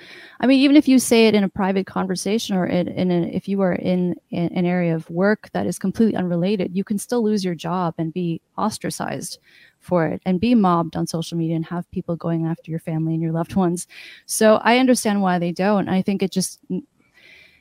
I 0.41 0.47
mean, 0.47 0.61
even 0.61 0.77
if 0.77 0.87
you 0.87 0.99
say 0.99 1.27
it 1.27 1.35
in 1.35 1.45
a 1.45 1.49
private 1.49 1.87
conversation 1.87 2.57
or 2.57 2.67
in, 2.67 2.89
in 2.89 3.11
a, 3.11 3.27
if 3.29 3.49
you 3.49 3.63
are 3.63 3.73
in, 3.73 4.17
in 4.31 4.53
an 4.53 4.67
area 4.67 4.95
of 4.95 5.09
work 5.11 5.51
that 5.53 5.67
is 5.67 5.79
completely 5.79 6.17
unrelated, 6.17 6.77
you 6.77 6.85
can 6.85 6.99
still 6.99 7.23
lose 7.23 7.45
your 7.45 7.55
job 7.55 7.95
and 7.99 8.13
be 8.13 8.41
ostracized 8.59 9.39
for 9.81 10.07
it 10.07 10.21
and 10.25 10.41
be 10.41 10.55
mobbed 10.55 10.97
on 10.97 11.07
social 11.07 11.37
media 11.39 11.57
and 11.57 11.67
have 11.67 11.91
people 11.91 12.17
going 12.17 12.47
after 12.47 12.71
your 12.71 12.81
family 12.81 13.15
and 13.15 13.23
your 13.23 13.33
loved 13.33 13.55
ones. 13.55 13.87
So 14.27 14.57
I 14.57 14.79
understand 14.79 15.23
why 15.23 15.39
they 15.39 15.53
don't. 15.53 15.89
I 15.89 16.03
think 16.03 16.23
it 16.23 16.31
just 16.31 16.61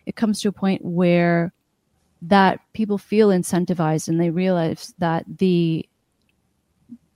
it 0.05 0.15
comes 0.15 0.41
to 0.41 0.49
a 0.49 0.53
point 0.53 0.83
where 0.83 1.53
that 2.23 2.59
people 2.73 2.97
feel 2.97 3.29
incentivized 3.29 4.07
and 4.07 4.19
they 4.19 4.29
realize 4.29 4.93
that 4.97 5.25
the 5.37 5.87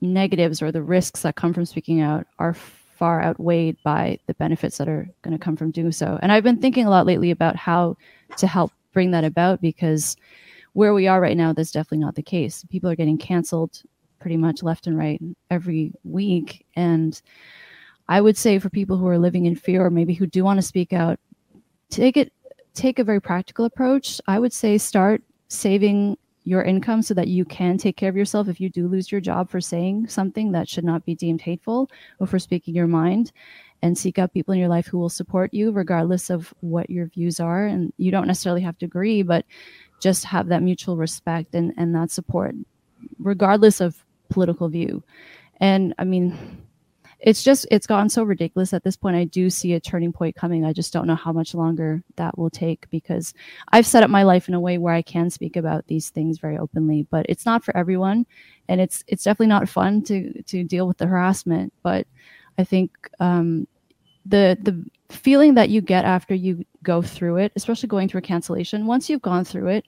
negatives 0.02 0.62
or 0.62 0.72
the 0.72 0.82
risks 0.82 1.22
that 1.22 1.36
come 1.36 1.54
from 1.54 1.66
speaking 1.66 2.02
out 2.02 2.28
are 2.40 2.54
far 2.54 3.24
outweighed 3.24 3.78
by 3.84 4.20
the 4.28 4.34
benefits 4.36 4.78
that 4.78 4.90
are 4.90 5.08
going 5.22 5.38
to 5.38 5.44
come 5.44 5.56
from 5.56 5.72
doing 5.72 5.92
so. 5.92 6.20
And 6.22 6.32
I've 6.32 6.44
been 6.44 6.60
thinking 6.60 6.86
a 6.86 6.90
lot 6.90 7.06
lately 7.06 7.32
about 7.32 7.56
how 7.56 7.96
to 8.38 8.48
help 8.48 8.72
bring 8.92 9.12
that 9.12 9.24
about 9.24 9.62
because 9.62 10.18
where 10.74 10.94
we 10.94 11.08
are 11.08 11.22
right 11.22 11.38
now, 11.38 11.54
that's 11.54 11.72
definitely 11.72 12.00
not 12.00 12.16
the 12.16 12.24
case. 12.24 12.66
People 12.70 12.90
are 12.90 12.96
getting 12.96 13.18
canceled 13.18 13.82
pretty 14.20 14.38
much 14.38 14.62
left 14.62 14.88
and 14.88 14.98
right 14.98 15.22
every 15.50 15.94
week. 16.04 16.66
And 16.76 17.20
I 18.10 18.20
would 18.20 18.36
say 18.36 18.60
for 18.60 18.70
people 18.70 18.98
who 18.98 19.08
are 19.08 19.18
living 19.18 19.46
in 19.46 19.56
fear 19.56 19.86
or 19.86 19.90
maybe 19.90 20.14
who 20.14 20.28
do 20.28 20.44
want 20.44 20.58
to 20.58 20.66
speak 20.66 20.92
out, 20.92 21.20
take 21.90 22.18
it 22.18 22.34
take 22.78 23.00
a 23.00 23.04
very 23.04 23.20
practical 23.20 23.66
approach, 23.66 24.22
I 24.28 24.40
would 24.40 24.54
say 24.54 24.78
start 24.78 25.22
saving 25.48 26.18
your 26.44 26.62
income 26.62 27.02
so 27.02 27.14
that 27.14 27.28
you 27.28 27.44
can 27.44 27.78
take 27.78 27.98
care 27.98 28.10
of 28.10 28.16
yourself 28.16 28.48
if 28.48 28.62
you 28.62 28.70
do 28.70 28.88
lose 28.88 29.12
your 29.12 29.20
job 29.20 29.50
for 29.50 29.60
saying 29.60 30.08
something 30.08 30.54
that 30.54 30.70
should 30.70 30.86
not 30.86 31.04
be 31.04 31.14
deemed 31.14 31.42
hateful 31.42 31.90
or 32.20 32.28
for 32.28 32.40
speaking 32.40 32.74
your 32.74 32.88
mind 32.88 33.34
and 33.82 33.98
seek 33.98 34.18
out 34.18 34.34
people 34.34 34.54
in 34.54 34.60
your 34.60 34.70
life 34.70 34.88
who 34.88 34.98
will 34.98 35.10
support 35.10 35.54
you 35.54 35.72
regardless 35.72 36.30
of 36.30 36.54
what 36.62 36.90
your 36.90 37.08
views 37.08 37.40
are. 37.40 37.66
And 37.66 37.92
you 37.98 38.12
don't 38.12 38.28
necessarily 38.28 38.62
have 38.62 38.78
to 38.78 38.86
agree 38.86 39.24
but 39.24 39.46
just 40.00 40.24
have 40.24 40.48
that 40.48 40.64
mutual 40.64 40.96
respect 40.96 41.54
and 41.56 41.74
and 41.76 41.94
that 41.96 42.12
support 42.12 42.56
regardless 43.20 43.82
of 43.82 44.06
political 44.30 44.70
view. 44.70 45.04
And 45.60 45.94
i 45.98 46.04
mean 46.04 46.38
it's 47.28 47.44
just 47.44 47.68
it's 47.70 47.86
gotten 47.86 48.08
so 48.08 48.24
ridiculous 48.24 48.72
at 48.72 48.86
this 48.86 48.96
point. 48.96 49.18
I 49.18 49.26
do 49.26 49.50
see 49.50 49.74
a 49.74 49.82
turning 49.82 50.14
point 50.14 50.38
coming. 50.38 50.64
I 50.64 50.72
just 50.72 50.94
don't 50.94 51.08
know 51.08 51.16
how 51.16 51.34
much 51.34 51.54
longer 51.54 52.02
that 52.16 52.38
will 52.38 52.50
take 52.50 52.90
because 52.90 53.34
i've 53.74 53.86
set 53.86 54.02
up 54.02 54.10
my 54.10 54.24
life 54.24 54.48
in 54.48 54.54
a 54.54 54.60
way 54.62 54.78
where 54.78 54.94
i 54.94 55.02
can 55.02 55.30
speak 55.30 55.58
about 55.58 55.86
these 55.88 56.10
things 56.10 56.40
very 56.40 56.58
openly 56.58 57.06
but 57.12 57.26
it's 57.28 57.46
not 57.46 57.66
for 57.66 57.76
everyone. 57.76 58.26
And 58.70 58.80
it's 58.80 59.04
it's 59.08 59.26
definitely 59.26 59.48
not 59.48 59.68
fun 59.68 60.04
to 60.04 60.42
to 60.44 60.64
deal 60.64 60.88
with 60.88 61.00
the 61.00 61.06
harassment. 61.06 61.74
But 61.84 62.08
i 62.58 62.64
think 62.64 62.92
um 63.20 63.68
the 64.26 64.58
the 64.62 64.82
feeling 65.14 65.56
that 65.56 65.70
you 65.70 65.82
get 65.82 66.06
after 66.06 66.34
you 66.34 66.66
go 66.84 67.02
through 67.02 67.38
it 67.38 67.52
especially 67.58 67.88
going 67.88 68.08
through 68.08 68.20
a 68.20 68.22
cancellation 68.22 68.86
once 68.86 69.10
you've 69.10 69.22
gone 69.22 69.44
through 69.44 69.68
it 69.68 69.86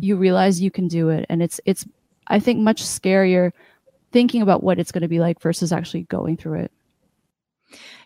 you 0.00 0.16
realize 0.16 0.60
you 0.60 0.72
can 0.72 0.88
do 0.88 1.08
it. 1.08 1.24
And 1.28 1.40
it's 1.40 1.60
it's 1.66 1.86
i 2.26 2.40
think 2.40 2.58
much 2.58 2.82
scarier 2.82 3.52
thinking 4.12 4.42
about 4.42 4.62
what 4.62 4.78
it's 4.78 4.92
going 4.92 5.02
to 5.02 5.08
be 5.08 5.20
like 5.20 5.40
versus 5.40 5.72
actually 5.72 6.02
going 6.02 6.36
through 6.36 6.58
it. 6.60 6.72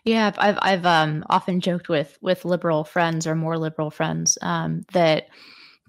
Yeah, 0.03 0.31
I've 0.37 0.57
I've 0.61 0.85
um, 0.85 1.25
often 1.29 1.61
joked 1.61 1.89
with 1.89 2.17
with 2.21 2.45
liberal 2.45 2.83
friends 2.83 3.27
or 3.27 3.35
more 3.35 3.57
liberal 3.57 3.91
friends 3.91 4.37
um, 4.41 4.85
that 4.93 5.27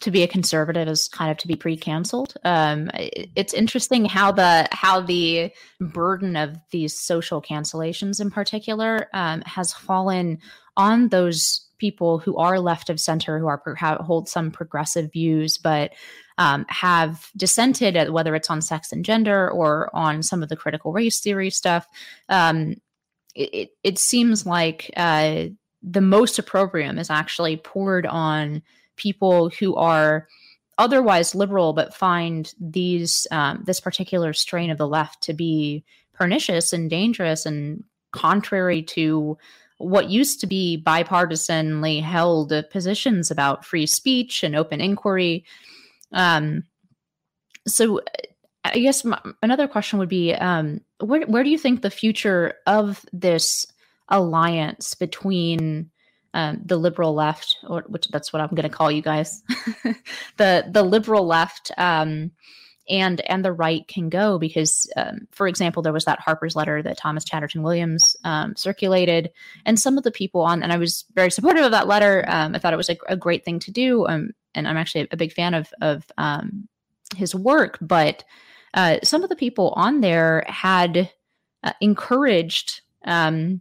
to 0.00 0.10
be 0.10 0.22
a 0.22 0.28
conservative 0.28 0.88
is 0.88 1.08
kind 1.08 1.30
of 1.30 1.38
to 1.38 1.48
be 1.48 1.56
pre-canceled. 1.56 2.34
Um, 2.44 2.90
it's 2.94 3.54
interesting 3.54 4.04
how 4.04 4.32
the 4.32 4.68
how 4.72 5.00
the 5.00 5.50
burden 5.80 6.36
of 6.36 6.56
these 6.70 6.98
social 6.98 7.40
cancellations, 7.40 8.20
in 8.20 8.30
particular, 8.30 9.08
um, 9.14 9.42
has 9.42 9.72
fallen 9.72 10.38
on 10.76 11.08
those 11.08 11.62
people 11.78 12.18
who 12.18 12.36
are 12.36 12.58
left 12.58 12.90
of 12.90 13.00
center, 13.00 13.38
who 13.38 13.46
are 13.46 13.58
perhaps 13.58 14.04
hold 14.04 14.28
some 14.28 14.50
progressive 14.50 15.12
views, 15.12 15.58
but 15.58 15.92
um, 16.38 16.66
have 16.68 17.30
dissented, 17.36 17.96
at, 17.96 18.12
whether 18.12 18.34
it's 18.34 18.50
on 18.50 18.60
sex 18.60 18.92
and 18.92 19.04
gender 19.04 19.50
or 19.50 19.90
on 19.94 20.22
some 20.22 20.42
of 20.42 20.48
the 20.48 20.56
critical 20.56 20.92
race 20.92 21.20
theory 21.20 21.50
stuff. 21.50 21.86
Um, 22.28 22.76
it, 23.36 23.70
it 23.82 23.98
seems 23.98 24.46
like 24.46 24.90
uh, 24.96 25.44
the 25.82 26.00
most 26.00 26.38
opprobrium 26.38 26.98
is 26.98 27.10
actually 27.10 27.56
poured 27.56 28.06
on 28.06 28.62
people 28.96 29.50
who 29.50 29.74
are 29.76 30.26
otherwise 30.78 31.34
liberal 31.34 31.72
but 31.72 31.94
find 31.94 32.52
these 32.60 33.26
um, 33.30 33.62
this 33.66 33.80
particular 33.80 34.32
strain 34.32 34.70
of 34.70 34.78
the 34.78 34.88
left 34.88 35.22
to 35.22 35.32
be 35.32 35.84
pernicious 36.12 36.72
and 36.72 36.90
dangerous 36.90 37.46
and 37.46 37.84
contrary 38.12 38.82
to 38.82 39.38
what 39.78 40.08
used 40.08 40.40
to 40.40 40.46
be 40.46 40.82
bipartisanly 40.84 42.02
held 42.02 42.52
positions 42.70 43.30
about 43.30 43.64
free 43.64 43.86
speech 43.86 44.42
and 44.42 44.56
open 44.56 44.80
inquiry. 44.80 45.44
Um, 46.12 46.64
so, 47.66 48.00
I 48.72 48.78
guess 48.78 49.04
my, 49.04 49.20
another 49.42 49.68
question 49.68 49.98
would 49.98 50.08
be 50.08 50.34
um, 50.34 50.80
where, 51.00 51.26
where 51.26 51.44
do 51.44 51.50
you 51.50 51.58
think 51.58 51.82
the 51.82 51.90
future 51.90 52.54
of 52.66 53.04
this 53.12 53.66
alliance 54.08 54.94
between 54.94 55.90
um, 56.34 56.60
the 56.64 56.76
liberal 56.76 57.14
left, 57.14 57.56
or 57.66 57.84
which 57.88 58.08
that's 58.08 58.32
what 58.32 58.42
I'm 58.42 58.50
going 58.50 58.68
to 58.68 58.74
call 58.74 58.90
you 58.90 59.02
guys, 59.02 59.42
the 60.36 60.66
the 60.70 60.82
liberal 60.82 61.26
left, 61.26 61.72
um, 61.78 62.30
and 62.88 63.20
and 63.22 63.44
the 63.44 63.52
right 63.52 63.86
can 63.88 64.10
go? 64.10 64.38
Because 64.38 64.90
um, 64.96 65.26
for 65.32 65.48
example 65.48 65.82
there 65.82 65.92
was 65.92 66.04
that 66.04 66.20
harper's 66.20 66.54
letter 66.54 66.82
that 66.82 66.98
thomas 66.98 67.24
chatterton 67.24 67.62
williams 67.62 68.16
um, 68.24 68.54
circulated 68.54 69.30
and 69.64 69.80
some 69.80 69.96
of 69.96 70.04
the 70.04 70.10
people 70.10 70.42
on 70.42 70.62
and 70.62 70.72
i 70.72 70.76
was 70.76 71.04
very 71.14 71.30
supportive 71.30 71.64
of 71.64 71.72
that 71.72 71.86
letter 71.86 72.24
um, 72.28 72.54
i 72.54 72.58
thought 72.58 72.72
it 72.72 72.78
was 72.78 72.90
a, 72.90 72.96
a 73.08 73.16
great 73.16 73.44
thing 73.44 73.58
to 73.58 73.70
do 73.70 74.06
um, 74.06 74.30
and 74.54 74.68
i'm 74.68 74.76
actually 74.76 75.08
a 75.10 75.16
big 75.16 75.32
fan 75.32 75.54
of 75.54 75.72
of 75.80 76.04
his 77.16 77.34
work 77.34 77.78
but 77.80 78.24
uh, 78.76 78.98
some 79.02 79.22
of 79.22 79.28
the 79.28 79.36
people 79.36 79.72
on 79.76 80.00
there 80.00 80.44
had 80.46 81.10
uh, 81.64 81.72
encouraged 81.80 82.82
um, 83.06 83.60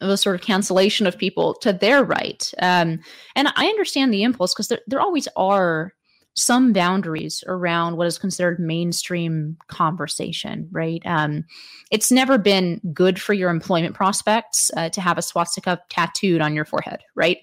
the 0.00 0.16
sort 0.16 0.36
of 0.36 0.42
cancellation 0.42 1.06
of 1.06 1.18
people 1.18 1.54
to 1.54 1.72
their 1.72 2.04
right 2.04 2.52
and 2.58 3.00
i 3.36 3.66
understand 3.66 4.12
the 4.12 4.22
impulse 4.22 4.52
because 4.52 4.68
there, 4.68 4.80
there 4.86 5.00
always 5.00 5.28
are 5.36 5.92
some 6.34 6.72
boundaries 6.72 7.44
around 7.46 7.96
what 7.96 8.06
is 8.06 8.18
considered 8.18 8.58
mainstream 8.58 9.56
conversation, 9.68 10.68
right? 10.72 11.00
Um, 11.04 11.44
it's 11.90 12.10
never 12.10 12.38
been 12.38 12.80
good 12.92 13.20
for 13.20 13.34
your 13.34 13.50
employment 13.50 13.94
prospects 13.94 14.70
uh, 14.76 14.88
to 14.90 15.00
have 15.00 15.16
a 15.16 15.22
swastika 15.22 15.80
tattooed 15.90 16.40
on 16.40 16.54
your 16.54 16.64
forehead, 16.64 17.00
right? 17.14 17.38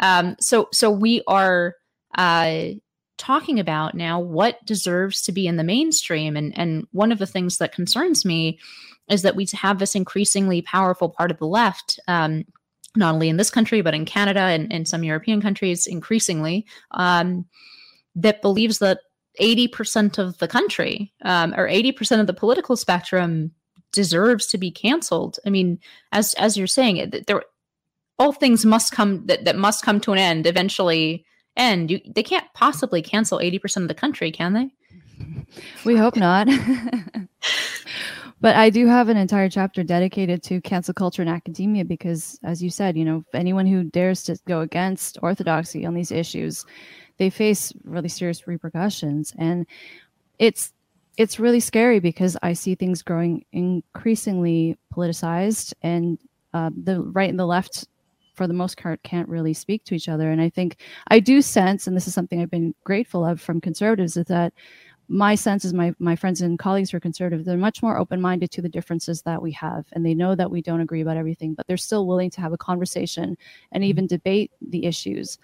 Um, 0.00 0.36
so, 0.40 0.68
so 0.72 0.90
we 0.90 1.22
are 1.26 1.76
uh, 2.18 2.66
talking 3.18 3.60
about 3.60 3.94
now 3.94 4.18
what 4.18 4.64
deserves 4.64 5.22
to 5.22 5.32
be 5.32 5.46
in 5.46 5.56
the 5.56 5.64
mainstream, 5.64 6.36
and 6.36 6.56
and 6.58 6.86
one 6.92 7.12
of 7.12 7.18
the 7.18 7.26
things 7.26 7.58
that 7.58 7.74
concerns 7.74 8.24
me 8.24 8.58
is 9.08 9.22
that 9.22 9.36
we 9.36 9.46
have 9.52 9.78
this 9.78 9.94
increasingly 9.94 10.62
powerful 10.62 11.08
part 11.08 11.30
of 11.30 11.38
the 11.38 11.46
left. 11.46 11.98
Um, 12.08 12.44
not 12.96 13.14
only 13.14 13.28
in 13.28 13.36
this 13.36 13.50
country, 13.50 13.80
but 13.80 13.94
in 13.94 14.04
Canada 14.04 14.40
and, 14.40 14.72
and 14.72 14.86
some 14.86 15.02
European 15.02 15.42
countries, 15.42 15.84
increasingly, 15.84 16.64
um, 16.92 17.44
that 18.14 18.40
believes 18.40 18.78
that 18.78 19.00
80% 19.40 20.18
of 20.18 20.38
the 20.38 20.46
country 20.46 21.12
um, 21.24 21.52
or 21.54 21.68
80% 21.68 22.20
of 22.20 22.28
the 22.28 22.32
political 22.32 22.76
spectrum 22.76 23.50
deserves 23.92 24.46
to 24.46 24.58
be 24.58 24.70
canceled. 24.70 25.38
I 25.46 25.50
mean, 25.50 25.78
as 26.12 26.34
as 26.34 26.56
you're 26.56 26.66
saying, 26.66 27.12
there 27.26 27.42
all 28.18 28.32
things 28.32 28.64
must 28.64 28.92
come 28.92 29.26
that, 29.26 29.44
that 29.44 29.56
must 29.56 29.84
come 29.84 30.00
to 30.00 30.12
an 30.12 30.18
end 30.18 30.46
eventually 30.46 31.24
end. 31.56 31.90
You, 31.90 32.00
they 32.06 32.22
can't 32.22 32.46
possibly 32.54 33.02
cancel 33.02 33.38
80% 33.38 33.82
of 33.82 33.88
the 33.88 33.94
country, 33.94 34.30
can 34.30 34.52
they? 34.52 34.70
We 35.84 35.96
hope 35.96 36.16
not. 36.16 36.48
but 38.40 38.56
I 38.56 38.70
do 38.70 38.86
have 38.86 39.08
an 39.08 39.16
entire 39.16 39.48
chapter 39.48 39.84
dedicated 39.84 40.42
to 40.44 40.60
cancel 40.60 40.94
culture 40.94 41.22
in 41.22 41.28
academia 41.28 41.84
because, 41.84 42.38
as 42.42 42.62
you 42.62 42.70
said, 42.70 42.96
you 42.96 43.04
know, 43.04 43.24
anyone 43.32 43.66
who 43.66 43.84
dares 43.84 44.24
to 44.24 44.36
go 44.46 44.60
against 44.60 45.18
orthodoxy 45.22 45.86
on 45.86 45.94
these 45.94 46.10
issues 46.10 46.64
they 47.18 47.30
face 47.30 47.72
really 47.84 48.08
serious 48.08 48.46
repercussions 48.46 49.34
and 49.38 49.66
it's 50.38 50.72
it's 51.16 51.38
really 51.38 51.60
scary 51.60 52.00
because 52.00 52.36
i 52.42 52.52
see 52.52 52.74
things 52.74 53.02
growing 53.02 53.44
increasingly 53.52 54.76
politicized 54.92 55.72
and 55.82 56.18
uh, 56.52 56.70
the 56.84 57.00
right 57.00 57.30
and 57.30 57.38
the 57.38 57.46
left 57.46 57.86
for 58.34 58.46
the 58.46 58.54
most 58.54 58.80
part 58.80 59.02
can't 59.02 59.28
really 59.28 59.52
speak 59.52 59.84
to 59.84 59.94
each 59.94 60.08
other 60.08 60.30
and 60.30 60.40
i 60.40 60.48
think 60.48 60.80
i 61.08 61.18
do 61.18 61.40
sense 61.40 61.86
and 61.86 61.96
this 61.96 62.06
is 62.06 62.14
something 62.14 62.40
i've 62.40 62.50
been 62.50 62.74
grateful 62.84 63.24
of 63.24 63.40
from 63.40 63.60
conservatives 63.60 64.16
is 64.16 64.26
that 64.26 64.52
my 65.08 65.34
sense 65.34 65.64
is 65.64 65.74
my 65.74 65.92
my 65.98 66.16
friends 66.16 66.40
and 66.40 66.58
colleagues 66.58 66.90
who 66.90 66.96
are 66.96 67.00
conservative 67.00 67.44
they're 67.44 67.58
much 67.58 67.82
more 67.82 67.98
open-minded 67.98 68.50
to 68.50 68.62
the 68.62 68.68
differences 68.68 69.22
that 69.22 69.42
we 69.42 69.52
have 69.52 69.84
and 69.92 70.04
they 70.04 70.14
know 70.14 70.34
that 70.34 70.50
we 70.50 70.62
don't 70.62 70.80
agree 70.80 71.02
about 71.02 71.16
everything 71.16 71.54
but 71.54 71.66
they're 71.66 71.76
still 71.76 72.06
willing 72.06 72.30
to 72.30 72.40
have 72.40 72.52
a 72.52 72.58
conversation 72.58 73.36
and 73.72 73.84
even 73.84 74.06
debate 74.06 74.50
the 74.62 74.86
issues 74.86 75.38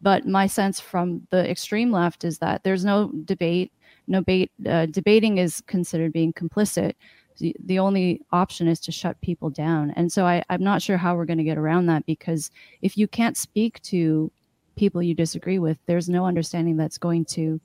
but 0.00 0.26
my 0.26 0.46
sense 0.46 0.78
from 0.78 1.26
the 1.30 1.48
extreme 1.50 1.90
left 1.90 2.24
is 2.24 2.38
that 2.38 2.62
there's 2.64 2.84
no 2.84 3.10
debate. 3.24 3.72
No 4.06 4.20
debate. 4.20 4.52
Uh, 4.66 4.86
debating 4.86 5.38
is 5.38 5.60
considered 5.62 6.12
being 6.12 6.32
complicit. 6.32 6.94
The, 7.38 7.78
only 7.78 8.20
option 8.32 8.68
is 8.68 8.80
to 8.80 8.92
shut 8.92 9.20
people 9.20 9.50
down. 9.50 9.92
And 9.92 10.12
so 10.12 10.26
I, 10.26 10.42
I'm 10.50 10.62
not 10.62 10.82
sure 10.82 10.96
how 10.96 11.14
we're 11.14 11.24
going 11.24 11.38
to 11.38 11.44
get 11.44 11.58
around 11.58 11.86
that 11.86 12.04
because 12.06 12.50
if 12.82 12.96
you 12.98 13.06
can't 13.06 13.36
speak 13.36 13.80
to 13.82 14.30
people 14.76 15.02
you 15.02 15.14
disagree 15.14 15.58
with, 15.58 15.78
there's 15.86 16.08
no 16.08 16.26
understanding 16.26 16.76
that's 16.76 16.98
going 16.98 17.24
to 17.26 17.60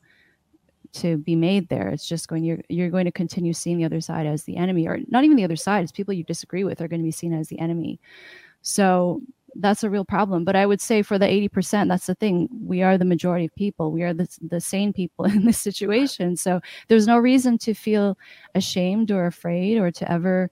to 0.93 1.17
be 1.17 1.35
made 1.35 1.69
there. 1.69 1.89
It's 1.89 2.07
just 2.07 2.27
going 2.27 2.43
you're 2.43 2.61
you're 2.69 2.89
going 2.89 3.05
to 3.05 3.11
continue 3.11 3.53
seeing 3.53 3.77
the 3.77 3.85
other 3.85 4.01
side 4.01 4.27
as 4.27 4.43
the 4.43 4.57
enemy, 4.57 4.87
or 4.87 4.99
not 5.07 5.23
even 5.23 5.37
the 5.37 5.43
other 5.43 5.55
side. 5.55 5.83
It's 5.83 5.91
people 5.91 6.13
you 6.13 6.23
disagree 6.23 6.63
with 6.63 6.81
are 6.81 6.87
going 6.87 7.01
to 7.01 7.05
be 7.05 7.11
seen 7.11 7.33
as 7.33 7.47
the 7.47 7.59
enemy. 7.59 7.99
So 8.61 9.21
that's 9.55 9.83
a 9.83 9.89
real 9.89 10.05
problem. 10.05 10.43
But 10.43 10.55
I 10.55 10.65
would 10.65 10.81
say 10.81 11.01
for 11.01 11.19
the 11.19 11.25
80%, 11.25 11.87
that's 11.87 12.07
the 12.07 12.15
thing. 12.15 12.49
We 12.65 12.81
are 12.81 12.97
the 12.97 13.05
majority 13.05 13.45
of 13.45 13.55
people. 13.55 13.91
We 13.91 14.03
are 14.03 14.13
the, 14.13 14.27
the 14.41 14.61
sane 14.61 14.93
people 14.93 15.25
in 15.33 15.45
this 15.45 15.57
situation. 15.57 16.35
So 16.35 16.61
there's 16.87 17.07
no 17.07 17.17
reason 17.17 17.57
to 17.59 17.73
feel 17.73 18.17
ashamed 18.55 19.11
or 19.11 19.25
afraid 19.25 19.77
or 19.77 19.91
to 19.91 20.11
ever 20.11 20.49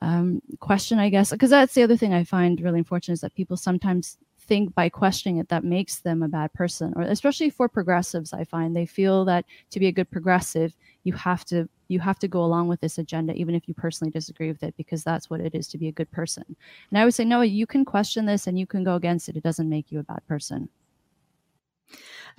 um, 0.00 0.40
question, 0.60 0.98
I 0.98 1.08
guess. 1.08 1.30
Because 1.30 1.50
that's 1.50 1.74
the 1.74 1.82
other 1.82 1.96
thing 1.96 2.14
I 2.14 2.24
find 2.24 2.60
really 2.60 2.78
unfortunate 2.78 3.14
is 3.14 3.20
that 3.20 3.34
people 3.34 3.56
sometimes 3.56 4.18
think 4.48 4.74
by 4.74 4.88
questioning 4.88 5.38
it 5.38 5.48
that 5.50 5.62
makes 5.62 6.00
them 6.00 6.22
a 6.22 6.28
bad 6.28 6.52
person 6.54 6.94
or 6.96 7.02
especially 7.02 7.50
for 7.50 7.68
progressives 7.68 8.32
i 8.32 8.42
find 8.42 8.74
they 8.74 8.86
feel 8.86 9.22
that 9.26 9.44
to 9.68 9.78
be 9.78 9.88
a 9.88 9.92
good 9.92 10.10
progressive 10.10 10.74
you 11.04 11.12
have 11.12 11.44
to 11.44 11.68
you 11.88 12.00
have 12.00 12.18
to 12.18 12.28
go 12.28 12.44
along 12.44 12.68
with 12.68 12.80
this 12.80 12.98
agenda 12.98 13.34
even 13.34 13.54
if 13.54 13.66
you 13.66 13.74
personally 13.74 14.10
disagree 14.10 14.48
with 14.48 14.62
it 14.62 14.74
because 14.76 15.02
that's 15.02 15.28
what 15.28 15.40
it 15.40 15.54
is 15.54 15.68
to 15.68 15.78
be 15.78 15.88
a 15.88 15.92
good 15.92 16.10
person 16.10 16.44
and 16.90 16.98
i 16.98 17.04
would 17.04 17.14
say 17.14 17.24
no 17.24 17.40
you 17.40 17.66
can 17.66 17.84
question 17.84 18.26
this 18.26 18.46
and 18.46 18.58
you 18.58 18.66
can 18.66 18.84
go 18.84 18.94
against 18.94 19.28
it 19.28 19.36
it 19.36 19.42
doesn't 19.42 19.68
make 19.68 19.90
you 19.90 19.98
a 19.98 20.04
bad 20.04 20.24
person 20.26 20.68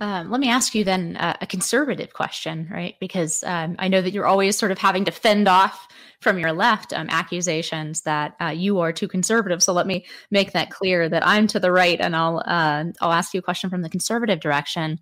Um, 0.00 0.30
let 0.30 0.40
me 0.40 0.48
ask 0.48 0.74
you 0.74 0.82
then 0.82 1.16
uh, 1.16 1.36
a 1.40 1.46
conservative 1.46 2.14
question, 2.14 2.68
right? 2.70 2.96
Because 3.00 3.44
um, 3.44 3.76
I 3.78 3.88
know 3.88 4.00
that 4.00 4.12
you're 4.12 4.26
always 4.26 4.56
sort 4.56 4.72
of 4.72 4.78
having 4.78 5.04
to 5.04 5.10
fend 5.10 5.46
off 5.46 5.88
from 6.20 6.38
your 6.38 6.52
left 6.52 6.94
um, 6.94 7.08
accusations 7.10 8.02
that 8.02 8.34
uh, 8.40 8.46
you 8.46 8.80
are 8.80 8.92
too 8.92 9.08
conservative. 9.08 9.62
So 9.62 9.72
let 9.74 9.86
me 9.86 10.06
make 10.30 10.52
that 10.52 10.70
clear 10.70 11.08
that 11.08 11.26
I'm 11.26 11.46
to 11.48 11.60
the 11.60 11.70
right, 11.70 12.00
and 12.00 12.16
I'll 12.16 12.42
uh, 12.46 12.84
I'll 13.00 13.12
ask 13.12 13.34
you 13.34 13.40
a 13.40 13.42
question 13.42 13.68
from 13.68 13.82
the 13.82 13.90
conservative 13.90 14.40
direction. 14.40 15.00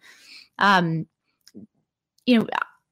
Um, 0.58 1.06
you 2.26 2.40
know, 2.40 2.46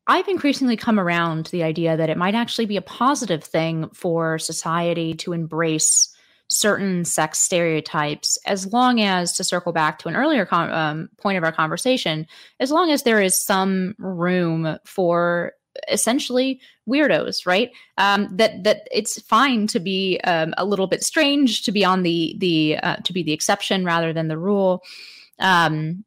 I've 0.07 0.29
increasingly 0.29 0.77
come 0.77 1.01
around 1.01 1.47
to 1.47 1.53
the 1.53 1.63
idea 1.63 1.97
that 1.97 2.11
it 2.11 2.17
might 2.17 2.35
actually 2.35 2.67
be 2.67 2.77
a 2.77 2.83
positive 2.83 3.43
thing 3.43 3.89
for 3.91 4.39
society 4.39 5.15
to 5.15 5.33
embrace 5.33 6.13
certain 6.49 7.05
sex 7.05 7.41
stereotypes 7.41 8.39
as 8.47 8.73
long 8.73 9.01
as 9.01 9.33
to 9.33 9.43
circle 9.43 9.73
back 9.73 9.99
to 9.99 10.09
an 10.09 10.15
earlier 10.15 10.47
com- 10.47 10.71
um, 10.71 11.09
point 11.19 11.37
of 11.37 11.43
our 11.43 11.51
conversation 11.51 12.25
as 12.61 12.71
long 12.71 12.93
as 12.93 13.03
there 13.03 13.21
is 13.21 13.45
some 13.45 13.97
room 13.99 14.79
for 14.85 15.53
essentially 15.89 16.61
weirdos 16.89 17.47
right? 17.47 17.71
Um, 17.99 18.29
that 18.37 18.65
that 18.65 18.89
it's 18.93 19.21
fine 19.23 19.67
to 19.69 19.81
be 19.81 20.21
um, 20.25 20.55
a 20.57 20.65
little 20.65 20.87
bit 20.87 21.03
strange 21.03 21.63
to 21.63 21.73
be 21.73 21.85
on 21.85 22.03
the 22.03 22.37
the 22.39 22.79
uh, 22.83 22.97
to 22.97 23.13
be 23.13 23.23
the 23.23 23.33
exception 23.33 23.85
rather 23.85 24.13
than 24.13 24.29
the 24.29 24.39
rule. 24.39 24.83
Um, 25.39 26.05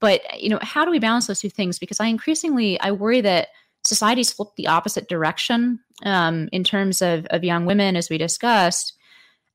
but 0.00 0.20
you 0.40 0.48
know 0.48 0.58
how 0.62 0.84
do 0.84 0.90
we 0.90 0.98
balance 0.98 1.26
those 1.26 1.40
two 1.40 1.50
things? 1.50 1.78
Because 1.78 2.00
i 2.00 2.06
increasingly 2.06 2.78
i 2.80 2.90
worry 2.90 3.20
that 3.20 3.48
society's 3.84 4.32
flipped 4.32 4.56
the 4.56 4.68
opposite 4.68 5.08
direction 5.08 5.80
um, 6.04 6.48
in 6.52 6.62
terms 6.62 7.02
of, 7.02 7.26
of 7.30 7.42
young 7.42 7.66
women 7.66 7.96
as 7.96 8.08
we 8.08 8.16
discussed 8.16 8.96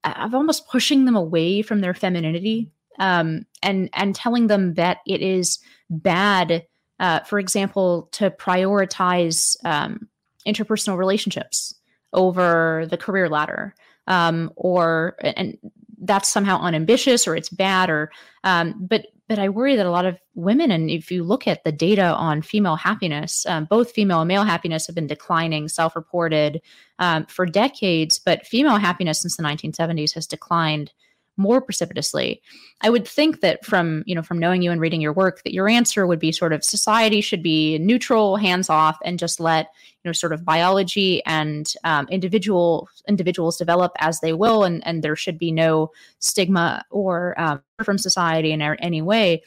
of 0.03 0.34
almost 0.34 0.67
pushing 0.67 1.05
them 1.05 1.15
away 1.15 1.61
from 1.61 1.82
their 1.82 1.93
femininity 1.93 2.71
um, 2.99 3.45
and 3.61 3.89
and 3.93 4.15
telling 4.15 4.47
them 4.47 4.75
that 4.75 4.99
it 5.05 5.21
is 5.21 5.59
bad, 5.89 6.65
uh, 6.99 7.19
for 7.21 7.39
example, 7.39 8.09
to 8.13 8.32
prioritize 8.32 9.55
um, 9.65 10.07
interpersonal 10.47 10.97
relationships 10.97 11.75
over 12.13 12.88
the 12.89 12.97
career 12.97 13.30
ladder, 13.30 13.75
um, 14.07 14.51
or 14.55 15.15
and 15.21 15.57
that's 15.99 16.30
somehow 16.30 16.59
unambitious 16.59 17.28
or 17.28 17.36
it's 17.36 17.49
bad 17.49 17.89
or 17.89 18.11
um, 18.43 18.75
but 18.80 19.07
but 19.28 19.39
I 19.39 19.49
worry 19.49 19.75
that 19.75 19.86
a 19.86 19.91
lot 19.91 20.05
of 20.05 20.17
women, 20.36 20.71
and 20.71 20.89
if 20.89 21.11
you 21.11 21.23
look 21.23 21.47
at 21.47 21.63
the 21.63 21.71
data 21.71 22.13
on 22.15 22.41
female 22.41 22.75
happiness, 22.75 23.45
um, 23.45 23.65
both 23.65 23.91
female 23.91 24.21
and 24.21 24.28
male 24.28 24.43
happiness 24.43 24.88
have 24.88 24.95
been 24.95 25.07
declining, 25.07 25.67
self 25.67 25.95
reported 25.95 26.61
um, 26.99 27.25
for 27.25 27.45
decades, 27.45 28.19
but 28.19 28.45
female 28.45 28.78
happiness 28.78 29.21
since 29.21 29.38
the 29.38 29.43
1970s 29.43 30.13
has 30.13 30.28
declined 30.28 30.91
more 31.38 31.61
precipitously. 31.61 32.41
I 32.81 32.89
would 32.89 33.07
think 33.07 33.41
that 33.41 33.65
from, 33.65 34.03
you 34.05 34.15
know, 34.15 34.23
from 34.23 34.39
knowing 34.39 34.61
you 34.61 34.71
and 34.71 34.81
reading 34.81 35.01
your 35.01 35.13
work 35.13 35.43
that 35.43 35.53
your 35.53 35.69
answer 35.69 36.05
would 36.05 36.19
be 36.19 36.31
sort 36.31 36.53
of 36.53 36.63
society 36.63 37.21
should 37.21 37.43
be 37.43 37.77
neutral, 37.79 38.35
hands 38.38 38.69
off 38.69 38.97
and 39.05 39.19
just 39.19 39.39
let, 39.39 39.67
you 40.03 40.09
know, 40.09 40.13
sort 40.13 40.33
of 40.33 40.43
biology 40.43 41.23
and 41.25 41.73
um, 41.83 42.07
individual 42.09 42.89
individuals 43.07 43.57
develop 43.57 43.93
as 43.99 44.19
they 44.19 44.33
will 44.33 44.63
and 44.63 44.85
and 44.85 45.03
there 45.03 45.15
should 45.15 45.38
be 45.38 45.51
no 45.51 45.91
stigma 46.19 46.83
or 46.89 47.39
um, 47.39 47.61
from 47.83 47.97
society 47.97 48.51
in 48.51 48.61
any 48.61 49.01
way. 49.01 49.43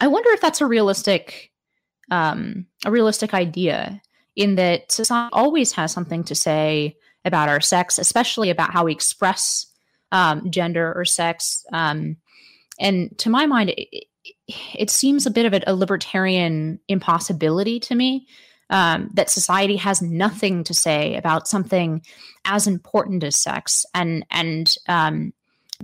I 0.00 0.06
wonder 0.06 0.30
if 0.30 0.40
that's 0.40 0.62
a 0.62 0.66
realistic 0.66 1.52
um, 2.10 2.66
a 2.84 2.90
realistic 2.90 3.34
idea 3.34 4.00
in 4.36 4.56
that 4.56 4.90
society 4.90 5.30
always 5.32 5.72
has 5.72 5.92
something 5.92 6.24
to 6.24 6.34
say 6.34 6.96
about 7.24 7.48
our 7.48 7.60
sex, 7.60 7.98
especially 7.98 8.50
about 8.50 8.72
how 8.72 8.84
we 8.84 8.92
express 8.92 9.66
um, 10.12 10.50
gender 10.50 10.92
or 10.94 11.04
sex. 11.04 11.64
Um, 11.72 12.16
and 12.78 13.16
to 13.18 13.30
my 13.30 13.46
mind, 13.46 13.70
it, 13.70 14.04
it 14.74 14.90
seems 14.90 15.26
a 15.26 15.30
bit 15.30 15.46
of 15.46 15.54
a, 15.54 15.62
a 15.66 15.74
libertarian 15.74 16.80
impossibility 16.88 17.80
to 17.80 17.94
me 17.94 18.26
um, 18.70 19.10
that 19.14 19.30
society 19.30 19.76
has 19.76 20.00
nothing 20.00 20.64
to 20.64 20.74
say 20.74 21.16
about 21.16 21.48
something 21.48 22.02
as 22.44 22.66
important 22.66 23.24
as 23.24 23.38
sex, 23.38 23.84
and 23.94 24.24
and 24.30 24.76
um, 24.88 25.32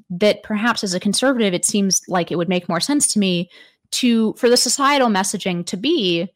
that 0.08 0.42
perhaps 0.42 0.84
as 0.84 0.94
a 0.94 1.00
conservative, 1.00 1.52
it 1.52 1.64
seems 1.64 2.02
like 2.08 2.30
it 2.30 2.36
would 2.36 2.48
make 2.48 2.68
more 2.68 2.80
sense 2.80 3.06
to 3.08 3.18
me 3.18 3.50
to 3.90 4.34
for 4.34 4.48
the 4.48 4.56
societal 4.56 5.08
messaging 5.08 5.66
to 5.66 5.76
be 5.76 6.28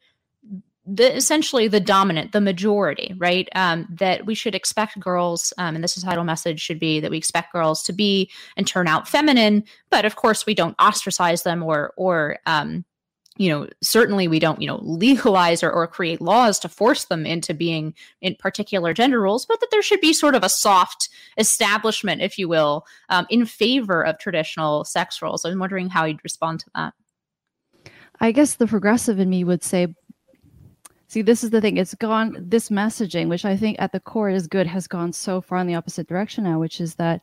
the 0.93 1.16
essentially 1.16 1.68
the 1.68 1.80
dominant, 1.80 2.32
the 2.32 2.41
majority, 2.41 3.14
right? 3.16 3.49
Um, 3.55 3.86
that 3.91 4.26
we 4.26 4.34
should 4.34 4.55
expect 4.55 4.99
girls, 4.99 5.53
um, 5.57 5.74
and 5.74 5.84
the 5.84 5.88
societal 5.88 6.24
message 6.24 6.61
should 6.61 6.80
be 6.80 7.01
that 7.01 7.11
we 7.11 7.18
expect 7.18 7.53
girls 7.53 7.82
to 7.84 7.93
be 7.93 8.30
and 8.57 8.66
turn 8.66 8.88
out 8.88 9.09
feminine, 9.09 9.64
but 9.91 10.05
of 10.05 10.16
course 10.16 10.47
we 10.47 10.55
don't 10.55 10.74
ostracize 10.80 11.45
them 11.45 11.62
or 11.62 11.93
or 11.97 12.38
um, 12.47 12.84
you 13.36 13.49
know 13.49 13.68
certainly 13.82 14.26
we 14.26 14.41
don't 14.41 14.61
you 14.61 14.66
know 14.66 14.80
legalize 14.82 15.62
or, 15.62 15.70
or 15.70 15.86
create 15.86 16.20
laws 16.20 16.59
to 16.59 16.68
force 16.68 17.05
them 17.05 17.24
into 17.24 17.55
being 17.55 17.95
in 18.20 18.34
particular 18.34 18.93
gender 18.93 19.20
roles 19.20 19.47
but 19.47 19.61
that 19.61 19.70
there 19.70 19.82
should 19.82 20.01
be 20.01 20.12
sort 20.12 20.34
of 20.34 20.43
a 20.43 20.49
soft 20.49 21.09
establishment 21.38 22.20
if 22.20 22.38
you 22.38 22.49
will 22.49 22.84
um, 23.09 23.26
in 23.30 23.47
favor 23.47 24.05
of 24.05 24.18
traditional 24.18 24.84
sex 24.84 25.22
roles 25.22 25.45
i'm 25.45 25.59
wondering 25.59 25.88
how 25.88 26.05
you'd 26.05 26.22
respond 26.24 26.61
to 26.61 26.70
that 26.74 26.93
i 28.20 28.30
guess 28.30 28.57
the 28.57 28.66
progressive 28.66 29.18
in 29.20 29.30
me 29.30 29.45
would 29.45 29.62
say 29.62 29.86
See, 31.11 31.22
this 31.22 31.42
is 31.42 31.50
the 31.50 31.61
thing. 31.61 31.76
It's 31.76 31.96
gone, 31.96 32.36
this 32.38 32.68
messaging, 32.68 33.28
which 33.28 33.44
I 33.44 33.56
think 33.56 33.80
at 33.80 33.90
the 33.90 33.98
core 33.98 34.30
is 34.30 34.46
good, 34.46 34.68
has 34.68 34.86
gone 34.86 35.12
so 35.12 35.40
far 35.40 35.58
in 35.58 35.66
the 35.66 35.74
opposite 35.74 36.06
direction 36.06 36.44
now, 36.44 36.61
which 36.61 36.80
is 36.80 36.94
that 36.94 37.20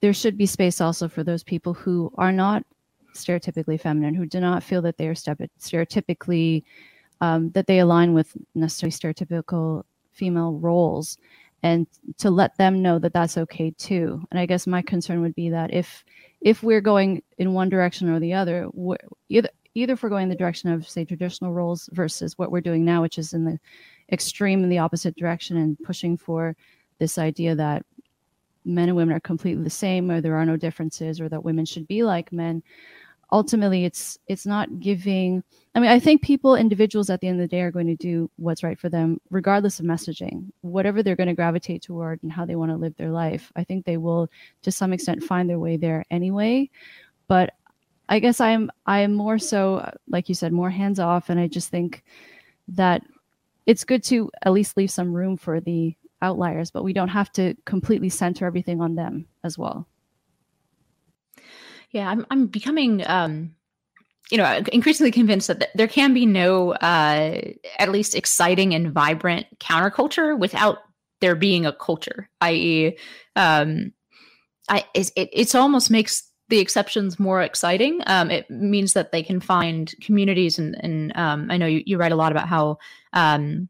there 0.00 0.12
should 0.12 0.38
be 0.38 0.46
space 0.46 0.80
also 0.80 1.08
for 1.08 1.24
those 1.24 1.42
people 1.42 1.74
who 1.74 2.12
are 2.18 2.30
not 2.30 2.64
stereotypically 3.12 3.80
feminine, 3.80 4.14
who 4.14 4.26
do 4.26 4.38
not 4.38 4.62
feel 4.62 4.80
that 4.82 4.96
they 4.96 5.08
are 5.08 5.14
stereotypically, 5.14 6.62
um, 7.20 7.50
that 7.50 7.66
they 7.66 7.80
align 7.80 8.14
with 8.14 8.36
necessarily 8.54 8.92
stereotypical 8.92 9.82
female 10.12 10.52
roles, 10.60 11.18
and 11.64 11.88
to 12.18 12.30
let 12.30 12.56
them 12.58 12.80
know 12.80 13.00
that 13.00 13.12
that's 13.12 13.36
okay 13.36 13.72
too. 13.72 14.22
And 14.30 14.38
I 14.38 14.46
guess 14.46 14.68
my 14.68 14.82
concern 14.82 15.20
would 15.20 15.34
be 15.34 15.50
that 15.50 15.74
if 15.74 16.04
if 16.42 16.62
we're 16.62 16.80
going 16.80 17.24
in 17.38 17.54
one 17.54 17.70
direction 17.70 18.08
or 18.08 18.20
the 18.20 18.34
other, 18.34 18.68
either 19.28 19.48
either 19.74 19.92
if 19.92 20.02
we're 20.02 20.08
going 20.08 20.28
the 20.28 20.34
direction 20.34 20.70
of 20.70 20.88
say 20.88 21.04
traditional 21.04 21.52
roles 21.52 21.88
versus 21.92 22.36
what 22.38 22.50
we're 22.50 22.60
doing 22.60 22.84
now 22.84 23.02
which 23.02 23.18
is 23.18 23.32
in 23.32 23.44
the 23.44 23.58
extreme 24.12 24.62
in 24.62 24.68
the 24.68 24.78
opposite 24.78 25.16
direction 25.16 25.56
and 25.56 25.78
pushing 25.84 26.16
for 26.16 26.56
this 26.98 27.18
idea 27.18 27.54
that 27.54 27.84
men 28.64 28.88
and 28.88 28.96
women 28.96 29.14
are 29.14 29.20
completely 29.20 29.64
the 29.64 29.70
same 29.70 30.10
or 30.10 30.20
there 30.20 30.36
are 30.36 30.46
no 30.46 30.56
differences 30.56 31.20
or 31.20 31.28
that 31.28 31.44
women 31.44 31.64
should 31.64 31.86
be 31.88 32.02
like 32.02 32.32
men. 32.32 32.62
Ultimately 33.32 33.84
it's 33.84 34.18
it's 34.26 34.44
not 34.44 34.80
giving 34.80 35.44
i 35.76 35.80
mean 35.80 35.88
i 35.88 36.00
think 36.00 36.20
people 36.20 36.56
individuals 36.56 37.10
at 37.10 37.20
the 37.20 37.28
end 37.28 37.40
of 37.40 37.44
the 37.44 37.56
day 37.56 37.60
are 37.60 37.70
going 37.70 37.86
to 37.86 37.94
do 37.94 38.28
what's 38.36 38.64
right 38.64 38.76
for 38.76 38.88
them 38.88 39.20
regardless 39.30 39.78
of 39.78 39.86
messaging. 39.86 40.50
Whatever 40.62 41.00
they're 41.00 41.14
going 41.14 41.28
to 41.28 41.34
gravitate 41.34 41.82
toward 41.82 42.20
and 42.24 42.32
how 42.32 42.44
they 42.44 42.56
want 42.56 42.72
to 42.72 42.76
live 42.76 42.96
their 42.96 43.12
life 43.12 43.52
i 43.54 43.62
think 43.62 43.84
they 43.84 43.98
will 43.98 44.28
to 44.62 44.72
some 44.72 44.92
extent 44.92 45.22
find 45.22 45.48
their 45.48 45.60
way 45.60 45.76
there 45.76 46.04
anyway. 46.10 46.68
But 47.28 47.54
I 48.10 48.18
guess 48.18 48.40
I'm 48.40 48.70
I'm 48.84 49.14
more 49.14 49.38
so 49.38 49.88
like 50.08 50.28
you 50.28 50.34
said 50.34 50.52
more 50.52 50.68
hands 50.68 50.98
off 50.98 51.30
and 51.30 51.38
I 51.38 51.46
just 51.46 51.70
think 51.70 52.02
that 52.68 53.02
it's 53.66 53.84
good 53.84 54.02
to 54.04 54.30
at 54.42 54.52
least 54.52 54.76
leave 54.76 54.90
some 54.90 55.14
room 55.14 55.36
for 55.36 55.60
the 55.60 55.94
outliers 56.20 56.70
but 56.70 56.82
we 56.82 56.92
don't 56.92 57.08
have 57.08 57.32
to 57.32 57.54
completely 57.64 58.08
center 58.08 58.46
everything 58.46 58.80
on 58.80 58.96
them 58.96 59.26
as 59.44 59.56
well. 59.56 59.86
Yeah, 61.92 62.10
I'm 62.10 62.26
I'm 62.30 62.46
becoming 62.46 63.06
um 63.06 63.54
you 64.30 64.38
know 64.38 64.60
increasingly 64.72 65.12
convinced 65.12 65.46
that 65.46 65.70
there 65.76 65.88
can 65.88 66.12
be 66.12 66.26
no 66.26 66.72
uh 66.72 67.40
at 67.78 67.90
least 67.90 68.16
exciting 68.16 68.74
and 68.74 68.92
vibrant 68.92 69.46
counterculture 69.58 70.36
without 70.38 70.78
there 71.20 71.34
being 71.34 71.66
a 71.66 71.72
culture 71.72 72.28
i.e 72.40 72.96
um 73.34 73.92
i 74.68 74.84
it, 74.94 75.10
it 75.16 75.54
almost 75.54 75.90
makes 75.90 76.29
the 76.50 76.58
exceptions 76.58 77.18
more 77.18 77.40
exciting. 77.40 78.00
Um, 78.06 78.30
it 78.30 78.50
means 78.50 78.92
that 78.92 79.12
they 79.12 79.22
can 79.22 79.40
find 79.40 79.92
communities, 80.02 80.58
and, 80.58 80.76
and 80.84 81.16
um, 81.16 81.50
I 81.50 81.56
know 81.56 81.66
you, 81.66 81.82
you, 81.86 81.96
write 81.96 82.12
a 82.12 82.16
lot 82.16 82.32
about 82.32 82.48
how, 82.48 82.78
um, 83.12 83.68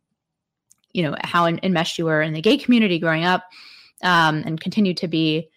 you 0.92 1.02
know, 1.02 1.14
how 1.20 1.46
enmeshed 1.46 1.98
you 1.98 2.06
were 2.06 2.22
in 2.22 2.32
the 2.32 2.40
gay 2.40 2.56
community 2.56 2.98
growing 2.98 3.24
up, 3.24 3.44
um, 4.02 4.42
and 4.44 4.60
continue 4.60 4.94
to 4.94 5.06
be. 5.06 5.48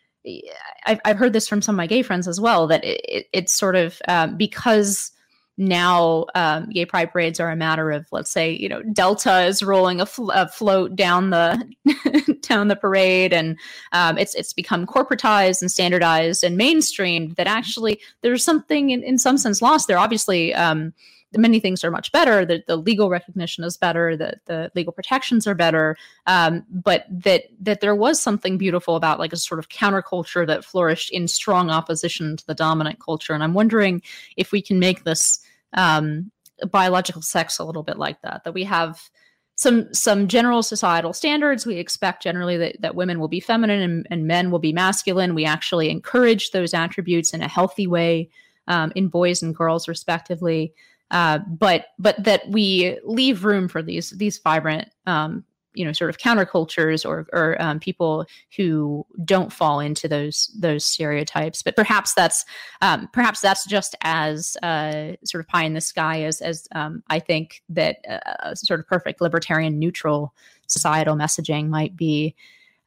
I've, 0.85 1.01
I've 1.03 1.17
heard 1.17 1.33
this 1.33 1.49
from 1.49 1.61
some 1.61 1.75
of 1.75 1.77
my 1.77 1.87
gay 1.87 2.01
friends 2.01 2.29
as 2.29 2.39
well 2.39 2.67
that 2.67 2.83
it, 2.85 3.01
it, 3.03 3.25
it's 3.33 3.51
sort 3.51 3.75
of 3.75 4.01
uh, 4.07 4.27
because 4.27 5.11
now 5.57 6.25
um, 6.33 6.69
gay 6.69 6.85
pride 6.85 7.11
parades 7.11 7.39
are 7.39 7.51
a 7.51 7.55
matter 7.55 7.91
of 7.91 8.07
let's 8.11 8.31
say 8.31 8.51
you 8.51 8.67
know 8.67 8.81
delta 8.93 9.43
is 9.43 9.61
rolling 9.61 10.01
a, 10.01 10.05
fl- 10.05 10.31
a 10.31 10.47
float 10.47 10.95
down 10.95 11.29
the 11.29 12.37
down 12.41 12.69
the 12.69 12.75
parade 12.75 13.31
and 13.31 13.57
um, 13.91 14.17
it's 14.17 14.33
it's 14.33 14.53
become 14.53 14.87
corporatized 14.87 15.61
and 15.61 15.71
standardized 15.71 16.43
and 16.43 16.59
mainstreamed 16.59 17.35
that 17.35 17.47
actually 17.47 17.99
there's 18.21 18.43
something 18.43 18.89
in, 18.89 19.03
in 19.03 19.17
some 19.17 19.37
sense 19.37 19.61
lost 19.61 19.87
there. 19.87 19.99
Obviously 19.99 20.53
um, 20.53 20.93
many 21.35 21.59
things 21.59 21.83
are 21.83 21.91
much 21.91 22.11
better. 22.11 22.45
The, 22.45 22.63
the 22.67 22.75
legal 22.75 23.09
recognition 23.09 23.63
is 23.63 23.77
better. 23.77 24.15
The 24.17 24.39
the 24.45 24.71
legal 24.75 24.93
protections 24.93 25.47
are 25.47 25.55
better. 25.55 25.97
Um, 26.27 26.65
but 26.69 27.05
that 27.09 27.43
that 27.59 27.81
there 27.81 27.95
was 27.95 28.21
something 28.21 28.57
beautiful 28.57 28.95
about 28.95 29.19
like 29.19 29.33
a 29.33 29.37
sort 29.37 29.59
of 29.59 29.69
counterculture 29.69 30.45
that 30.47 30.65
flourished 30.65 31.11
in 31.11 31.27
strong 31.27 31.69
opposition 31.69 32.37
to 32.37 32.45
the 32.45 32.55
dominant 32.55 32.99
culture. 32.99 33.33
And 33.33 33.43
I'm 33.43 33.53
wondering 33.53 34.01
if 34.37 34.51
we 34.51 34.61
can 34.61 34.79
make 34.79 35.03
this 35.03 35.39
um, 35.73 36.31
biological 36.69 37.21
sex 37.21 37.59
a 37.59 37.65
little 37.65 37.83
bit 37.83 37.97
like 37.97 38.21
that. 38.21 38.43
That 38.43 38.53
we 38.53 38.63
have 38.63 39.09
some 39.55 39.93
some 39.93 40.27
general 40.27 40.63
societal 40.63 41.13
standards. 41.13 41.65
We 41.65 41.75
expect 41.75 42.23
generally 42.23 42.57
that, 42.57 42.81
that 42.81 42.95
women 42.95 43.19
will 43.19 43.27
be 43.27 43.39
feminine 43.39 43.81
and, 43.81 44.07
and 44.09 44.27
men 44.27 44.51
will 44.51 44.59
be 44.59 44.73
masculine. 44.73 45.35
We 45.35 45.45
actually 45.45 45.89
encourage 45.89 46.51
those 46.51 46.73
attributes 46.73 47.33
in 47.33 47.41
a 47.41 47.47
healthy 47.47 47.87
way 47.87 48.29
um, 48.67 48.91
in 48.95 49.09
boys 49.09 49.41
and 49.41 49.55
girls, 49.55 49.87
respectively. 49.87 50.73
Uh, 51.13 51.37
but 51.47 51.85
but 51.99 52.21
that 52.21 52.41
we 52.49 52.97
leave 53.05 53.45
room 53.45 53.67
for 53.67 53.83
these 53.83 54.09
these 54.09 54.39
vibrant 54.39 54.89
um, 55.05 55.45
you 55.75 55.85
know 55.85 55.91
sort 55.91 56.09
of 56.09 56.17
countercultures 56.17 57.07
or 57.07 57.27
or 57.31 57.55
um, 57.61 57.79
people 57.79 58.25
who 58.57 59.05
don't 59.23 59.53
fall 59.53 59.79
into 59.79 60.07
those 60.07 60.51
those 60.59 60.83
stereotypes. 60.83 61.61
But 61.61 61.75
perhaps 61.75 62.15
that's 62.15 62.45
um, 62.81 63.07
perhaps 63.13 63.41
that's 63.41 63.65
just 63.67 63.95
as 64.01 64.57
uh, 64.63 65.13
sort 65.23 65.43
of 65.43 65.47
pie 65.47 65.63
in 65.63 65.75
the 65.75 65.81
sky 65.81 66.23
as 66.23 66.41
as 66.41 66.67
um, 66.73 67.03
I 67.09 67.19
think 67.19 67.61
that 67.69 67.97
uh, 68.09 68.55
sort 68.55 68.79
of 68.79 68.87
perfect 68.87 69.21
libertarian 69.21 69.77
neutral 69.77 70.33
societal 70.65 71.15
messaging 71.15 71.69
might 71.69 71.95
be. 71.95 72.35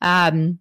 Um, 0.02 0.58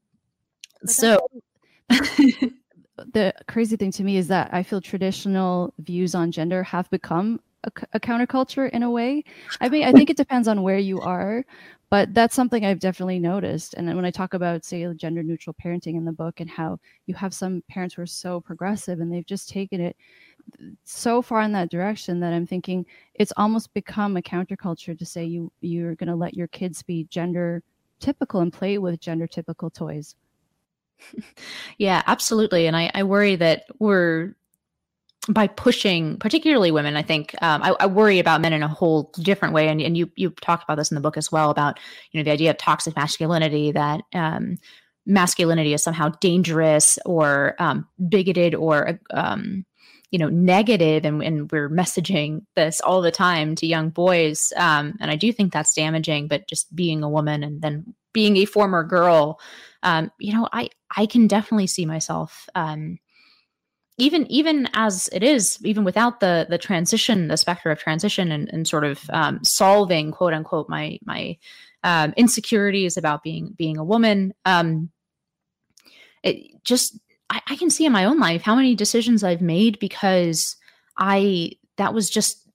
so 0.85 1.27
the 1.89 3.33
crazy 3.47 3.75
thing 3.75 3.91
to 3.93 4.03
me 4.03 4.17
is 4.17 4.27
that 4.27 4.53
I 4.53 4.61
feel 4.61 4.81
traditional 4.81 5.73
views 5.79 6.13
on 6.13 6.31
gender 6.31 6.61
have 6.61 6.89
become 6.91 7.39
a, 7.65 7.71
a, 7.93 7.99
counterculture 7.99 8.69
in 8.69 8.83
a 8.83 8.89
way. 8.89 9.23
I 9.59 9.69
mean, 9.69 9.83
I 9.83 9.91
think 9.91 10.09
it 10.09 10.17
depends 10.17 10.47
on 10.47 10.63
where 10.63 10.77
you 10.77 10.99
are, 11.01 11.43
but 11.89 12.13
that's 12.13 12.35
something 12.35 12.65
I've 12.65 12.79
definitely 12.79 13.19
noticed. 13.19 13.73
And 13.73 13.93
when 13.95 14.05
I 14.05 14.11
talk 14.11 14.33
about, 14.33 14.65
say, 14.65 14.91
gender 14.95 15.23
neutral 15.23 15.55
parenting 15.63 15.97
in 15.97 16.05
the 16.05 16.11
book 16.11 16.39
and 16.39 16.49
how 16.49 16.79
you 17.05 17.13
have 17.15 17.33
some 17.33 17.63
parents 17.69 17.95
who 17.95 18.01
are 18.01 18.07
so 18.07 18.41
progressive 18.41 18.99
and 18.99 19.11
they've 19.11 19.25
just 19.25 19.49
taken 19.49 19.81
it 19.81 19.95
so 20.83 21.21
far 21.21 21.41
in 21.41 21.51
that 21.53 21.71
direction 21.71 22.19
that 22.19 22.33
I'm 22.33 22.45
thinking 22.45 22.85
it's 23.15 23.33
almost 23.37 23.73
become 23.73 24.15
a 24.17 24.21
counterculture 24.21 24.97
to 24.97 25.05
say 25.05 25.25
you 25.25 25.51
you're 25.61 25.95
going 25.95 26.09
to 26.09 26.15
let 26.15 26.35
your 26.35 26.47
kids 26.47 26.83
be 26.83 27.05
gender 27.05 27.63
typical 27.99 28.41
and 28.41 28.53
play 28.53 28.77
with 28.77 28.99
gender 28.99 29.27
typical 29.27 29.69
toys. 29.69 30.15
yeah, 31.77 32.03
absolutely. 32.07 32.67
And 32.67 32.75
I, 32.75 32.91
I 32.93 33.03
worry 33.03 33.35
that 33.37 33.63
we're 33.79 34.35
by 35.29 35.47
pushing 35.47 36.17
particularly 36.17 36.71
women 36.71 36.95
i 36.95 37.01
think 37.01 37.35
um, 37.41 37.63
I, 37.63 37.75
I, 37.79 37.85
worry 37.87 38.19
about 38.19 38.41
men 38.41 38.53
in 38.53 38.63
a 38.63 38.67
whole 38.67 39.11
different 39.21 39.53
way. 39.53 39.67
And, 39.67 39.81
and 39.81 39.97
you 39.97 40.11
you 40.15 40.29
talk 40.29 40.63
about 40.63 40.75
this 40.75 40.91
in 40.91 40.95
the 40.95 41.01
book 41.01 41.17
as 41.17 41.31
well 41.31 41.49
about 41.49 41.79
you 42.11 42.19
know 42.19 42.23
the 42.23 42.31
idea 42.31 42.51
of 42.51 42.57
toxic 42.57 42.95
masculinity 42.95 43.71
that 43.71 44.01
um, 44.13 44.57
masculinity 45.05 45.73
is 45.73 45.83
somehow 45.83 46.09
dangerous 46.21 46.99
or 47.05 47.55
um, 47.59 47.87
bigoted 48.09 48.55
or 48.55 48.99
um, 49.11 49.65
you 50.11 50.19
know 50.19 50.29
negative. 50.29 51.05
And, 51.05 51.23
and, 51.23 51.51
we're 51.51 51.69
messaging 51.69 52.45
this 52.55 52.81
all 52.81 53.01
the 53.01 53.11
time 53.11 53.55
to 53.55 53.67
young 53.67 53.89
boys. 53.89 54.51
Um, 54.55 54.95
and 54.99 55.11
i 55.11 55.15
do 55.15 55.31
think 55.31 55.53
that's 55.53 55.73
damaging 55.73 56.27
but 56.27 56.47
just 56.47 56.73
being 56.75 57.03
a 57.03 57.09
woman 57.09 57.43
and 57.43 57.61
then 57.61 57.93
being 58.13 58.37
a 58.37 58.45
former 58.45 58.83
girl 58.83 59.39
um, 59.83 60.11
you 60.19 60.33
know 60.33 60.47
i 60.53 60.69
i 60.95 61.05
can 61.05 61.27
definitely 61.27 61.67
see 61.67 61.85
myself 61.85 62.47
even 63.97 64.29
even 64.29 64.67
as 64.73 65.09
it 65.13 65.23
is, 65.23 65.57
even 65.63 65.83
without 65.83 66.19
the 66.19 66.45
the 66.49 66.57
transition, 66.57 67.27
the 67.27 67.37
specter 67.37 67.71
of 67.71 67.79
transition, 67.79 68.31
and, 68.31 68.49
and 68.51 68.67
sort 68.67 68.83
of 68.83 69.09
um, 69.11 69.43
solving 69.43 70.11
quote 70.11 70.33
unquote 70.33 70.69
my 70.69 70.99
my 71.05 71.37
um, 71.83 72.13
insecurities 72.17 72.97
about 72.97 73.23
being 73.23 73.53
being 73.57 73.77
a 73.77 73.83
woman, 73.83 74.33
um, 74.45 74.89
it 76.23 76.63
just 76.63 76.99
I, 77.29 77.41
I 77.47 77.55
can 77.55 77.69
see 77.69 77.85
in 77.85 77.91
my 77.91 78.05
own 78.05 78.19
life 78.19 78.41
how 78.41 78.55
many 78.55 78.75
decisions 78.75 79.23
I've 79.23 79.41
made 79.41 79.79
because 79.79 80.57
I 80.97 81.51
that 81.77 81.93
was 81.93 82.09
just 82.09 82.45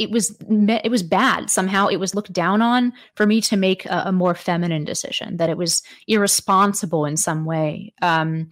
it 0.00 0.10
was 0.10 0.34
it 0.48 0.90
was 0.90 1.02
bad. 1.02 1.50
Somehow 1.50 1.88
it 1.88 1.98
was 1.98 2.14
looked 2.14 2.32
down 2.32 2.62
on 2.62 2.94
for 3.16 3.26
me 3.26 3.42
to 3.42 3.56
make 3.56 3.84
a, 3.84 4.04
a 4.06 4.12
more 4.12 4.34
feminine 4.34 4.84
decision 4.84 5.36
that 5.36 5.50
it 5.50 5.58
was 5.58 5.82
irresponsible 6.08 7.04
in 7.04 7.18
some 7.18 7.44
way. 7.44 7.92
Um, 8.00 8.48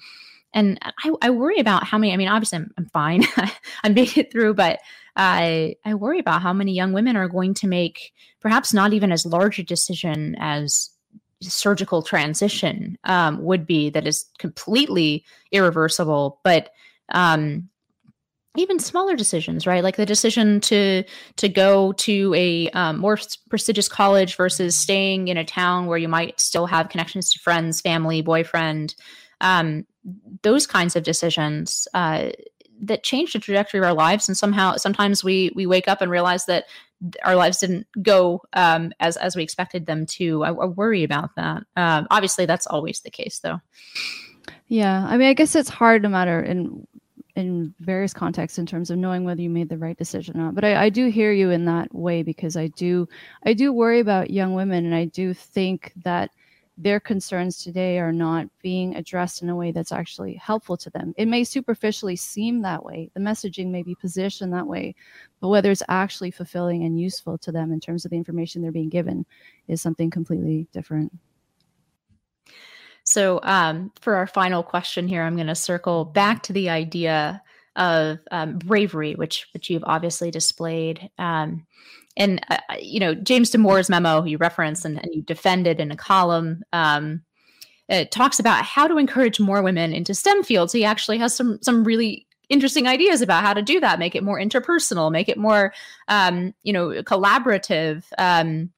and 0.58 0.78
I, 0.82 1.12
I 1.22 1.30
worry 1.30 1.58
about 1.60 1.84
how 1.84 1.98
many. 1.98 2.12
I 2.12 2.16
mean, 2.16 2.28
obviously, 2.28 2.56
I'm, 2.58 2.70
I'm 2.76 2.86
fine. 2.86 3.24
Making 3.88 4.24
it 4.24 4.32
through, 4.32 4.54
but 4.54 4.80
I 5.16 5.76
I 5.84 5.94
worry 5.94 6.18
about 6.18 6.42
how 6.42 6.52
many 6.52 6.72
young 6.72 6.92
women 6.92 7.16
are 7.16 7.28
going 7.28 7.54
to 7.54 7.68
make 7.68 8.12
perhaps 8.40 8.74
not 8.74 8.92
even 8.92 9.12
as 9.12 9.24
large 9.24 9.58
a 9.58 9.62
decision 9.62 10.36
as 10.38 10.90
surgical 11.40 12.02
transition 12.02 12.98
um, 13.04 13.42
would 13.44 13.66
be 13.66 13.90
that 13.90 14.06
is 14.06 14.26
completely 14.38 15.24
irreversible, 15.52 16.40
but 16.42 16.70
um, 17.10 17.68
even 18.56 18.80
smaller 18.80 19.14
decisions, 19.14 19.64
right? 19.64 19.84
Like 19.84 19.96
the 19.96 20.06
decision 20.06 20.60
to 20.62 21.04
to 21.36 21.48
go 21.48 21.92
to 21.92 22.34
a 22.34 22.68
um, 22.70 22.98
more 22.98 23.18
prestigious 23.48 23.88
college 23.88 24.36
versus 24.36 24.76
staying 24.76 25.28
in 25.28 25.36
a 25.36 25.44
town 25.44 25.86
where 25.86 25.98
you 25.98 26.08
might 26.08 26.40
still 26.40 26.66
have 26.66 26.88
connections 26.88 27.30
to 27.30 27.38
friends, 27.38 27.80
family, 27.80 28.22
boyfriend. 28.22 28.96
Um, 29.40 29.86
those 30.42 30.66
kinds 30.66 30.96
of 30.96 31.02
decisions 31.02 31.88
uh, 31.94 32.30
that 32.80 33.02
change 33.02 33.32
the 33.32 33.38
trajectory 33.38 33.80
of 33.80 33.84
our 33.84 33.94
lives. 33.94 34.28
And 34.28 34.36
somehow 34.36 34.76
sometimes 34.76 35.24
we 35.24 35.50
we 35.54 35.66
wake 35.66 35.88
up 35.88 36.00
and 36.00 36.10
realize 36.10 36.46
that 36.46 36.64
our 37.24 37.36
lives 37.36 37.58
didn't 37.58 37.86
go 38.02 38.42
um, 38.52 38.92
as 39.00 39.16
as 39.16 39.36
we 39.36 39.42
expected 39.42 39.86
them 39.86 40.06
to. 40.06 40.44
I, 40.44 40.48
I 40.48 40.66
worry 40.66 41.04
about 41.04 41.34
that. 41.36 41.62
Um, 41.76 42.06
obviously 42.10 42.46
that's 42.46 42.66
always 42.66 43.00
the 43.00 43.10
case 43.10 43.40
though. 43.40 43.60
Yeah. 44.68 45.06
I 45.08 45.16
mean 45.16 45.28
i 45.28 45.34
guess 45.34 45.54
it's 45.54 45.68
hard 45.68 46.02
no 46.02 46.08
matter 46.08 46.42
in 46.42 46.86
in 47.36 47.72
various 47.78 48.12
contexts 48.12 48.58
in 48.58 48.66
terms 48.66 48.90
of 48.90 48.98
knowing 48.98 49.22
whether 49.22 49.40
you 49.40 49.48
made 49.48 49.68
the 49.68 49.78
right 49.78 49.96
decision 49.96 50.36
or 50.36 50.44
not. 50.44 50.56
But 50.56 50.64
I, 50.64 50.86
I 50.86 50.88
do 50.88 51.08
hear 51.08 51.32
you 51.32 51.50
in 51.50 51.66
that 51.66 51.94
way 51.94 52.22
because 52.22 52.56
i 52.56 52.66
do 52.68 53.08
i 53.44 53.52
do 53.52 53.72
worry 53.72 54.00
about 54.00 54.30
young 54.30 54.54
women 54.54 54.84
and 54.84 54.94
i 54.94 55.04
do 55.04 55.32
think 55.32 55.92
that 56.04 56.30
their 56.80 57.00
concerns 57.00 57.62
today 57.62 57.98
are 57.98 58.12
not 58.12 58.46
being 58.62 58.94
addressed 58.94 59.42
in 59.42 59.48
a 59.48 59.56
way 59.56 59.72
that's 59.72 59.90
actually 59.90 60.34
helpful 60.34 60.76
to 60.76 60.90
them. 60.90 61.12
It 61.16 61.26
may 61.26 61.42
superficially 61.42 62.14
seem 62.14 62.62
that 62.62 62.84
way, 62.84 63.10
the 63.14 63.20
messaging 63.20 63.70
may 63.70 63.82
be 63.82 63.96
positioned 63.96 64.52
that 64.52 64.66
way, 64.66 64.94
but 65.40 65.48
whether 65.48 65.72
it's 65.72 65.82
actually 65.88 66.30
fulfilling 66.30 66.84
and 66.84 66.98
useful 66.98 67.36
to 67.38 67.50
them 67.50 67.72
in 67.72 67.80
terms 67.80 68.04
of 68.04 68.12
the 68.12 68.16
information 68.16 68.62
they're 68.62 68.70
being 68.70 68.88
given 68.88 69.26
is 69.66 69.82
something 69.82 70.08
completely 70.08 70.68
different. 70.72 71.12
So, 73.02 73.40
um, 73.42 73.90
for 74.00 74.14
our 74.14 74.26
final 74.26 74.62
question 74.62 75.08
here, 75.08 75.22
I'm 75.22 75.34
going 75.34 75.48
to 75.48 75.54
circle 75.54 76.04
back 76.04 76.42
to 76.44 76.52
the 76.52 76.70
idea 76.70 77.42
of 77.74 78.18
um, 78.30 78.58
bravery, 78.58 79.14
which 79.14 79.48
which 79.54 79.70
you've 79.70 79.84
obviously 79.86 80.30
displayed. 80.30 81.10
Um, 81.18 81.66
and 82.18 82.44
uh, 82.50 82.58
uh, 82.68 82.76
you 82.80 83.00
know 83.00 83.14
James 83.14 83.50
Damore's 83.50 83.88
memo 83.88 84.24
you 84.24 84.36
referenced 84.36 84.84
and, 84.84 85.02
and 85.02 85.14
you 85.14 85.22
defended 85.22 85.80
in 85.80 85.90
a 85.90 85.96
column. 85.96 86.62
Um, 86.72 87.22
it 87.88 88.10
talks 88.10 88.38
about 88.38 88.64
how 88.64 88.86
to 88.86 88.98
encourage 88.98 89.40
more 89.40 89.62
women 89.62 89.94
into 89.94 90.14
STEM 90.14 90.42
fields. 90.42 90.72
He 90.74 90.84
actually 90.84 91.16
has 91.18 91.34
some 91.34 91.58
some 91.62 91.84
really 91.84 92.26
interesting 92.50 92.86
ideas 92.86 93.22
about 93.22 93.44
how 93.44 93.54
to 93.54 93.62
do 93.62 93.80
that, 93.80 93.98
make 93.98 94.14
it 94.14 94.22
more 94.22 94.38
interpersonal, 94.38 95.12
make 95.12 95.28
it 95.28 95.38
more 95.38 95.72
um, 96.08 96.54
you 96.62 96.72
know 96.72 96.88
collaborative. 97.02 98.04
Um, 98.18 98.70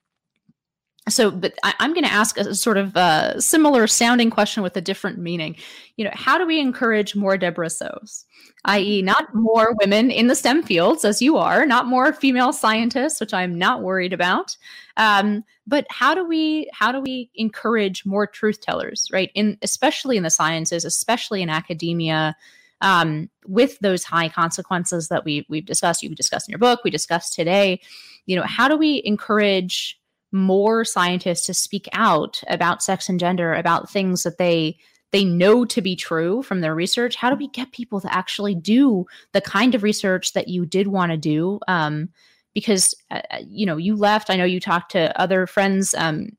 so 1.09 1.31
but 1.31 1.53
I, 1.63 1.73
am 1.79 1.93
going 1.93 2.05
to 2.05 2.11
ask 2.11 2.37
a 2.37 2.53
sort 2.53 2.77
of 2.77 2.95
uh, 2.95 3.39
similar 3.39 3.87
sounding 3.87 4.29
question 4.29 4.61
with 4.61 4.77
a 4.77 4.81
different 4.81 5.17
meaning. 5.17 5.55
You 5.97 6.05
know 6.05 6.11
how 6.13 6.37
do 6.37 6.45
we 6.45 6.59
encourage 6.59 7.15
more 7.15 7.37
Debra 7.37 7.67
Sohs 7.67 8.25
i.e 8.65 9.01
not 9.01 9.33
more 9.33 9.75
women 9.79 10.11
in 10.11 10.27
the 10.27 10.35
stem 10.35 10.61
fields 10.61 11.03
as 11.03 11.21
you 11.21 11.37
are 11.37 11.65
not 11.65 11.87
more 11.87 12.13
female 12.13 12.53
scientists 12.53 13.19
which 13.19 13.33
i'm 13.33 13.57
not 13.57 13.81
worried 13.81 14.13
about. 14.13 14.55
Um, 14.97 15.43
but 15.65 15.87
how 15.89 16.13
do 16.13 16.27
we 16.27 16.69
how 16.73 16.91
do 16.91 17.01
we 17.01 17.29
encourage 17.35 18.05
more 18.05 18.27
truth 18.27 18.61
tellers 18.61 19.07
right? 19.11 19.31
In 19.33 19.57
especially 19.61 20.17
in 20.17 20.23
the 20.23 20.29
sciences 20.29 20.85
especially 20.85 21.41
in 21.41 21.49
academia 21.49 22.35
um, 22.81 23.29
with 23.45 23.77
those 23.79 24.03
high 24.03 24.29
consequences 24.29 25.07
that 25.07 25.25
we 25.25 25.45
we've 25.49 25.65
discussed 25.65 26.03
you 26.03 26.13
discussed 26.13 26.47
in 26.47 26.51
your 26.51 26.59
book 26.59 26.81
we 26.83 26.91
discussed 26.91 27.33
today. 27.33 27.81
You 28.27 28.35
know 28.35 28.43
how 28.43 28.67
do 28.67 28.77
we 28.77 29.01
encourage 29.03 30.00
more 30.31 30.85
scientists 30.85 31.45
to 31.45 31.53
speak 31.53 31.87
out 31.93 32.41
about 32.47 32.83
sex 32.83 33.09
and 33.09 33.19
gender, 33.19 33.53
about 33.53 33.89
things 33.89 34.23
that 34.23 34.37
they 34.37 34.77
they 35.11 35.25
know 35.25 35.65
to 35.65 35.81
be 35.81 35.95
true 35.95 36.41
from 36.41 36.61
their 36.61 36.73
research. 36.73 37.15
How 37.15 37.29
do 37.29 37.35
we 37.35 37.49
get 37.49 37.73
people 37.73 37.99
to 37.99 38.13
actually 38.13 38.55
do 38.55 39.05
the 39.33 39.41
kind 39.41 39.75
of 39.75 39.83
research 39.83 40.33
that 40.33 40.47
you 40.47 40.65
did 40.65 40.87
want 40.87 41.11
to 41.11 41.17
do? 41.17 41.59
Um, 41.67 42.09
because 42.53 42.93
uh, 43.11 43.21
uh, 43.31 43.39
you 43.45 43.65
know 43.65 43.77
you 43.77 43.95
left. 43.95 44.29
I 44.29 44.35
know 44.35 44.45
you 44.45 44.59
talked 44.59 44.91
to 44.91 45.17
other 45.19 45.47
friends. 45.47 45.93
Um, 45.95 46.29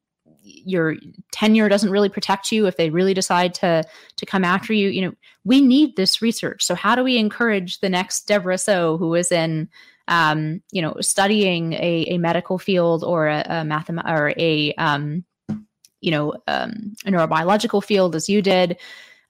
your 0.43 0.97
tenure 1.31 1.69
doesn't 1.69 1.91
really 1.91 2.09
protect 2.09 2.51
you 2.51 2.67
if 2.67 2.77
they 2.77 2.91
really 2.91 3.15
decide 3.15 3.55
to 3.55 3.85
to 4.17 4.27
come 4.27 4.45
after 4.45 4.73
you 4.73 4.89
you 4.89 5.01
know 5.01 5.13
we 5.45 5.61
need 5.61 5.95
this 5.95 6.21
research 6.21 6.65
so 6.65 6.75
how 6.75 6.97
do 6.97 7.05
we 7.05 7.17
encourage 7.17 7.79
the 7.79 7.89
next 7.89 8.27
Debra 8.27 8.59
Soh 8.59 8.97
who 8.97 9.15
is 9.15 9.31
in 9.31 9.69
um, 10.09 10.63
you 10.71 10.83
know, 10.83 10.97
studying 11.01 11.75
a, 11.75 12.07
a 12.09 12.19
medical 12.19 12.59
field 12.59 13.05
or 13.05 13.29
a, 13.29 13.41
a 13.41 13.55
mathem- 13.63 14.05
or 14.05 14.35
a, 14.37 14.73
um, 14.75 15.25
you 16.01 16.11
know, 16.11 16.33
um, 16.49 16.95
a 17.07 17.11
neurobiological 17.11 17.83
field 17.85 18.15
as 18.17 18.29
you 18.29 18.43
did, 18.43 18.79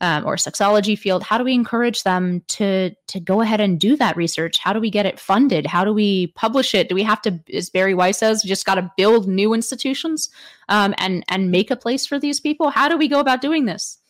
um, 0.02 0.26
or 0.26 0.34
sexology 0.34 0.98
field 0.98 1.22
how 1.22 1.38
do 1.38 1.44
we 1.44 1.54
encourage 1.54 2.02
them 2.02 2.42
to 2.48 2.90
to 3.06 3.20
go 3.20 3.40
ahead 3.40 3.60
and 3.60 3.78
do 3.78 3.96
that 3.96 4.16
research? 4.16 4.58
How 4.58 4.72
do 4.72 4.80
we 4.80 4.90
get 4.90 5.06
it 5.06 5.18
funded? 5.18 5.64
How 5.64 5.84
do 5.84 5.94
we 5.94 6.26
publish 6.28 6.74
it? 6.74 6.88
Do 6.88 6.94
we 6.96 7.04
have 7.04 7.22
to 7.22 7.38
as 7.54 7.70
Bari 7.70 7.94
Weiss 7.94 8.18
says 8.18 8.42
we 8.42 8.48
just 8.48 8.66
got 8.66 8.74
to 8.74 8.90
build 8.96 9.28
new 9.28 9.54
institutions 9.54 10.28
um, 10.68 10.92
and 10.98 11.24
and 11.28 11.52
make 11.52 11.70
a 11.70 11.76
place 11.76 12.04
for 12.04 12.18
these 12.18 12.40
people? 12.40 12.70
How 12.70 12.88
do 12.88 12.98
we 12.98 13.06
go 13.06 13.20
about 13.20 13.40
doing 13.40 13.64
this 13.64 14.01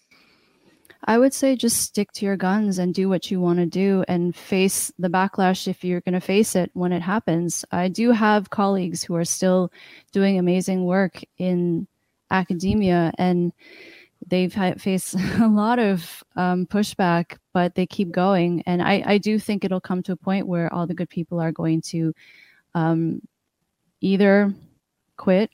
I 1.04 1.18
would 1.18 1.34
say 1.34 1.56
just 1.56 1.78
stick 1.78 2.12
to 2.12 2.26
your 2.26 2.36
guns 2.36 2.78
and 2.78 2.94
do 2.94 3.08
what 3.08 3.30
you 3.30 3.40
want 3.40 3.58
to 3.58 3.66
do 3.66 4.04
and 4.06 4.34
face 4.36 4.92
the 4.98 5.08
backlash 5.08 5.66
if 5.66 5.82
you're 5.82 6.00
going 6.00 6.14
to 6.14 6.20
face 6.20 6.54
it 6.54 6.70
when 6.74 6.92
it 6.92 7.02
happens. 7.02 7.64
I 7.72 7.88
do 7.88 8.12
have 8.12 8.50
colleagues 8.50 9.02
who 9.02 9.16
are 9.16 9.24
still 9.24 9.72
doing 10.12 10.38
amazing 10.38 10.84
work 10.84 11.20
in 11.38 11.88
academia 12.30 13.12
and 13.18 13.52
they've 14.26 14.52
faced 14.78 15.14
a 15.40 15.48
lot 15.48 15.80
of 15.80 16.22
um, 16.36 16.66
pushback, 16.66 17.38
but 17.52 17.74
they 17.74 17.86
keep 17.86 18.12
going. 18.12 18.62
And 18.66 18.80
I, 18.80 19.02
I 19.04 19.18
do 19.18 19.40
think 19.40 19.64
it'll 19.64 19.80
come 19.80 20.02
to 20.04 20.12
a 20.12 20.16
point 20.16 20.46
where 20.46 20.72
all 20.72 20.86
the 20.86 20.94
good 20.94 21.10
people 21.10 21.40
are 21.40 21.52
going 21.52 21.82
to 21.82 22.14
um, 22.74 23.20
either 24.00 24.54
quit, 25.16 25.50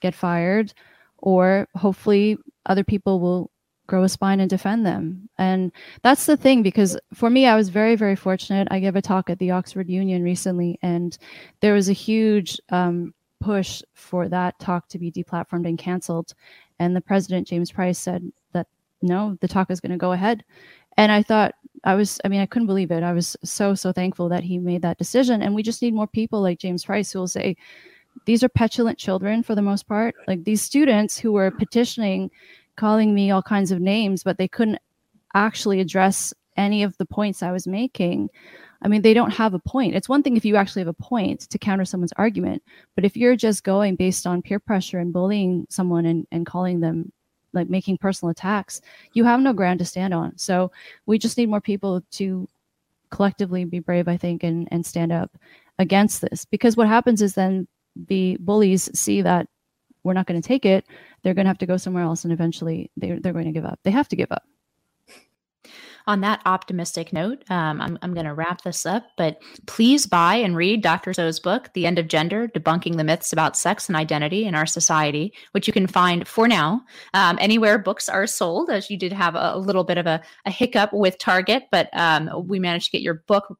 get 0.00 0.14
fired, 0.14 0.72
or 1.18 1.68
hopefully 1.74 2.38
other 2.66 2.84
people 2.84 3.20
will 3.20 3.50
grow 3.86 4.02
a 4.02 4.08
spine 4.08 4.40
and 4.40 4.48
defend 4.48 4.86
them. 4.86 5.28
And 5.38 5.72
that's 6.02 6.26
the 6.26 6.36
thing, 6.36 6.62
because 6.62 6.98
for 7.12 7.28
me, 7.28 7.46
I 7.46 7.56
was 7.56 7.68
very, 7.68 7.96
very 7.96 8.16
fortunate. 8.16 8.68
I 8.70 8.80
gave 8.80 8.96
a 8.96 9.02
talk 9.02 9.28
at 9.28 9.38
the 9.38 9.50
Oxford 9.50 9.90
Union 9.90 10.22
recently, 10.22 10.78
and 10.82 11.16
there 11.60 11.74
was 11.74 11.88
a 11.88 11.92
huge 11.92 12.58
um, 12.70 13.12
push 13.40 13.82
for 13.92 14.28
that 14.28 14.58
talk 14.58 14.88
to 14.88 14.98
be 14.98 15.12
deplatformed 15.12 15.68
and 15.68 15.78
canceled. 15.78 16.34
And 16.78 16.96
the 16.96 17.00
president, 17.00 17.46
James 17.46 17.70
Price, 17.70 17.98
said 17.98 18.32
that 18.52 18.66
no, 19.02 19.36
the 19.40 19.48
talk 19.48 19.70
is 19.70 19.80
going 19.80 19.92
to 19.92 19.98
go 19.98 20.12
ahead. 20.12 20.44
And 20.96 21.12
I 21.12 21.22
thought, 21.22 21.54
I 21.84 21.94
was, 21.94 22.20
I 22.24 22.28
mean, 22.28 22.40
I 22.40 22.46
couldn't 22.46 22.68
believe 22.68 22.90
it. 22.90 23.02
I 23.02 23.12
was 23.12 23.36
so, 23.44 23.74
so 23.74 23.92
thankful 23.92 24.28
that 24.30 24.44
he 24.44 24.58
made 24.58 24.82
that 24.82 24.96
decision. 24.96 25.42
And 25.42 25.54
we 25.54 25.62
just 25.62 25.82
need 25.82 25.92
more 25.92 26.06
people 26.06 26.40
like 26.40 26.58
James 26.58 26.84
Price 26.84 27.12
who 27.12 27.18
will 27.18 27.28
say, 27.28 27.56
these 28.26 28.42
are 28.42 28.48
petulant 28.48 28.96
children 28.96 29.42
for 29.42 29.54
the 29.54 29.60
most 29.62 29.86
part. 29.86 30.14
Like 30.26 30.44
these 30.44 30.62
students 30.62 31.18
who 31.18 31.32
were 31.32 31.50
petitioning, 31.50 32.30
calling 32.76 33.14
me 33.14 33.30
all 33.30 33.42
kinds 33.42 33.70
of 33.70 33.80
names, 33.80 34.22
but 34.22 34.38
they 34.38 34.48
couldn't 34.48 34.78
actually 35.34 35.80
address 35.80 36.32
any 36.56 36.82
of 36.82 36.96
the 36.98 37.06
points 37.06 37.42
I 37.42 37.52
was 37.52 37.66
making. 37.66 38.30
I 38.82 38.88
mean, 38.88 39.02
they 39.02 39.14
don't 39.14 39.32
have 39.32 39.54
a 39.54 39.58
point. 39.58 39.94
It's 39.94 40.08
one 40.08 40.22
thing 40.22 40.36
if 40.36 40.44
you 40.44 40.56
actually 40.56 40.80
have 40.80 40.88
a 40.88 41.02
point 41.02 41.40
to 41.50 41.58
counter 41.58 41.84
someone's 41.84 42.12
argument, 42.16 42.62
but 42.94 43.04
if 43.04 43.16
you're 43.16 43.36
just 43.36 43.64
going 43.64 43.96
based 43.96 44.26
on 44.26 44.42
peer 44.42 44.60
pressure 44.60 44.98
and 44.98 45.12
bullying 45.12 45.66
someone 45.70 46.06
and, 46.06 46.26
and 46.30 46.46
calling 46.46 46.80
them 46.80 47.10
like 47.52 47.70
making 47.70 47.98
personal 47.98 48.30
attacks, 48.30 48.80
you 49.12 49.24
have 49.24 49.40
no 49.40 49.52
ground 49.52 49.78
to 49.78 49.84
stand 49.84 50.12
on. 50.12 50.36
So 50.36 50.70
we 51.06 51.18
just 51.18 51.38
need 51.38 51.48
more 51.48 51.60
people 51.60 52.02
to 52.12 52.48
collectively 53.10 53.64
be 53.64 53.78
brave, 53.78 54.08
I 54.08 54.16
think, 54.16 54.42
and, 54.42 54.68
and 54.70 54.84
stand 54.84 55.12
up 55.12 55.30
against 55.78 56.20
this. 56.20 56.44
Because 56.44 56.76
what 56.76 56.88
happens 56.88 57.22
is 57.22 57.34
then 57.34 57.66
the 57.96 58.36
bullies 58.40 58.90
see 58.98 59.22
that 59.22 59.48
we're 60.02 60.12
not 60.12 60.26
going 60.26 60.40
to 60.40 60.46
take 60.46 60.66
it, 60.66 60.84
they're 61.24 61.34
going 61.34 61.46
to 61.46 61.50
have 61.50 61.58
to 61.58 61.66
go 61.66 61.76
somewhere 61.76 62.04
else, 62.04 62.24
and 62.24 62.32
eventually 62.32 62.90
they're, 62.96 63.18
they're 63.18 63.32
going 63.32 63.46
to 63.46 63.52
give 63.52 63.64
up. 63.64 63.80
They 63.82 63.90
have 63.90 64.08
to 64.08 64.16
give 64.16 64.30
up 64.30 64.44
on 66.06 66.20
that 66.20 66.42
optimistic 66.44 67.12
note, 67.12 67.42
um, 67.50 67.80
I'm, 67.80 67.98
I'm 68.02 68.12
going 68.12 68.26
to 68.26 68.34
wrap 68.34 68.62
this 68.62 68.84
up, 68.84 69.04
but 69.16 69.40
please 69.66 70.06
buy 70.06 70.34
and 70.34 70.56
read 70.56 70.82
Dr. 70.82 71.14
Soh's 71.14 71.40
book, 71.40 71.70
The 71.72 71.86
End 71.86 71.98
of 71.98 72.08
Gender 72.08 72.48
Debunking 72.48 72.96
the 72.96 73.04
Myths 73.04 73.32
About 73.32 73.56
Sex 73.56 73.88
and 73.88 73.96
Identity 73.96 74.44
in 74.44 74.54
Our 74.54 74.66
Society, 74.66 75.32
which 75.52 75.66
you 75.66 75.72
can 75.72 75.86
find 75.86 76.28
for 76.28 76.46
now 76.46 76.82
um, 77.14 77.38
anywhere 77.40 77.78
books 77.78 78.08
are 78.08 78.26
sold, 78.26 78.68
as 78.68 78.90
you 78.90 78.98
did 78.98 79.12
have 79.12 79.34
a, 79.34 79.52
a 79.54 79.58
little 79.58 79.84
bit 79.84 79.98
of 79.98 80.06
a, 80.06 80.20
a, 80.44 80.50
hiccup 80.50 80.92
with 80.92 81.18
Target, 81.18 81.64
but 81.72 81.88
um, 81.94 82.30
we 82.46 82.58
managed 82.58 82.86
to 82.86 82.92
get 82.92 83.02
your 83.02 83.22
book 83.26 83.58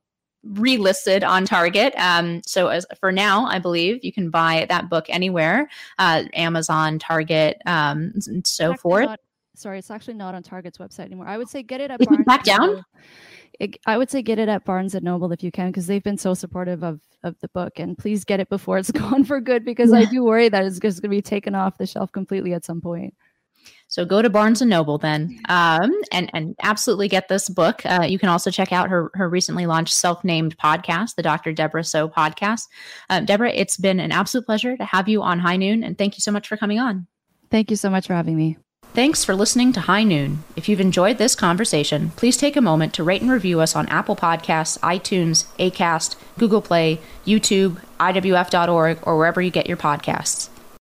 relisted 0.53 1.26
on 1.26 1.47
Target. 1.47 1.95
Um, 1.97 2.42
so 2.45 2.68
as 2.68 2.86
for 3.01 3.11
now, 3.11 3.47
I 3.47 3.59
believe 3.59 4.05
you 4.05 4.12
can 4.12 4.30
buy 4.30 4.66
that 4.68 4.90
book 4.90 5.07
anywhere, 5.09 5.68
uh, 5.99 6.24
Amazon, 6.34 6.99
Target, 6.99 7.61
um, 7.66 8.12
and 8.26 8.47
so 8.47 8.74
forth 8.74 9.16
sorry, 9.55 9.78
it's 9.78 9.90
actually 9.90 10.14
not 10.14 10.34
on 10.34 10.42
Target's 10.42 10.78
website 10.78 11.07
anymore. 11.07 11.26
I 11.26 11.38
would 11.38 11.49
say 11.49 11.62
get 11.62 11.80
it 11.80 11.90
at 11.90 12.01
Barnes. 12.01 12.24
Back 12.26 12.45
down. 12.45 12.84
It, 13.61 13.78
I 13.86 13.97
would 13.97 14.11
say 14.11 14.20
get 14.20 14.38
it 14.40 14.49
at 14.49 14.64
Barnes 14.64 14.95
and 14.97 15.05
Noble 15.05 15.30
if 15.30 15.42
you 15.42 15.53
can, 15.53 15.68
because 15.68 15.86
they've 15.86 16.03
been 16.03 16.18
so 16.18 16.34
supportive 16.34 16.82
of 16.82 17.01
of 17.22 17.38
the 17.40 17.49
book. 17.49 17.78
And 17.78 17.97
please 17.97 18.24
get 18.24 18.40
it 18.40 18.49
before 18.49 18.78
it's 18.78 18.90
gone 18.92 19.24
for 19.24 19.40
good, 19.40 19.64
because 19.64 19.92
yeah. 19.92 20.01
I 20.01 20.05
do 20.07 20.24
worry 20.24 20.49
that 20.49 20.64
it's 20.64 20.78
just 20.78 21.01
going 21.01 21.11
to 21.11 21.16
be 21.16 21.22
taken 21.22 21.55
off 21.55 21.78
the 21.78 21.86
shelf 21.86 22.11
completely 22.12 22.53
at 22.53 22.64
some 22.64 22.80
point. 22.80 23.14
So 23.95 24.05
go 24.05 24.20
to 24.20 24.28
Barnes 24.28 24.61
and 24.61 24.68
Noble 24.68 24.99
then, 24.99 25.38
um, 25.49 25.92
and 26.11 26.28
and 26.34 26.57
absolutely 26.64 27.07
get 27.07 27.28
this 27.28 27.49
book. 27.49 27.80
Uh, 27.86 28.03
you 28.03 28.18
can 28.18 28.28
also 28.28 28.51
check 28.51 28.72
out 28.72 28.88
her 28.90 29.09
her 29.14 29.28
recently 29.28 29.66
launched 29.66 29.95
self 29.95 30.24
named 30.24 30.59
podcast, 30.59 31.14
the 31.14 31.22
Dr. 31.22 31.53
Debra 31.53 31.84
Soh 31.84 32.09
podcast. 32.09 32.62
Um, 33.09 33.24
Debra, 33.24 33.53
it's 33.53 33.76
been 33.76 34.01
an 34.01 34.11
absolute 34.11 34.47
pleasure 34.47 34.76
to 34.76 34.84
have 34.84 35.09
you 35.09 35.22
on 35.22 35.38
High 35.38 35.59
Noon, 35.59 35.84
and 35.84 35.97
thank 35.97 36.16
you 36.16 36.22
so 36.22 36.32
much 36.32 36.49
for 36.49 36.57
coming 36.57 36.80
on. 36.80 37.07
Thank 37.53 37.70
you 37.70 37.76
so 37.76 37.88
much 37.88 38.09
for 38.09 38.14
having 38.14 38.36
me. 38.36 38.57
Thanks 38.95 39.24
for 39.24 39.36
listening 39.36 39.72
to 39.74 39.80
High 39.80 40.03
Noon. 40.03 40.42
If 40.57 40.68
you've 40.68 40.80
enjoyed 40.80 41.18
this 41.18 41.36
conversation, 41.36 42.11
please 42.16 42.36
take 42.36 42.57
a 42.57 42.61
moment 42.61 42.95
to 42.95 43.05
rate 43.05 43.22
and 43.22 43.30
review 43.30 43.61
us 43.61 43.76
on 43.76 43.86
Apple 43.90 44.16
Podcasts, 44.16 44.76
iTunes, 44.80 45.45
Acast, 45.59 46.16
Google 46.36 46.62
Play, 46.62 47.01
YouTube, 47.24 47.80
IWF.org, 48.01 48.99
or 49.03 49.16
wherever 49.16 49.40
you 49.40 49.53
get 49.53 49.68
your 49.68 49.76
podcasts. 49.76 50.49